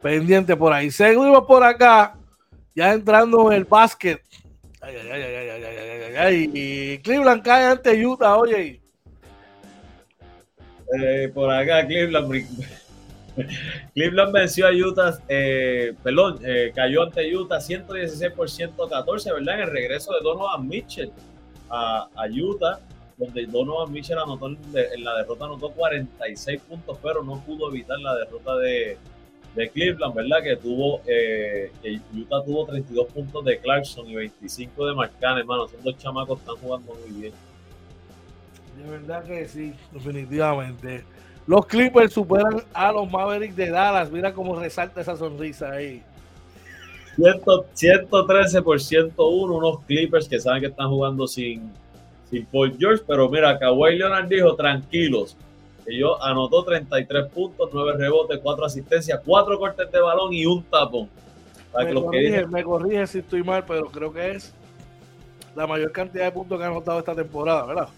pendiente 0.00 0.56
por 0.56 0.72
ahí. 0.72 0.90
Seguimos 0.90 1.44
por 1.46 1.62
acá, 1.62 2.16
ya 2.74 2.92
entrando 2.92 3.50
en 3.50 3.58
el 3.58 3.64
básquet. 3.64 4.22
Ay, 4.80 4.94
ay, 4.96 6.16
ay, 6.16 6.50
y 6.54 6.98
Cleveland 6.98 7.42
cae 7.42 7.64
ante 7.64 8.06
Utah, 8.06 8.36
oye. 8.36 8.80
Eh, 11.00 11.30
por 11.34 11.50
acá, 11.50 11.86
Cleveland 11.86 12.28
Cleveland 13.94 14.32
venció 14.32 14.66
a 14.66 14.72
Utah, 14.72 15.18
eh, 15.28 15.94
perdón, 16.02 16.38
eh, 16.44 16.72
cayó 16.74 17.02
ante 17.02 17.34
Utah 17.34 17.60
116 17.60 18.32
por 18.32 18.48
114, 18.48 19.32
¿verdad? 19.32 19.54
En 19.54 19.60
el 19.60 19.70
regreso 19.70 20.12
de 20.12 20.20
Donovan 20.22 20.66
Mitchell 20.66 21.12
a, 21.70 22.08
a 22.14 22.26
Utah, 22.26 22.80
donde 23.16 23.46
Donovan 23.46 23.92
Mitchell 23.92 24.18
anotó 24.18 24.46
en, 24.48 25.04
la 25.04 25.16
derrota 25.18 25.44
anotó 25.46 25.70
46 25.70 26.60
puntos, 26.62 26.98
pero 27.02 27.22
no 27.22 27.40
pudo 27.40 27.70
evitar 27.70 27.98
la 27.98 28.14
derrota 28.14 28.56
de, 28.58 28.96
de 29.54 29.68
Cleveland, 29.70 30.14
¿verdad? 30.14 30.42
Que 30.42 30.56
tuvo, 30.56 31.02
eh, 31.06 31.70
Utah 32.14 32.42
tuvo 32.44 32.66
32 32.66 33.12
puntos 33.12 33.44
de 33.44 33.58
Clarkson 33.58 34.08
y 34.08 34.14
25 34.14 34.86
de 34.86 34.94
Marcane, 34.94 35.40
hermano. 35.40 35.66
Son 35.68 35.82
dos 35.82 35.96
chamacos 35.98 36.38
están 36.38 36.56
jugando 36.56 36.94
muy 36.94 37.20
bien. 37.20 37.32
De 38.76 38.88
verdad 38.88 39.24
que 39.24 39.48
sí, 39.48 39.74
definitivamente. 39.92 41.04
Los 41.48 41.64
Clippers 41.64 42.12
superan 42.12 42.62
a 42.74 42.92
los 42.92 43.10
Mavericks 43.10 43.56
de 43.56 43.70
Dallas. 43.70 44.12
Mira 44.12 44.34
cómo 44.34 44.60
resalta 44.60 45.00
esa 45.00 45.16
sonrisa 45.16 45.72
ahí. 45.72 46.02
113 47.72 48.60
por 48.60 48.78
101, 48.78 49.54
unos 49.54 49.80
Clippers 49.86 50.28
que 50.28 50.38
saben 50.38 50.60
que 50.60 50.66
están 50.66 50.90
jugando 50.90 51.26
sin, 51.26 51.72
sin 52.30 52.44
Paul 52.44 52.76
George, 52.78 53.02
pero 53.08 53.30
mira, 53.30 53.58
Kawhi 53.58 53.96
Leonard 53.96 54.28
dijo 54.28 54.54
tranquilos, 54.56 55.38
que 55.86 55.98
yo 55.98 56.22
anotó 56.22 56.64
33 56.64 57.28
puntos, 57.28 57.70
9 57.72 57.94
rebotes, 57.96 58.40
4 58.42 58.64
asistencias, 58.66 59.18
4 59.24 59.58
cortes 59.58 59.90
de 59.90 60.00
balón 60.00 60.34
y 60.34 60.44
un 60.44 60.62
tapón. 60.64 61.08
Me 61.74 61.94
corrige, 61.94 62.46
me 62.46 62.62
corrige 62.62 63.06
si 63.06 63.18
estoy 63.20 63.42
mal, 63.42 63.64
pero 63.66 63.86
creo 63.86 64.12
que 64.12 64.32
es 64.32 64.52
la 65.56 65.66
mayor 65.66 65.92
cantidad 65.92 66.26
de 66.26 66.32
puntos 66.32 66.58
que 66.58 66.64
ha 66.64 66.68
anotado 66.68 66.98
esta 66.98 67.14
temporada, 67.14 67.64
¿verdad? 67.64 67.88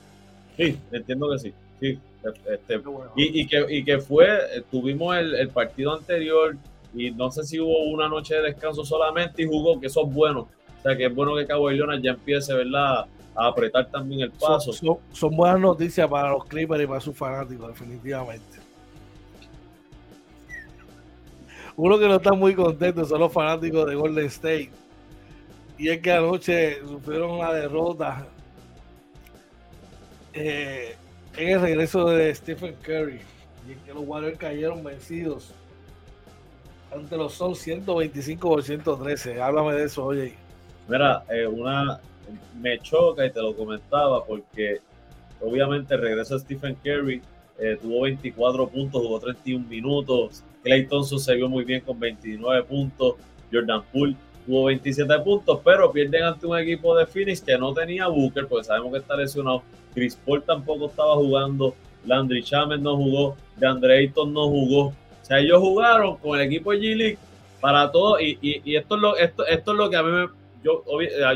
Sí, 0.57 0.79
entiendo 0.93 1.29
que 1.33 1.39
sí. 1.41 1.55
sí. 1.81 1.99
Este, 2.23 2.77
bueno. 2.79 3.13
y, 3.17 3.41
y, 3.41 3.47
que, 3.47 3.65
y 3.69 3.85
que 3.85 3.99
fue, 3.99 4.29
tuvimos 4.71 5.17
el, 5.17 5.35
el, 5.35 5.49
partido 5.49 5.95
anterior 5.95 6.57
y 6.95 7.11
no 7.11 7.31
sé 7.31 7.45
si 7.45 7.59
hubo 7.59 7.85
una 7.85 8.09
noche 8.09 8.35
de 8.35 8.43
descanso 8.43 8.85
solamente 8.85 9.43
y 9.43 9.47
jugó, 9.47 9.81
que 9.81 9.87
eso 9.87 10.07
es 10.07 10.13
bueno. 10.13 10.41
O 10.79 10.83
sea, 10.83 10.97
que 10.97 11.07
es 11.07 11.15
bueno 11.15 11.35
que 11.37 11.47
Cabo 11.47 11.71
Leonard 11.71 12.01
ya 12.03 12.11
empiece, 12.13 12.53
¿verdad? 12.55 13.07
A 13.35 13.47
apretar 13.47 13.91
también 13.91 14.23
el 14.23 14.31
paso. 14.33 14.73
Son, 14.73 14.87
son, 14.87 14.99
son, 15.13 15.37
buenas 15.37 15.61
noticias 15.61 16.09
para 16.09 16.31
los 16.31 16.45
Clippers 16.45 16.83
y 16.83 16.87
para 16.87 17.01
sus 17.01 17.17
fanáticos, 17.17 17.69
definitivamente. 17.69 18.59
Uno 21.77 21.99
que 21.99 22.09
no 22.09 22.17
está 22.17 22.33
muy 22.33 22.55
contento 22.55 23.05
son 23.05 23.21
los 23.21 23.33
fanáticos 23.33 23.87
de 23.87 23.95
Golden 23.95 24.27
State. 24.27 24.71
Y 25.79 25.89
es 25.89 26.01
que 26.01 26.13
anoche 26.13 26.81
sufrieron 26.87 27.31
una 27.31 27.53
derrota 27.55 28.27
eh, 30.35 30.97
el 31.49 31.61
regreso 31.61 32.09
de 32.09 32.35
Stephen 32.35 32.75
Curry. 32.83 33.21
Y 33.69 33.73
es 33.73 33.79
que 33.85 33.95
los 33.95 34.05
Warriors 34.07 34.39
cayeron 34.39 34.83
vencidos 34.83 35.53
ante 36.93 37.17
los 37.17 37.35
son 37.35 37.55
125 37.55 38.49
por 38.49 38.63
113. 38.63 39.41
Háblame 39.41 39.75
de 39.75 39.85
eso, 39.85 40.05
oye. 40.05 40.35
Mira, 40.89 41.25
eh, 41.31 41.47
una 41.47 42.01
me 42.61 42.79
choca 42.79 43.27
y 43.27 43.31
te 43.31 43.41
lo 43.41 43.55
comentaba 43.57 44.25
porque 44.25 44.81
obviamente 45.41 45.95
el 45.95 46.01
regreso 46.01 46.39
Stephen 46.39 46.77
Curry 46.83 47.23
eh, 47.59 47.79
tuvo 47.81 48.03
24 48.03 48.69
puntos, 48.69 49.03
jugó 49.03 49.21
31 49.21 49.67
minutos. 49.67 50.43
Clay 50.63 50.87
Thompson 50.87 51.19
se 51.19 51.35
vio 51.35 51.49
muy 51.49 51.65
bien 51.65 51.81
con 51.81 51.99
29 51.99 52.65
puntos. 52.65 53.15
Jordan 53.53 53.83
Poole 53.93 54.17
tuvo 54.51 54.65
27 54.65 55.19
puntos, 55.21 55.61
pero 55.65 55.93
pierden 55.93 56.25
ante 56.25 56.45
un 56.45 56.59
equipo 56.59 56.97
de 56.97 57.07
Phoenix 57.07 57.41
que 57.41 57.57
no 57.57 57.73
tenía 57.73 58.09
Booker, 58.09 58.47
porque 58.49 58.65
sabemos 58.65 58.93
que 58.93 58.99
está 58.99 59.17
lesionado. 59.17 59.63
Chris 59.95 60.19
Paul 60.27 60.43
tampoco 60.43 60.87
estaba 60.87 61.15
jugando. 61.15 61.75
Landry 62.05 62.43
Shaman 62.43 62.83
no 62.83 62.97
jugó. 62.97 63.37
DeAndre 63.57 63.99
Ayton 63.99 64.33
no 64.33 64.49
jugó. 64.49 64.87
O 64.89 64.95
sea, 65.23 65.39
ellos 65.39 65.61
jugaron 65.61 66.17
con 66.17 66.39
el 66.39 66.47
equipo 66.47 66.73
de 66.73 66.79
G-League 66.79 67.19
para 67.61 67.91
todo. 67.93 68.21
Y, 68.21 68.39
y, 68.41 68.61
y, 68.65 68.77
esto, 68.77 68.97
es 68.97 69.01
lo, 69.01 69.17
esto, 69.17 69.47
esto 69.47 69.73
es 69.73 69.79
lo 69.79 69.89
que 69.89 69.97
a 69.97 70.03
mí 70.03 70.11
me. 70.11 70.29
Yo, 70.65 70.85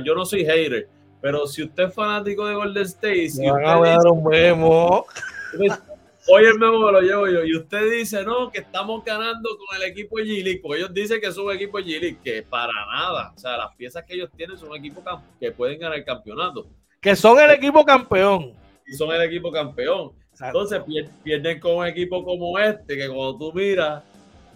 yo 0.04 0.14
no 0.14 0.26
soy 0.26 0.44
hater, 0.44 0.88
pero 1.20 1.46
si 1.46 1.62
usted 1.62 1.84
es 1.84 1.94
fanático 1.94 2.46
de 2.46 2.54
Golden 2.54 2.82
State. 2.82 3.30
Si 3.30 3.46
a 3.46 3.52
dar 3.54 4.06
un 4.06 4.24
memo. 4.24 5.06
Hoy 6.26 6.44
el 6.44 6.58
memo 6.58 6.86
me 6.86 6.92
lo 6.92 7.00
llevo 7.00 7.28
yo. 7.28 7.44
Y 7.44 7.56
usted 7.56 7.90
dice, 7.90 8.24
no, 8.24 8.50
que 8.50 8.60
estamos 8.60 9.04
ganando 9.04 9.50
con 9.58 9.76
el 9.76 9.82
equipo 9.82 10.16
de 10.16 10.24
G-League, 10.24 10.60
porque 10.62 10.78
ellos 10.78 10.94
dicen 10.94 11.20
que 11.20 11.30
son 11.30 11.46
un 11.46 11.52
equipo 11.52 11.78
de 11.78 11.84
G-League, 11.84 12.18
que 12.24 12.42
para 12.42 12.72
nada. 12.86 13.32
O 13.34 13.38
sea, 13.38 13.56
las 13.56 13.74
piezas 13.76 14.04
que 14.04 14.14
ellos 14.14 14.30
tienen 14.34 14.56
son 14.56 14.70
un 14.70 14.76
equipo 14.76 15.02
que 15.38 15.52
pueden 15.52 15.78
ganar 15.78 15.98
el 15.98 16.04
campeonato. 16.04 16.66
Que 17.00 17.14
son 17.14 17.38
el 17.38 17.50
equipo 17.50 17.84
campeón. 17.84 18.54
Y 18.86 18.94
son 18.94 19.14
el 19.14 19.22
equipo 19.22 19.52
campeón. 19.52 20.12
Entonces 20.40 20.82
pierden 21.22 21.60
con 21.60 21.76
un 21.76 21.86
equipo 21.86 22.24
como 22.24 22.58
este, 22.58 22.96
que 22.96 23.06
cuando 23.06 23.38
tú 23.38 23.52
miras, 23.52 24.02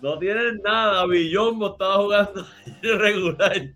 no 0.00 0.18
tienen 0.18 0.60
nada. 0.64 1.06
Billombo 1.06 1.72
estaba 1.72 1.96
jugando 1.98 2.46
regular 2.82 3.74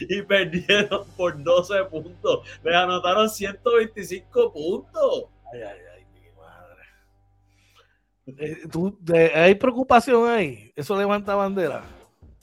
y 0.00 0.22
perdieron 0.22 1.06
por 1.16 1.42
12 1.42 1.84
puntos. 1.84 2.40
Les 2.64 2.74
anotaron 2.74 3.28
125 3.28 4.52
puntos. 4.52 5.24
Ay, 5.52 5.60
ay, 5.62 5.78
ay, 5.78 5.87
¿Tú, 8.70 8.96
de, 9.00 9.32
¿Hay 9.34 9.54
preocupación 9.54 10.28
ahí? 10.28 10.72
¿Eso 10.76 10.98
levanta 10.98 11.34
bandera? 11.34 11.82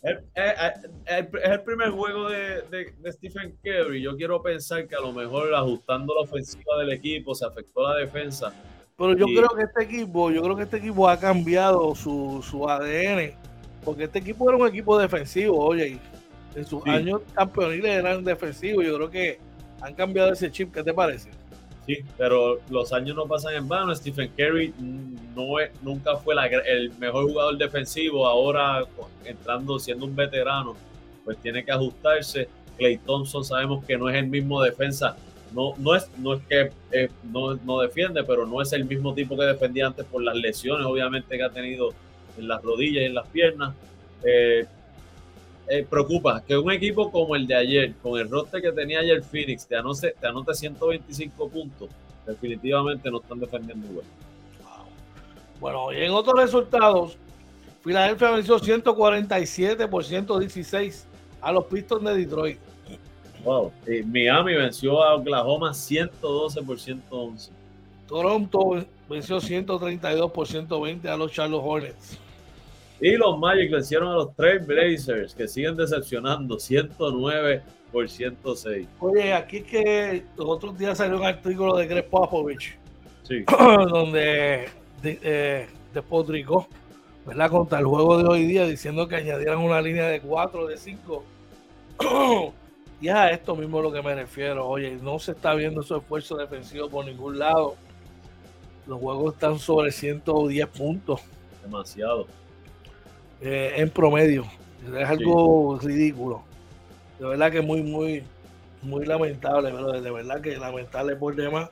Es 0.01 0.17
el, 0.35 0.91
el, 1.05 1.29
el, 1.51 1.61
primer 1.61 1.89
juego 1.89 2.29
de, 2.29 2.61
de, 2.69 2.93
de, 2.99 3.11
Stephen 3.11 3.57
Curry. 3.63 4.01
Yo 4.01 4.15
quiero 4.15 4.41
pensar 4.41 4.87
que 4.87 4.95
a 4.95 5.01
lo 5.01 5.11
mejor 5.11 5.53
ajustando 5.53 6.13
la 6.13 6.21
ofensiva 6.21 6.77
del 6.79 6.91
equipo 6.91 7.33
se 7.33 7.45
afectó 7.45 7.81
la 7.83 7.95
defensa. 7.95 8.53
Pero 8.97 9.15
yo 9.15 9.25
y... 9.27 9.35
creo 9.35 9.49
que 9.49 9.63
este 9.63 9.83
equipo, 9.83 10.31
yo 10.31 10.41
creo 10.43 10.55
que 10.55 10.63
este 10.63 10.77
equipo 10.77 11.09
ha 11.09 11.19
cambiado 11.19 11.95
su, 11.95 12.43
su 12.47 12.69
ADN. 12.69 13.33
Porque 13.83 14.05
este 14.05 14.19
equipo 14.19 14.49
era 14.49 14.57
un 14.57 14.67
equipo 14.67 14.97
defensivo, 14.97 15.59
oye, 15.59 15.99
en 16.55 16.65
sus 16.65 16.83
sí. 16.83 16.89
años 16.89 17.21
campeoniles 17.33 17.91
eran 17.91 18.23
defensivos. 18.23 18.85
Yo 18.85 18.95
creo 18.95 19.09
que 19.09 19.39
han 19.81 19.93
cambiado 19.93 20.33
ese 20.33 20.51
chip. 20.51 20.73
¿Qué 20.73 20.83
te 20.83 20.93
parece? 20.93 21.29
Sí, 21.85 21.99
pero 22.17 22.59
los 22.69 22.91
años 22.93 23.15
no 23.15 23.25
pasan 23.27 23.55
en 23.55 23.67
vano. 23.67 23.93
Stephen 23.93 24.31
Curry 24.35 24.73
no 25.35 25.59
es, 25.59 25.69
nunca 25.83 26.15
fue 26.15 26.33
la, 26.33 26.47
el 26.47 26.91
mejor 26.97 27.25
jugador 27.25 27.57
defensivo. 27.57 28.27
Ahora, 28.27 28.83
entrando 29.23 29.77
siendo 29.77 30.05
un 30.05 30.15
veterano, 30.15 30.75
pues 31.23 31.37
tiene 31.37 31.63
que 31.63 31.71
ajustarse. 31.71 32.47
Clay 32.77 32.97
Thompson 32.97 33.45
sabemos 33.45 33.85
que 33.85 33.97
no 33.97 34.09
es 34.09 34.15
el 34.15 34.27
mismo 34.27 34.61
defensa. 34.61 35.15
No, 35.53 35.73
no, 35.77 35.95
es, 35.95 36.09
no 36.17 36.33
es 36.33 36.41
que 36.47 36.71
eh, 36.91 37.09
no, 37.31 37.55
no 37.55 37.79
defiende, 37.79 38.23
pero 38.23 38.45
no 38.45 38.61
es 38.61 38.73
el 38.73 38.85
mismo 38.85 39.13
tipo 39.13 39.37
que 39.37 39.45
defendía 39.45 39.87
antes 39.87 40.05
por 40.05 40.23
las 40.23 40.35
lesiones, 40.35 40.85
obviamente, 40.85 41.37
que 41.37 41.43
ha 41.43 41.49
tenido 41.49 41.93
en 42.37 42.47
las 42.47 42.61
rodillas 42.63 43.03
y 43.03 43.05
en 43.05 43.13
las 43.13 43.27
piernas. 43.27 43.75
Eh, 44.23 44.65
eh, 45.67 45.85
preocupa 45.89 46.43
que 46.45 46.57
un 46.57 46.71
equipo 46.71 47.11
como 47.11 47.35
el 47.35 47.47
de 47.47 47.55
ayer, 47.55 47.93
con 48.01 48.19
el 48.19 48.29
roster 48.29 48.61
que 48.61 48.71
tenía 48.71 48.99
ayer 48.99 49.23
Phoenix, 49.23 49.67
te 49.67 49.75
anote, 49.75 50.15
te 50.19 50.27
anote 50.27 50.53
125 50.53 51.49
puntos, 51.49 51.89
definitivamente 52.25 53.09
no 53.09 53.19
están 53.19 53.39
defendiendo 53.39 53.87
igual. 53.87 54.05
Wow. 54.61 54.85
Bueno, 55.59 55.93
y 55.93 56.03
en 56.03 56.11
otros 56.11 56.39
resultados, 56.39 57.17
Filadelfia 57.83 58.31
venció 58.31 58.59
147 58.59 59.87
por 59.87 60.03
116 60.03 61.07
a 61.41 61.51
los 61.51 61.65
Pistons 61.65 62.03
de 62.03 62.15
Detroit. 62.15 62.59
Wow. 63.43 63.71
Y 63.87 64.01
Miami 64.03 64.55
venció 64.55 65.03
a 65.03 65.15
Oklahoma 65.15 65.73
112 65.73 66.61
por 66.63 66.79
111. 66.79 67.51
Toronto 68.07 68.85
venció 69.07 69.39
132 69.39 70.31
por 70.31 70.47
120 70.47 71.07
a 71.09 71.17
los 71.17 71.31
Charlotte 71.31 71.63
Hornets. 71.63 72.19
Y 72.99 73.17
los 73.17 73.37
Magic 73.37 73.71
vencieron 73.71 74.09
a 74.09 74.15
los 74.15 74.35
Trail 74.35 74.59
Blazers, 74.59 75.35
que 75.35 75.47
siguen 75.47 75.75
decepcionando 75.75 76.57
109 76.57 77.61
por 77.91 78.09
106. 78.09 78.87
Oye, 78.99 79.33
aquí 79.33 79.57
es 79.57 79.63
que 79.63 80.25
los 80.37 80.47
otros 80.47 80.77
días 80.77 80.97
salió 80.97 81.17
un 81.17 81.25
artículo 81.25 81.75
de 81.75 81.87
Greg 81.87 82.09
Popovich, 82.09 82.77
sí. 83.23 83.43
donde 83.89 84.69
de, 85.01 85.19
eh, 85.21 85.67
despotricó, 85.93 86.67
¿verdad? 87.25 87.49
Contra 87.49 87.79
el 87.79 87.85
juego 87.85 88.17
de 88.17 88.29
hoy 88.29 88.45
día, 88.45 88.65
diciendo 88.65 89.07
que 89.07 89.17
añadieran 89.17 89.57
una 89.57 89.81
línea 89.81 90.07
de 90.07 90.21
4, 90.21 90.67
de 90.67 90.77
5. 90.77 91.23
y 93.01 93.09
a 93.09 93.29
esto 93.29 93.57
mismo 93.57 93.79
es 93.79 93.83
lo 93.83 93.91
que 93.91 94.01
me 94.01 94.15
refiero. 94.15 94.67
Oye, 94.67 94.97
no 95.01 95.19
se 95.19 95.33
está 95.33 95.53
viendo 95.53 95.83
su 95.83 95.97
esfuerzo 95.97 96.37
defensivo 96.37 96.89
por 96.89 97.05
ningún 97.05 97.39
lado. 97.39 97.75
Los 98.87 99.01
juegos 99.01 99.33
están 99.33 99.59
sobre 99.59 99.91
110 99.91 100.67
puntos. 100.67 101.21
Demasiado 101.61 102.27
eh, 103.45 103.73
en 103.77 103.89
promedio. 103.89 104.45
Es 104.97 105.07
algo 105.07 105.79
sí. 105.79 105.87
ridículo. 105.87 106.43
De 107.19 107.27
verdad 107.27 107.51
que 107.51 107.61
muy, 107.61 107.83
muy, 107.83 108.23
muy 108.81 109.05
lamentable, 109.05 109.71
pero 109.71 110.01
de 110.01 110.11
verdad 110.11 110.41
que 110.41 110.57
lamentable 110.57 111.15
por 111.15 111.35
demás. 111.35 111.69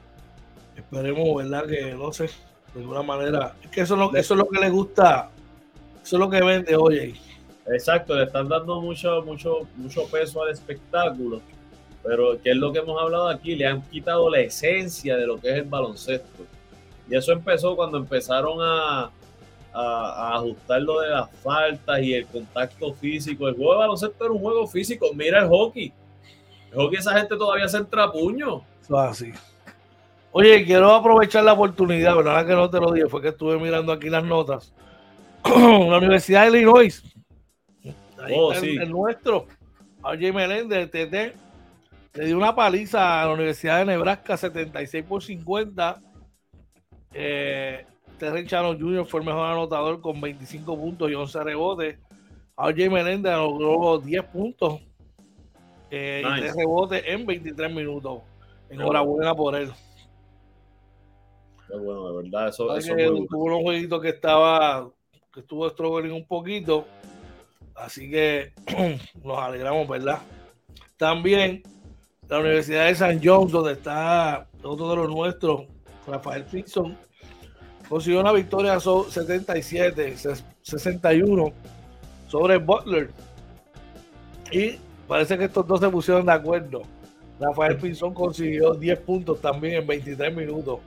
Esperemos, 0.76 1.36
¿verdad? 1.36 1.65
Que 1.65 1.93
no 1.93 2.13
sé, 2.13 2.30
de 2.74 2.82
alguna 2.82 3.01
manera. 3.01 3.55
Es 3.63 3.69
que 3.69 3.82
eso 3.82 3.95
es 3.95 3.99
lo, 3.99 4.15
eso 4.15 4.34
es 4.34 4.38
lo 4.38 4.47
que 4.47 4.59
le 4.59 4.69
gusta, 4.69 5.30
eso 6.03 6.15
es 6.15 6.19
lo 6.19 6.30
que 6.30 6.41
vende 6.41 6.76
hoy. 6.76 7.15
Exacto, 7.67 8.15
le 8.15 8.26
están 8.26 8.49
dando 8.49 8.82
mucho, 8.82 9.24
mucho, 9.24 9.67
mucho 9.76 10.05
peso 10.07 10.43
al 10.43 10.51
espectáculo. 10.51 11.41
pero 12.03 12.39
que 12.41 12.51
es 12.51 12.57
lo 12.57 12.71
que 12.71 12.80
hemos 12.80 13.01
hablado 13.01 13.30
aquí, 13.30 13.55
le 13.55 13.65
han 13.65 13.82
quitado 13.84 14.30
la 14.30 14.41
esencia 14.41 15.15
de 15.15 15.26
lo 15.26 15.39
que 15.39 15.49
es 15.49 15.55
el 15.57 15.63
baloncesto. 15.63 16.43
Y 17.09 17.15
eso 17.15 17.32
empezó 17.32 17.76
cuando 17.76 17.97
empezaron 17.97 18.57
a, 18.61 19.11
a, 19.74 20.36
ajustar 20.36 20.82
lo 20.82 21.01
de 21.01 21.09
las 21.09 21.30
faltas 21.41 21.99
y 22.01 22.13
el 22.13 22.26
contacto 22.28 22.93
físico. 22.93 23.47
El 23.47 23.55
juego 23.55 23.74
de 23.74 23.80
baloncesto 23.80 24.26
era 24.26 24.34
un 24.34 24.39
juego 24.39 24.67
físico. 24.67 25.07
Mira 25.13 25.41
el 25.41 25.49
hockey. 25.49 25.91
El 26.71 26.78
hockey 26.78 26.99
esa 26.99 27.17
gente 27.17 27.36
todavía 27.36 27.67
se 27.67 27.78
entra 27.78 28.11
puño. 28.11 28.61
así. 28.97 29.32
Oye, 30.32 30.65
quiero 30.65 30.91
aprovechar 30.91 31.43
la 31.43 31.53
oportunidad, 31.53 32.15
verdad 32.15 32.47
que 32.47 32.53
no 32.53 32.67
te 32.67 32.80
lo 32.80 32.91
dije, 32.91 33.07
fue 33.07 33.21
que 33.21 33.28
estuve 33.28 33.59
mirando 33.59 33.91
aquí 33.91 34.09
las 34.09 34.24
notas. 34.24 34.74
la 35.45 35.97
Universidad 35.97 36.43
de 36.43 36.57
Illinois. 36.57 37.03
Ahí 38.19 38.34
oh, 38.36 38.53
sí. 38.55 38.78
el, 38.80 38.89
nuestro, 38.89 39.45
RJ 40.01 40.34
Meléndez, 40.34 40.89
TT, 40.89 41.36
le 42.15 42.26
dio 42.26 42.38
una 42.38 42.55
paliza 42.55 43.21
a 43.21 43.28
la 43.28 43.34
Universidad 43.34 43.80
de 43.80 43.86
Nebraska 43.86 44.36
76 44.36 45.05
por 45.05 45.21
50. 45.21 46.01
Eh, 47.13 47.86
Terry 48.24 48.47
Chano 48.47 48.78
Jr. 48.78 49.05
fue 49.05 49.19
el 49.19 49.26
mejor 49.26 49.45
anotador 49.47 49.99
con 49.99 50.21
25 50.21 50.78
puntos 50.78 51.11
y 51.11 51.13
11 51.13 51.43
rebotes. 51.43 51.99
RJ 52.55 52.89
Meléndez 52.89 53.34
logró 53.34 53.99
10 53.99 54.24
puntos 54.26 54.80
eh, 55.91 56.24
y 56.26 56.39
3 56.39 56.55
rebotes 56.55 57.03
en 57.05 57.26
23 57.26 57.74
minutos. 57.74 58.21
Enhorabuena 58.69 59.36
por 59.36 59.55
él. 59.55 59.69
Qué 61.67 61.76
bueno, 61.76 62.07
de 62.07 62.24
verdad. 62.24 62.47
Eso, 62.47 62.74
eso 62.78 62.95
tuvo 63.30 63.43
unos 63.43 63.61
jueguitos 63.61 64.01
que 64.01 64.09
estaba, 64.09 64.89
que 65.34 65.41
estuvo 65.41 65.69
struggling 65.69 66.13
un 66.13 66.26
poquito. 66.26 66.86
Así 67.76 68.09
que 68.09 68.53
nos 69.21 69.38
alegramos, 69.38 69.86
¿verdad? 69.86 70.21
También 70.95 71.61
la 72.30 72.39
Universidad 72.39 72.86
de 72.86 72.95
San 72.95 73.19
Jones, 73.21 73.51
donde 73.51 73.74
está 73.74 74.47
otro 74.63 74.91
de 74.91 74.95
los 74.95 75.09
nuestros, 75.09 75.63
Rafael 76.07 76.45
Fixon, 76.45 76.97
consiguió 77.94 78.22
una 78.22 78.32
victoria 78.32 78.80
77, 78.80 80.16
61 80.64 81.54
sobre 82.28 82.58
Butler. 82.58 83.12
Y 84.52 84.78
parece 85.08 85.38
que 85.38 85.44
estos 85.44 85.68
dos 85.68 85.80
se 85.80 85.89
pusieron 85.89 86.26
de 86.26 86.32
acuerdo. 86.32 86.82
Rafael 87.39 87.78
Pinzón 87.78 88.16
consiguió 88.16 88.74
10 88.74 89.00
puntos 89.02 89.39
también 89.39 89.76
en 89.76 89.86
23 89.86 90.36
minutos. 90.36 90.80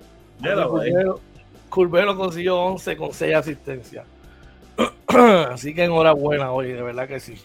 Curbelo 1.69 2.17
consiguió 2.17 2.59
11 2.59 2.97
con 2.97 3.13
6 3.13 3.37
asistencias. 3.37 4.05
Así 5.53 5.77
que 5.77 5.85
enhorabuena, 5.85 6.51
oye, 6.51 6.75
de 6.75 6.83
verdad 6.83 7.07
que 7.07 7.21
sí. 7.21 7.37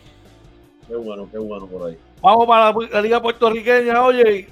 Qué 0.88 0.96
bueno, 0.96 1.30
qué 1.32 1.38
bueno 1.38 1.68
por 1.68 1.88
ahí. 1.88 2.00
Vamos 2.20 2.48
para 2.48 2.74
la, 2.74 3.02
Liga 3.04 3.22
Puertorriqueña, 3.22 4.04
oye. 4.04 4.48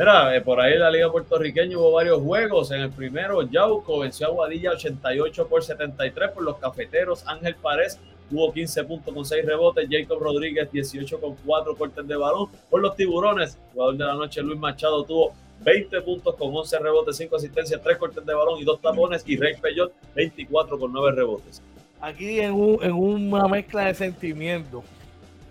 Mira, 0.00 0.34
eh, 0.34 0.40
por 0.40 0.58
ahí 0.58 0.78
la 0.78 0.90
Liga 0.90 1.12
Puertorriqueña 1.12 1.76
hubo 1.76 1.92
varios 1.92 2.22
juegos. 2.22 2.70
En 2.70 2.80
el 2.80 2.90
primero, 2.90 3.42
Yauco 3.42 3.98
venció 3.98 4.28
a 4.28 4.30
Guadilla 4.30 4.70
88 4.70 5.46
por 5.46 5.62
73 5.62 6.30
por 6.30 6.42
los 6.42 6.56
cafeteros. 6.56 7.22
Ángel 7.28 7.54
Párez 7.56 8.00
tuvo 8.30 8.50
15 8.50 8.84
puntos 8.84 9.12
con 9.12 9.26
6 9.26 9.44
rebotes. 9.44 9.86
Jacob 9.90 10.18
Rodríguez 10.18 10.72
18 10.72 11.20
con 11.20 11.36
4 11.44 11.76
cortes 11.76 12.08
de 12.08 12.16
balón. 12.16 12.48
Por 12.70 12.80
los 12.80 12.96
tiburones, 12.96 13.58
jugador 13.74 13.98
de 13.98 14.04
la 14.06 14.14
noche 14.14 14.40
Luis 14.40 14.58
Machado 14.58 15.04
tuvo 15.04 15.34
20 15.66 16.00
puntos 16.00 16.34
con 16.34 16.56
11 16.56 16.78
rebotes, 16.78 17.18
5 17.18 17.36
asistencias, 17.36 17.82
3 17.82 17.98
cortes 17.98 18.24
de 18.24 18.32
balón 18.32 18.58
y 18.58 18.64
2 18.64 18.80
tapones. 18.80 19.22
Y 19.26 19.36
Rey 19.36 19.56
Peyot 19.60 19.92
24 20.14 20.78
con 20.78 20.94
9 20.94 21.12
rebotes. 21.14 21.62
Aquí 22.00 22.40
en, 22.40 22.52
un, 22.52 22.82
en 22.82 22.92
una 22.92 23.46
mezcla 23.48 23.84
de 23.84 23.92
sentimientos, 23.92 24.82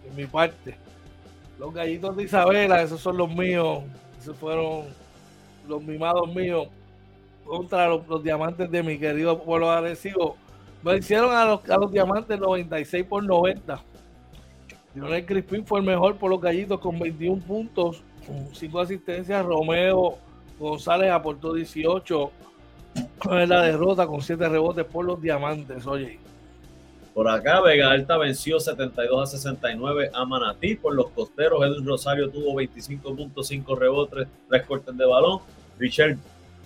en 0.09 0.15
mi 0.15 0.25
parte. 0.25 0.75
Los 1.59 1.71
gallitos 1.71 2.17
de 2.17 2.23
Isabela, 2.23 2.81
esos 2.81 2.99
son 2.99 3.15
los 3.15 3.29
míos. 3.29 3.83
Esos 4.19 4.37
fueron 4.37 4.85
los 5.67 5.81
mimados 5.81 6.33
míos 6.33 6.67
contra 7.45 7.87
los, 7.87 8.23
diamantes 8.23 8.69
de 8.69 8.83
mi 8.83 8.97
querido 8.97 9.41
pueblo 9.41 9.71
agresivo. 9.71 10.35
Me 10.83 10.97
hicieron 10.97 11.33
a 11.33 11.45
los, 11.45 11.69
a 11.69 11.77
los 11.77 11.91
diamantes 11.91 12.39
96 12.39 13.05
por 13.05 13.23
90. 13.23 13.81
Lionel 14.95 15.25
Crispín 15.25 15.65
fue 15.65 15.79
el 15.79 15.85
mejor 15.85 16.17
por 16.17 16.29
los 16.29 16.41
gallitos 16.41 16.79
con 16.79 16.99
21 16.99 17.41
puntos, 17.41 18.03
5 18.53 18.79
asistencias. 18.79 19.45
Romeo 19.45 20.17
González 20.59 21.11
aportó 21.11 21.53
18 21.53 22.31
en 23.31 23.49
la 23.49 23.63
derrota 23.63 24.05
con 24.05 24.21
7 24.21 24.49
rebotes 24.49 24.85
por 24.85 25.05
los 25.05 25.21
diamantes. 25.21 25.87
Oye, 25.87 26.19
por 27.19 27.27
acá, 27.27 27.59
Vega 27.59 27.91
Alta 27.91 28.17
venció 28.17 28.61
72 28.61 29.21
a 29.21 29.25
69 29.25 30.09
a 30.13 30.23
Manatí. 30.23 30.75
Por 30.75 30.95
los 30.95 31.09
costeros, 31.09 31.61
Edwin 31.65 31.85
Rosario 31.85 32.29
tuvo 32.29 32.53
25.5 32.61 33.77
rebotes, 33.77 34.25
3 34.47 34.65
cortes 34.65 34.97
de 34.97 35.05
balón. 35.05 35.41
Richard 35.77 36.15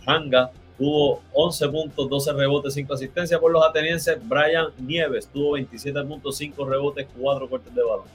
Hanga 0.05 0.51
tuvo 0.77 1.23
11 1.33 1.69
puntos, 1.69 2.07
12 2.07 2.33
rebotes, 2.33 2.75
5 2.75 2.93
asistencias. 2.93 3.39
Por 3.39 3.51
los 3.51 3.65
atenienses, 3.65 4.19
Brian 4.29 4.67
Nieves 4.77 5.27
tuvo 5.27 5.57
27.5 5.57 6.69
rebotes, 6.69 7.07
4 7.19 7.49
cortes 7.49 7.73
de 7.73 7.81
balón. 7.81 8.05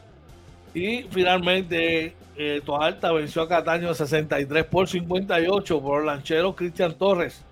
Y 0.72 1.02
finalmente, 1.10 2.14
eh, 2.36 2.62
Toalta 2.64 3.10
venció 3.10 3.42
a 3.42 3.48
Cataño 3.48 3.92
63 3.92 4.64
por 4.64 4.86
58 4.86 5.82
por 5.82 6.04
lanchero 6.04 6.54
Cristian 6.54 6.94
Torres. 6.94 7.42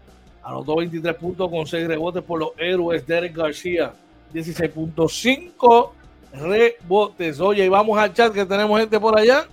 Anotó 0.45 0.77
23 0.77 1.13
puntos 1.17 1.51
con 1.51 1.67
6 1.67 1.89
rebotes 1.89 2.23
por 2.23 2.39
los 2.39 2.51
héroes 2.57 3.05
Derek 3.05 3.37
García 3.37 3.93
16.5 4.37 5.91
rebotes. 6.33 7.41
Oye, 7.41 7.65
y 7.65 7.69
vamos 7.69 7.99
al 7.99 8.13
chat 8.13 8.33
que 8.33 8.45
tenemos 8.45 8.79
gente 8.79 9.01
por 9.01 9.19
allá. 9.19 9.47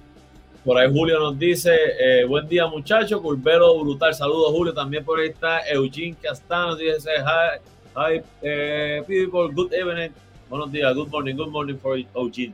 Por 0.66 0.78
ahí 0.78 0.90
Julio 0.92 1.20
nos 1.20 1.38
dice, 1.38 1.72
eh, 2.00 2.26
buen 2.26 2.48
día 2.48 2.68
muchachos, 2.68 3.20
Culvero 3.22 3.80
brutal, 3.80 4.14
saludos 4.14 4.52
Julio, 4.52 4.74
también 4.74 5.04
por 5.04 5.20
ahí 5.20 5.28
está 5.28 5.60
Eugene 5.70 6.16
Castano, 6.22 6.78
dice, 6.78 7.10
hi, 7.18 7.60
hi 7.94 8.22
eh, 8.42 9.04
people, 9.06 9.54
good 9.54 9.74
evening, 9.74 10.12
buenos 10.50 10.72
días, 10.72 10.96
good 10.96 11.10
morning, 11.10 11.36
good 11.36 11.50
morning 11.50 11.78
for 11.78 11.98
Eugene. 11.98 12.54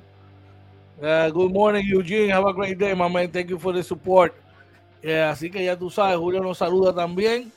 Uh, 1.00 1.30
good 1.32 1.52
morning 1.52 1.86
Eugene, 1.86 2.32
have 2.32 2.48
a 2.48 2.54
great 2.54 2.80
day 2.80 2.96
my 2.96 3.08
man, 3.08 3.30
thank 3.30 3.48
you 3.48 3.60
for 3.60 3.74
the 3.74 3.84
support. 3.84 4.34
así 5.04 5.52
que 5.52 5.64
ya 5.64 5.78
tú 5.78 5.92
sabes, 5.92 6.18
Julio 6.18 6.42
nos 6.42 6.58
saluda 6.58 6.92
también. 6.92 7.52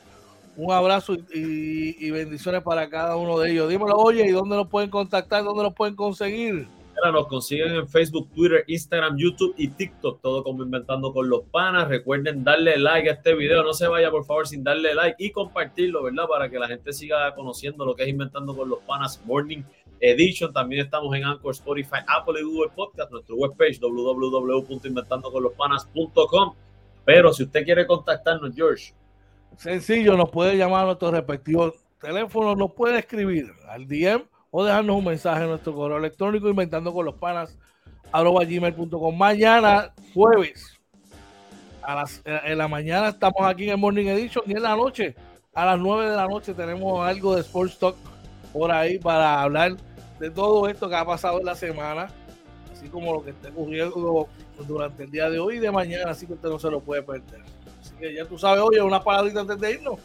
Un 0.57 0.70
abrazo 0.70 1.16
y, 1.32 2.11
bendiciones 2.11 2.62
para 2.62 2.88
cada 2.88 3.16
uno 3.16 3.38
de 3.38 3.53
ellos. 3.53 3.70
Dímelo, 3.70 3.96
oye, 3.96 4.26
¿y 4.26 4.30
dónde 4.30 4.57
nos 4.57 4.68
pueden 4.68 4.90
contactar? 4.90 5.44
¿Dónde 5.44 5.62
nos 5.62 5.74
pueden 5.74 5.96
conseguir? 5.96 6.68
nos 7.11 7.26
consiguen 7.26 7.74
en 7.74 7.88
Facebook, 7.88 8.30
Twitter, 8.32 8.62
Instagram, 8.68 9.16
YouTube 9.16 9.53
y 9.57 9.66
TikTok, 9.68 10.20
todo 10.20 10.44
como 10.44 10.62
Inventando 10.62 11.12
con 11.12 11.28
los 11.28 11.40
Panas. 11.50 11.88
Recuerden 11.88 12.44
darle 12.44 12.78
like 12.78 13.11
a 13.11 13.14
este 13.14 13.34
video, 13.34 13.64
no 13.64 13.72
se 13.72 13.88
vaya 13.88 14.09
por 14.11 14.24
favor 14.24 14.46
sin 14.46 14.62
darle 14.62 14.94
like 14.94 15.16
y 15.18 15.32
compartirlo, 15.32 16.05
¿verdad? 16.05 16.28
Para 16.28 16.48
que 16.48 16.61
la 16.61 16.68
gente 16.68 16.92
siga 16.92 17.34
conociendo 17.34 17.84
lo 17.84 17.96
que 17.96 18.05
es 18.05 18.09
Inventando 18.09 18.55
con 18.55 18.68
los 18.68 18.78
Panas 18.80 19.20
Morning 19.24 19.62
Edition. 20.00 20.53
También 20.53 20.84
estamos 20.84 21.12
en 21.16 21.24
Anchor, 21.24 21.53
Spotify, 21.53 21.98
Apple 22.07 22.40
y 22.40 22.44
Google 22.44 22.70
Podcast, 22.74 23.11
nuestro 23.11 23.34
webpage 23.36 23.80
www.inventandoconlospanas.com. 23.80 26.55
Pero 27.05 27.32
si 27.32 27.42
usted 27.42 27.64
quiere 27.64 27.84
contactarnos, 27.84 28.55
George, 28.55 28.94
Sencillo, 29.57 30.16
nos 30.16 30.30
puede 30.30 30.57
llamar 30.57 30.82
a 30.82 30.86
nuestro 30.86 31.11
respectivo 31.11 31.72
teléfono, 32.00 32.57
nos 32.57 32.72
puede 32.72 32.98
escribir 32.98 33.53
al 33.68 33.86
DM 33.86 34.24
o 34.50 34.64
dejarnos 34.64 34.96
un 34.96 35.05
mensaje 35.05 35.42
en 35.44 35.50
nuestro 35.50 35.74
correo 35.74 35.98
electrónico 35.98 36.48
inventando 36.48 36.92
con 36.92 37.07
los 37.07 37.14
panas 37.14 37.57
arroba 38.11 38.44
gmail.com. 38.44 39.16
Mañana, 39.16 39.94
jueves, 40.12 40.80
a 41.82 41.94
las, 41.96 42.22
en 42.24 42.59
la 42.59 42.68
mañana 42.68 43.09
estamos 43.09 43.42
aquí 43.42 43.64
en 43.64 43.70
el 43.70 43.78
Morning 43.78 44.07
Edition 44.07 44.44
y 44.46 44.53
en 44.53 44.62
la 44.62 44.76
noche, 44.76 45.14
a 45.55 45.64
las 45.64 45.78
9 45.78 46.11
de 46.11 46.16
la 46.16 46.26
noche, 46.26 46.55
tenemos 46.55 47.07
algo 47.07 47.34
de 47.34 47.40
Sports 47.40 47.78
Talk 47.78 47.96
por 48.53 48.70
ahí 48.70 48.98
para 48.98 49.42
hablar 49.42 49.76
de 50.18 50.30
todo 50.30 50.68
esto 50.68 50.88
que 50.88 50.96
ha 50.96 51.05
pasado 51.05 51.40
en 51.40 51.46
la 51.46 51.55
semana, 51.55 52.09
así 52.70 52.88
como 52.88 53.14
lo 53.14 53.24
que 53.24 53.30
está 53.30 53.48
ocurriendo 53.48 54.28
durante 54.66 55.05
el 55.05 55.11
día 55.11 55.30
de 55.30 55.38
hoy 55.38 55.57
y 55.57 55.61
de 55.61 55.70
mañana, 55.70 56.11
así 56.11 56.26
que 56.26 56.34
usted 56.34 56.48
no 56.48 56.59
se 56.59 56.70
lo 56.70 56.80
puede 56.80 57.03
perder 57.03 57.42
ya 58.11 58.24
tú 58.24 58.38
sabes, 58.38 58.62
oye, 58.62 58.80
una 58.82 59.03
paladita 59.03 59.40
antes 59.40 59.61
de 59.61 59.72
irnos. 59.72 59.98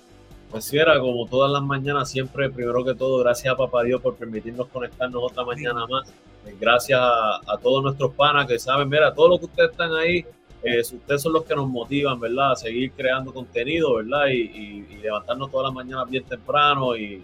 Pues 0.49 0.63
sí, 0.63 0.77
era 0.77 0.97
como 0.99 1.25
todas 1.27 1.51
las 1.51 1.61
mañanas, 1.61 2.09
siempre, 2.09 2.49
primero 2.49 2.83
que 2.83 2.95
todo, 2.95 3.19
gracias 3.19 3.53
a 3.53 3.57
Papá 3.57 3.83
Dios 3.83 4.01
por 4.01 4.15
permitirnos 4.15 4.67
conectarnos 4.67 5.21
otra 5.23 5.43
mañana 5.43 5.85
más. 5.87 6.09
Eh, 6.45 6.55
gracias 6.59 6.99
a, 7.01 7.57
todos 7.61 7.83
nuestros 7.83 8.13
panas 8.13 8.47
que 8.47 8.57
saben, 8.57 8.87
mira, 8.87 9.13
todos 9.13 9.31
los 9.31 9.39
que 9.39 9.45
ustedes 9.47 9.71
están 9.71 9.93
ahí, 9.93 10.25
eh, 10.63 10.79
ustedes 10.79 11.21
son 11.21 11.33
los 11.33 11.43
que 11.43 11.53
nos 11.53 11.67
motivan, 11.67 12.19
¿verdad? 12.19 12.53
A 12.53 12.55
seguir 12.55 12.91
creando 12.93 13.33
contenido, 13.33 13.95
¿verdad? 13.95 14.27
Y, 14.27 14.85
levantarnos 15.01 15.51
todas 15.51 15.65
las 15.65 15.73
mañanas 15.73 16.09
bien 16.09 16.23
temprano 16.23 16.95
y 16.95 17.21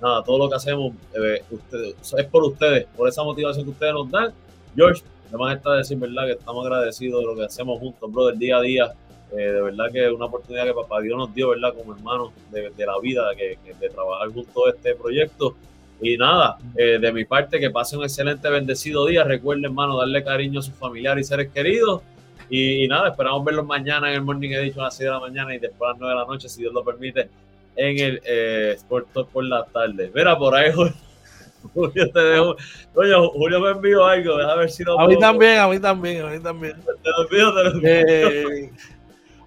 nada, 0.00 0.22
todo 0.24 0.38
lo 0.38 0.48
que 0.48 0.56
hacemos 0.56 0.92
eh, 1.14 1.42
ustedes, 1.50 1.94
es 2.16 2.26
por 2.26 2.44
ustedes, 2.44 2.86
por 2.96 3.08
esa 3.08 3.22
motivación 3.22 3.64
que 3.64 3.70
ustedes 3.70 3.92
nos 3.92 4.10
dan. 4.10 4.32
George, 4.74 5.02
además 5.28 5.56
está 5.56 5.74
decir, 5.74 5.98
¿verdad? 5.98 6.26
Que 6.26 6.32
estamos 6.32 6.64
agradecidos 6.64 7.20
de 7.20 7.26
lo 7.26 7.36
que 7.36 7.44
hacemos 7.44 7.78
juntos, 7.78 8.10
brother, 8.10 8.38
día 8.38 8.56
a 8.56 8.60
día 8.62 8.94
eh, 9.32 9.52
de 9.52 9.62
verdad 9.62 9.90
que 9.90 10.06
es 10.06 10.12
una 10.12 10.26
oportunidad 10.26 10.64
que 10.64 10.74
papá 10.74 11.00
Dios 11.00 11.16
nos 11.16 11.34
dio, 11.34 11.50
¿verdad? 11.50 11.74
Como 11.74 11.94
hermanos 11.94 12.32
de, 12.50 12.70
la 12.84 12.98
vida, 13.00 13.24
que, 13.36 13.58
de 13.80 13.88
trabajar 13.88 14.28
junto 14.28 14.66
a 14.66 14.70
este 14.70 14.94
proyecto. 14.94 15.56
Y 16.00 16.16
nada, 16.16 16.58
eh, 16.76 16.98
de 17.00 17.12
mi 17.12 17.24
parte, 17.24 17.60
que 17.60 17.70
pase 17.70 17.96
un 17.96 18.02
excelente, 18.02 18.48
bendecido 18.50 19.06
día. 19.06 19.24
Recuerden, 19.24 19.66
hermano, 19.66 19.96
darle 19.96 20.24
cariño 20.24 20.60
a 20.60 20.62
sus 20.62 20.74
familiares 20.74 21.26
y 21.26 21.28
seres 21.28 21.50
queridos. 21.52 22.02
Y, 22.50 22.86
nada, 22.88 23.08
esperamos 23.08 23.44
verlos 23.44 23.64
mañana 23.64 24.08
en 24.08 24.16
el 24.16 24.22
Morning 24.22 24.50
Edition 24.50 24.80
a 24.80 24.84
las 24.84 24.96
6 24.96 25.06
de 25.06 25.12
la 25.12 25.20
mañana 25.20 25.54
y 25.54 25.58
después 25.58 25.88
a 25.88 25.92
las 25.92 26.00
9 26.00 26.14
de 26.14 26.20
la 26.20 26.26
noche, 26.26 26.48
si 26.48 26.60
Dios 26.60 26.74
lo 26.74 26.84
permite, 26.84 27.30
en 27.76 27.98
el 27.98 28.20
eh, 28.24 28.72
Sport 28.76 29.12
Talk 29.14 29.28
por 29.28 29.44
la 29.44 29.64
tarde. 29.64 30.10
Mira, 30.14 30.36
por 30.36 30.54
ahí, 30.54 30.70
Julio, 31.74 32.10
te 32.10 32.20
dejo. 32.20 32.56
Oye, 32.94 33.14
Julio 33.32 33.60
me 33.60 33.70
envió 33.70 34.04
algo, 34.04 34.36
déjame 34.36 34.58
ver 34.58 34.70
si 34.70 34.84
lo 34.84 34.98
A 34.98 35.06
mí 35.06 35.18
también, 35.18 35.58
a 35.58 35.68
mí 35.68 35.78
también, 35.78 36.26
a 36.26 36.30
mí 36.30 36.40
también. 36.40 36.74
Te 37.02 37.10
lo 37.10 37.22
envío, 37.22 37.54
te 37.54 37.64
lo 37.64 37.70
envío. 37.70 37.90
Eh, 38.08 38.72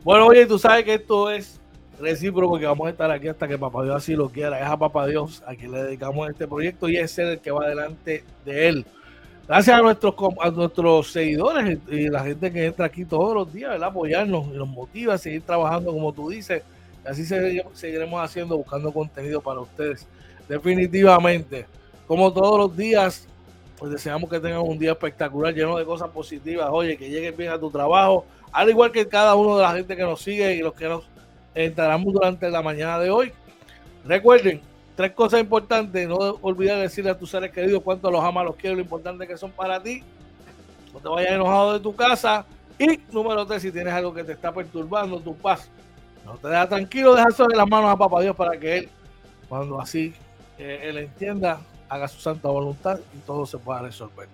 bueno, 0.05 0.27
oye, 0.27 0.45
tú 0.45 0.59
sabes 0.59 0.85
que 0.85 0.93
esto 0.93 1.31
es 1.31 1.59
recíproco, 1.99 2.59
que 2.59 2.67
vamos 2.67 2.85
a 2.85 2.91
estar 2.91 3.09
aquí 3.09 3.27
hasta 3.27 3.47
que 3.47 3.57
Papá 3.57 3.83
Dios 3.83 3.95
así 3.95 4.15
lo 4.15 4.29
quiera. 4.29 4.59
Es 4.59 4.67
a 4.67 4.77
Papá 4.77 5.07
Dios 5.07 5.41
a 5.47 5.55
quien 5.55 5.71
le 5.71 5.81
dedicamos 5.81 6.29
este 6.29 6.47
proyecto 6.47 6.87
y 6.87 6.97
es 6.97 7.17
el 7.17 7.39
que 7.39 7.49
va 7.49 7.67
delante 7.67 8.23
de 8.45 8.67
él. 8.67 8.85
Gracias 9.47 9.75
a 9.75 9.81
nuestros, 9.81 10.13
a 10.41 10.51
nuestros 10.51 11.11
seguidores 11.11 11.79
y 11.89 12.07
la 12.09 12.23
gente 12.23 12.53
que 12.53 12.67
entra 12.67 12.85
aquí 12.85 13.03
todos 13.03 13.33
los 13.33 13.51
días, 13.51 13.71
¿verdad? 13.71 13.89
Apoyarnos 13.89 14.45
y 14.53 14.57
nos 14.57 14.67
motiva 14.67 15.15
a 15.15 15.17
seguir 15.17 15.41
trabajando 15.41 15.91
como 15.91 16.13
tú 16.13 16.29
dices. 16.29 16.61
Y 17.03 17.07
así 17.07 17.25
seguiremos 17.25 18.23
haciendo, 18.23 18.57
buscando 18.57 18.91
contenido 18.91 19.41
para 19.41 19.61
ustedes. 19.61 20.05
Definitivamente, 20.47 21.65
como 22.05 22.31
todos 22.31 22.59
los 22.59 22.77
días, 22.77 23.27
pues 23.79 23.91
deseamos 23.91 24.29
que 24.29 24.39
tengan 24.39 24.61
un 24.61 24.77
día 24.77 24.91
espectacular, 24.91 25.51
lleno 25.51 25.77
de 25.77 25.85
cosas 25.85 26.09
positivas. 26.09 26.69
Oye, 26.71 26.95
que 26.95 27.09
llegues 27.09 27.35
bien 27.35 27.51
a 27.51 27.59
tu 27.59 27.71
trabajo, 27.71 28.23
al 28.55 28.69
igual 28.69 28.91
que 28.91 29.07
cada 29.07 29.35
uno 29.35 29.57
de 29.57 29.63
la 29.63 29.73
gente 29.73 29.95
que 29.95 30.03
nos 30.03 30.21
sigue 30.21 30.55
y 30.55 30.59
los 30.59 30.73
que 30.73 30.87
nos 30.87 31.03
entraremos 31.53 32.13
durante 32.13 32.49
la 32.49 32.61
mañana 32.61 32.99
de 32.99 33.09
hoy. 33.09 33.31
Recuerden, 34.05 34.61
Tres 34.95 35.11
cosas 35.11 35.41
importantes, 35.41 36.07
no 36.07 36.15
olvides 36.41 36.79
decirle 36.79 37.11
a 37.11 37.17
tus 37.17 37.29
seres 37.29 37.51
queridos 37.51 37.83
cuánto 37.83 38.09
los 38.09 38.23
amas, 38.23 38.45
los 38.45 38.55
quiero, 38.55 38.77
lo 38.77 38.81
importante 38.81 39.27
que 39.27 39.37
son 39.37 39.51
para 39.51 39.83
ti. 39.83 40.01
No 40.93 40.99
te 40.99 41.09
vayas 41.09 41.33
enojado 41.33 41.73
de 41.73 41.79
tu 41.81 41.93
casa. 41.93 42.45
Y 42.79 43.01
número 43.11 43.45
tres, 43.45 43.61
si 43.61 43.71
tienes 43.73 43.93
algo 43.93 44.13
que 44.13 44.23
te 44.23 44.31
está 44.31 44.53
perturbando, 44.53 45.19
tu 45.19 45.35
paz, 45.35 45.69
no 46.23 46.35
te 46.35 46.47
deja 46.47 46.69
tranquilo, 46.69 47.13
deja 47.13 47.27
en 47.27 47.57
las 47.57 47.67
manos 47.67 47.89
a 47.91 47.97
Papá 47.97 48.21
Dios 48.21 48.35
para 48.35 48.57
que 48.57 48.77
Él, 48.77 48.89
cuando 49.49 49.81
así 49.81 50.13
eh, 50.57 50.79
Él 50.83 50.97
entienda, 50.97 51.59
haga 51.89 52.07
su 52.07 52.21
santa 52.21 52.47
voluntad 52.47 52.97
y 53.13 53.17
todo 53.19 53.45
se 53.45 53.57
pueda 53.57 53.81
resolver. 53.81 54.29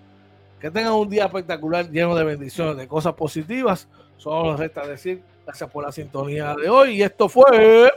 Que 0.60 0.70
tengan 0.70 0.92
un 0.92 1.08
día 1.08 1.24
espectacular, 1.24 1.90
lleno 1.90 2.14
de 2.14 2.22
bendiciones, 2.22 2.76
de 2.76 2.86
cosas 2.86 3.14
positivas. 3.14 3.88
Solo 4.16 4.52
nos 4.52 4.60
resta 4.60 4.86
decir 4.86 5.22
gracias 5.44 5.70
por 5.70 5.84
la 5.84 5.92
sintonía 5.92 6.54
de 6.54 6.68
hoy. 6.68 6.98
Y 6.98 7.02
esto 7.02 7.28
fue. 7.28 7.90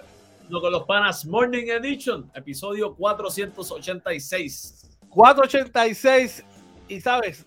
Lo 0.49 0.61
con 0.61 0.71
los 0.71 0.83
panas 0.83 1.25
Morning 1.25 1.67
Edition, 1.67 2.29
episodio 2.35 2.95
486. 2.95 4.97
486. 5.09 6.43
Y 6.87 7.01
sabes, 7.01 7.45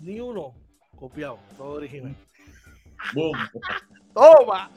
ni 0.00 0.20
uno 0.20 0.54
copiado, 0.96 1.38
todo 1.56 1.72
original. 1.72 2.14
Boom. 3.12 3.36
Toma. 4.14 4.70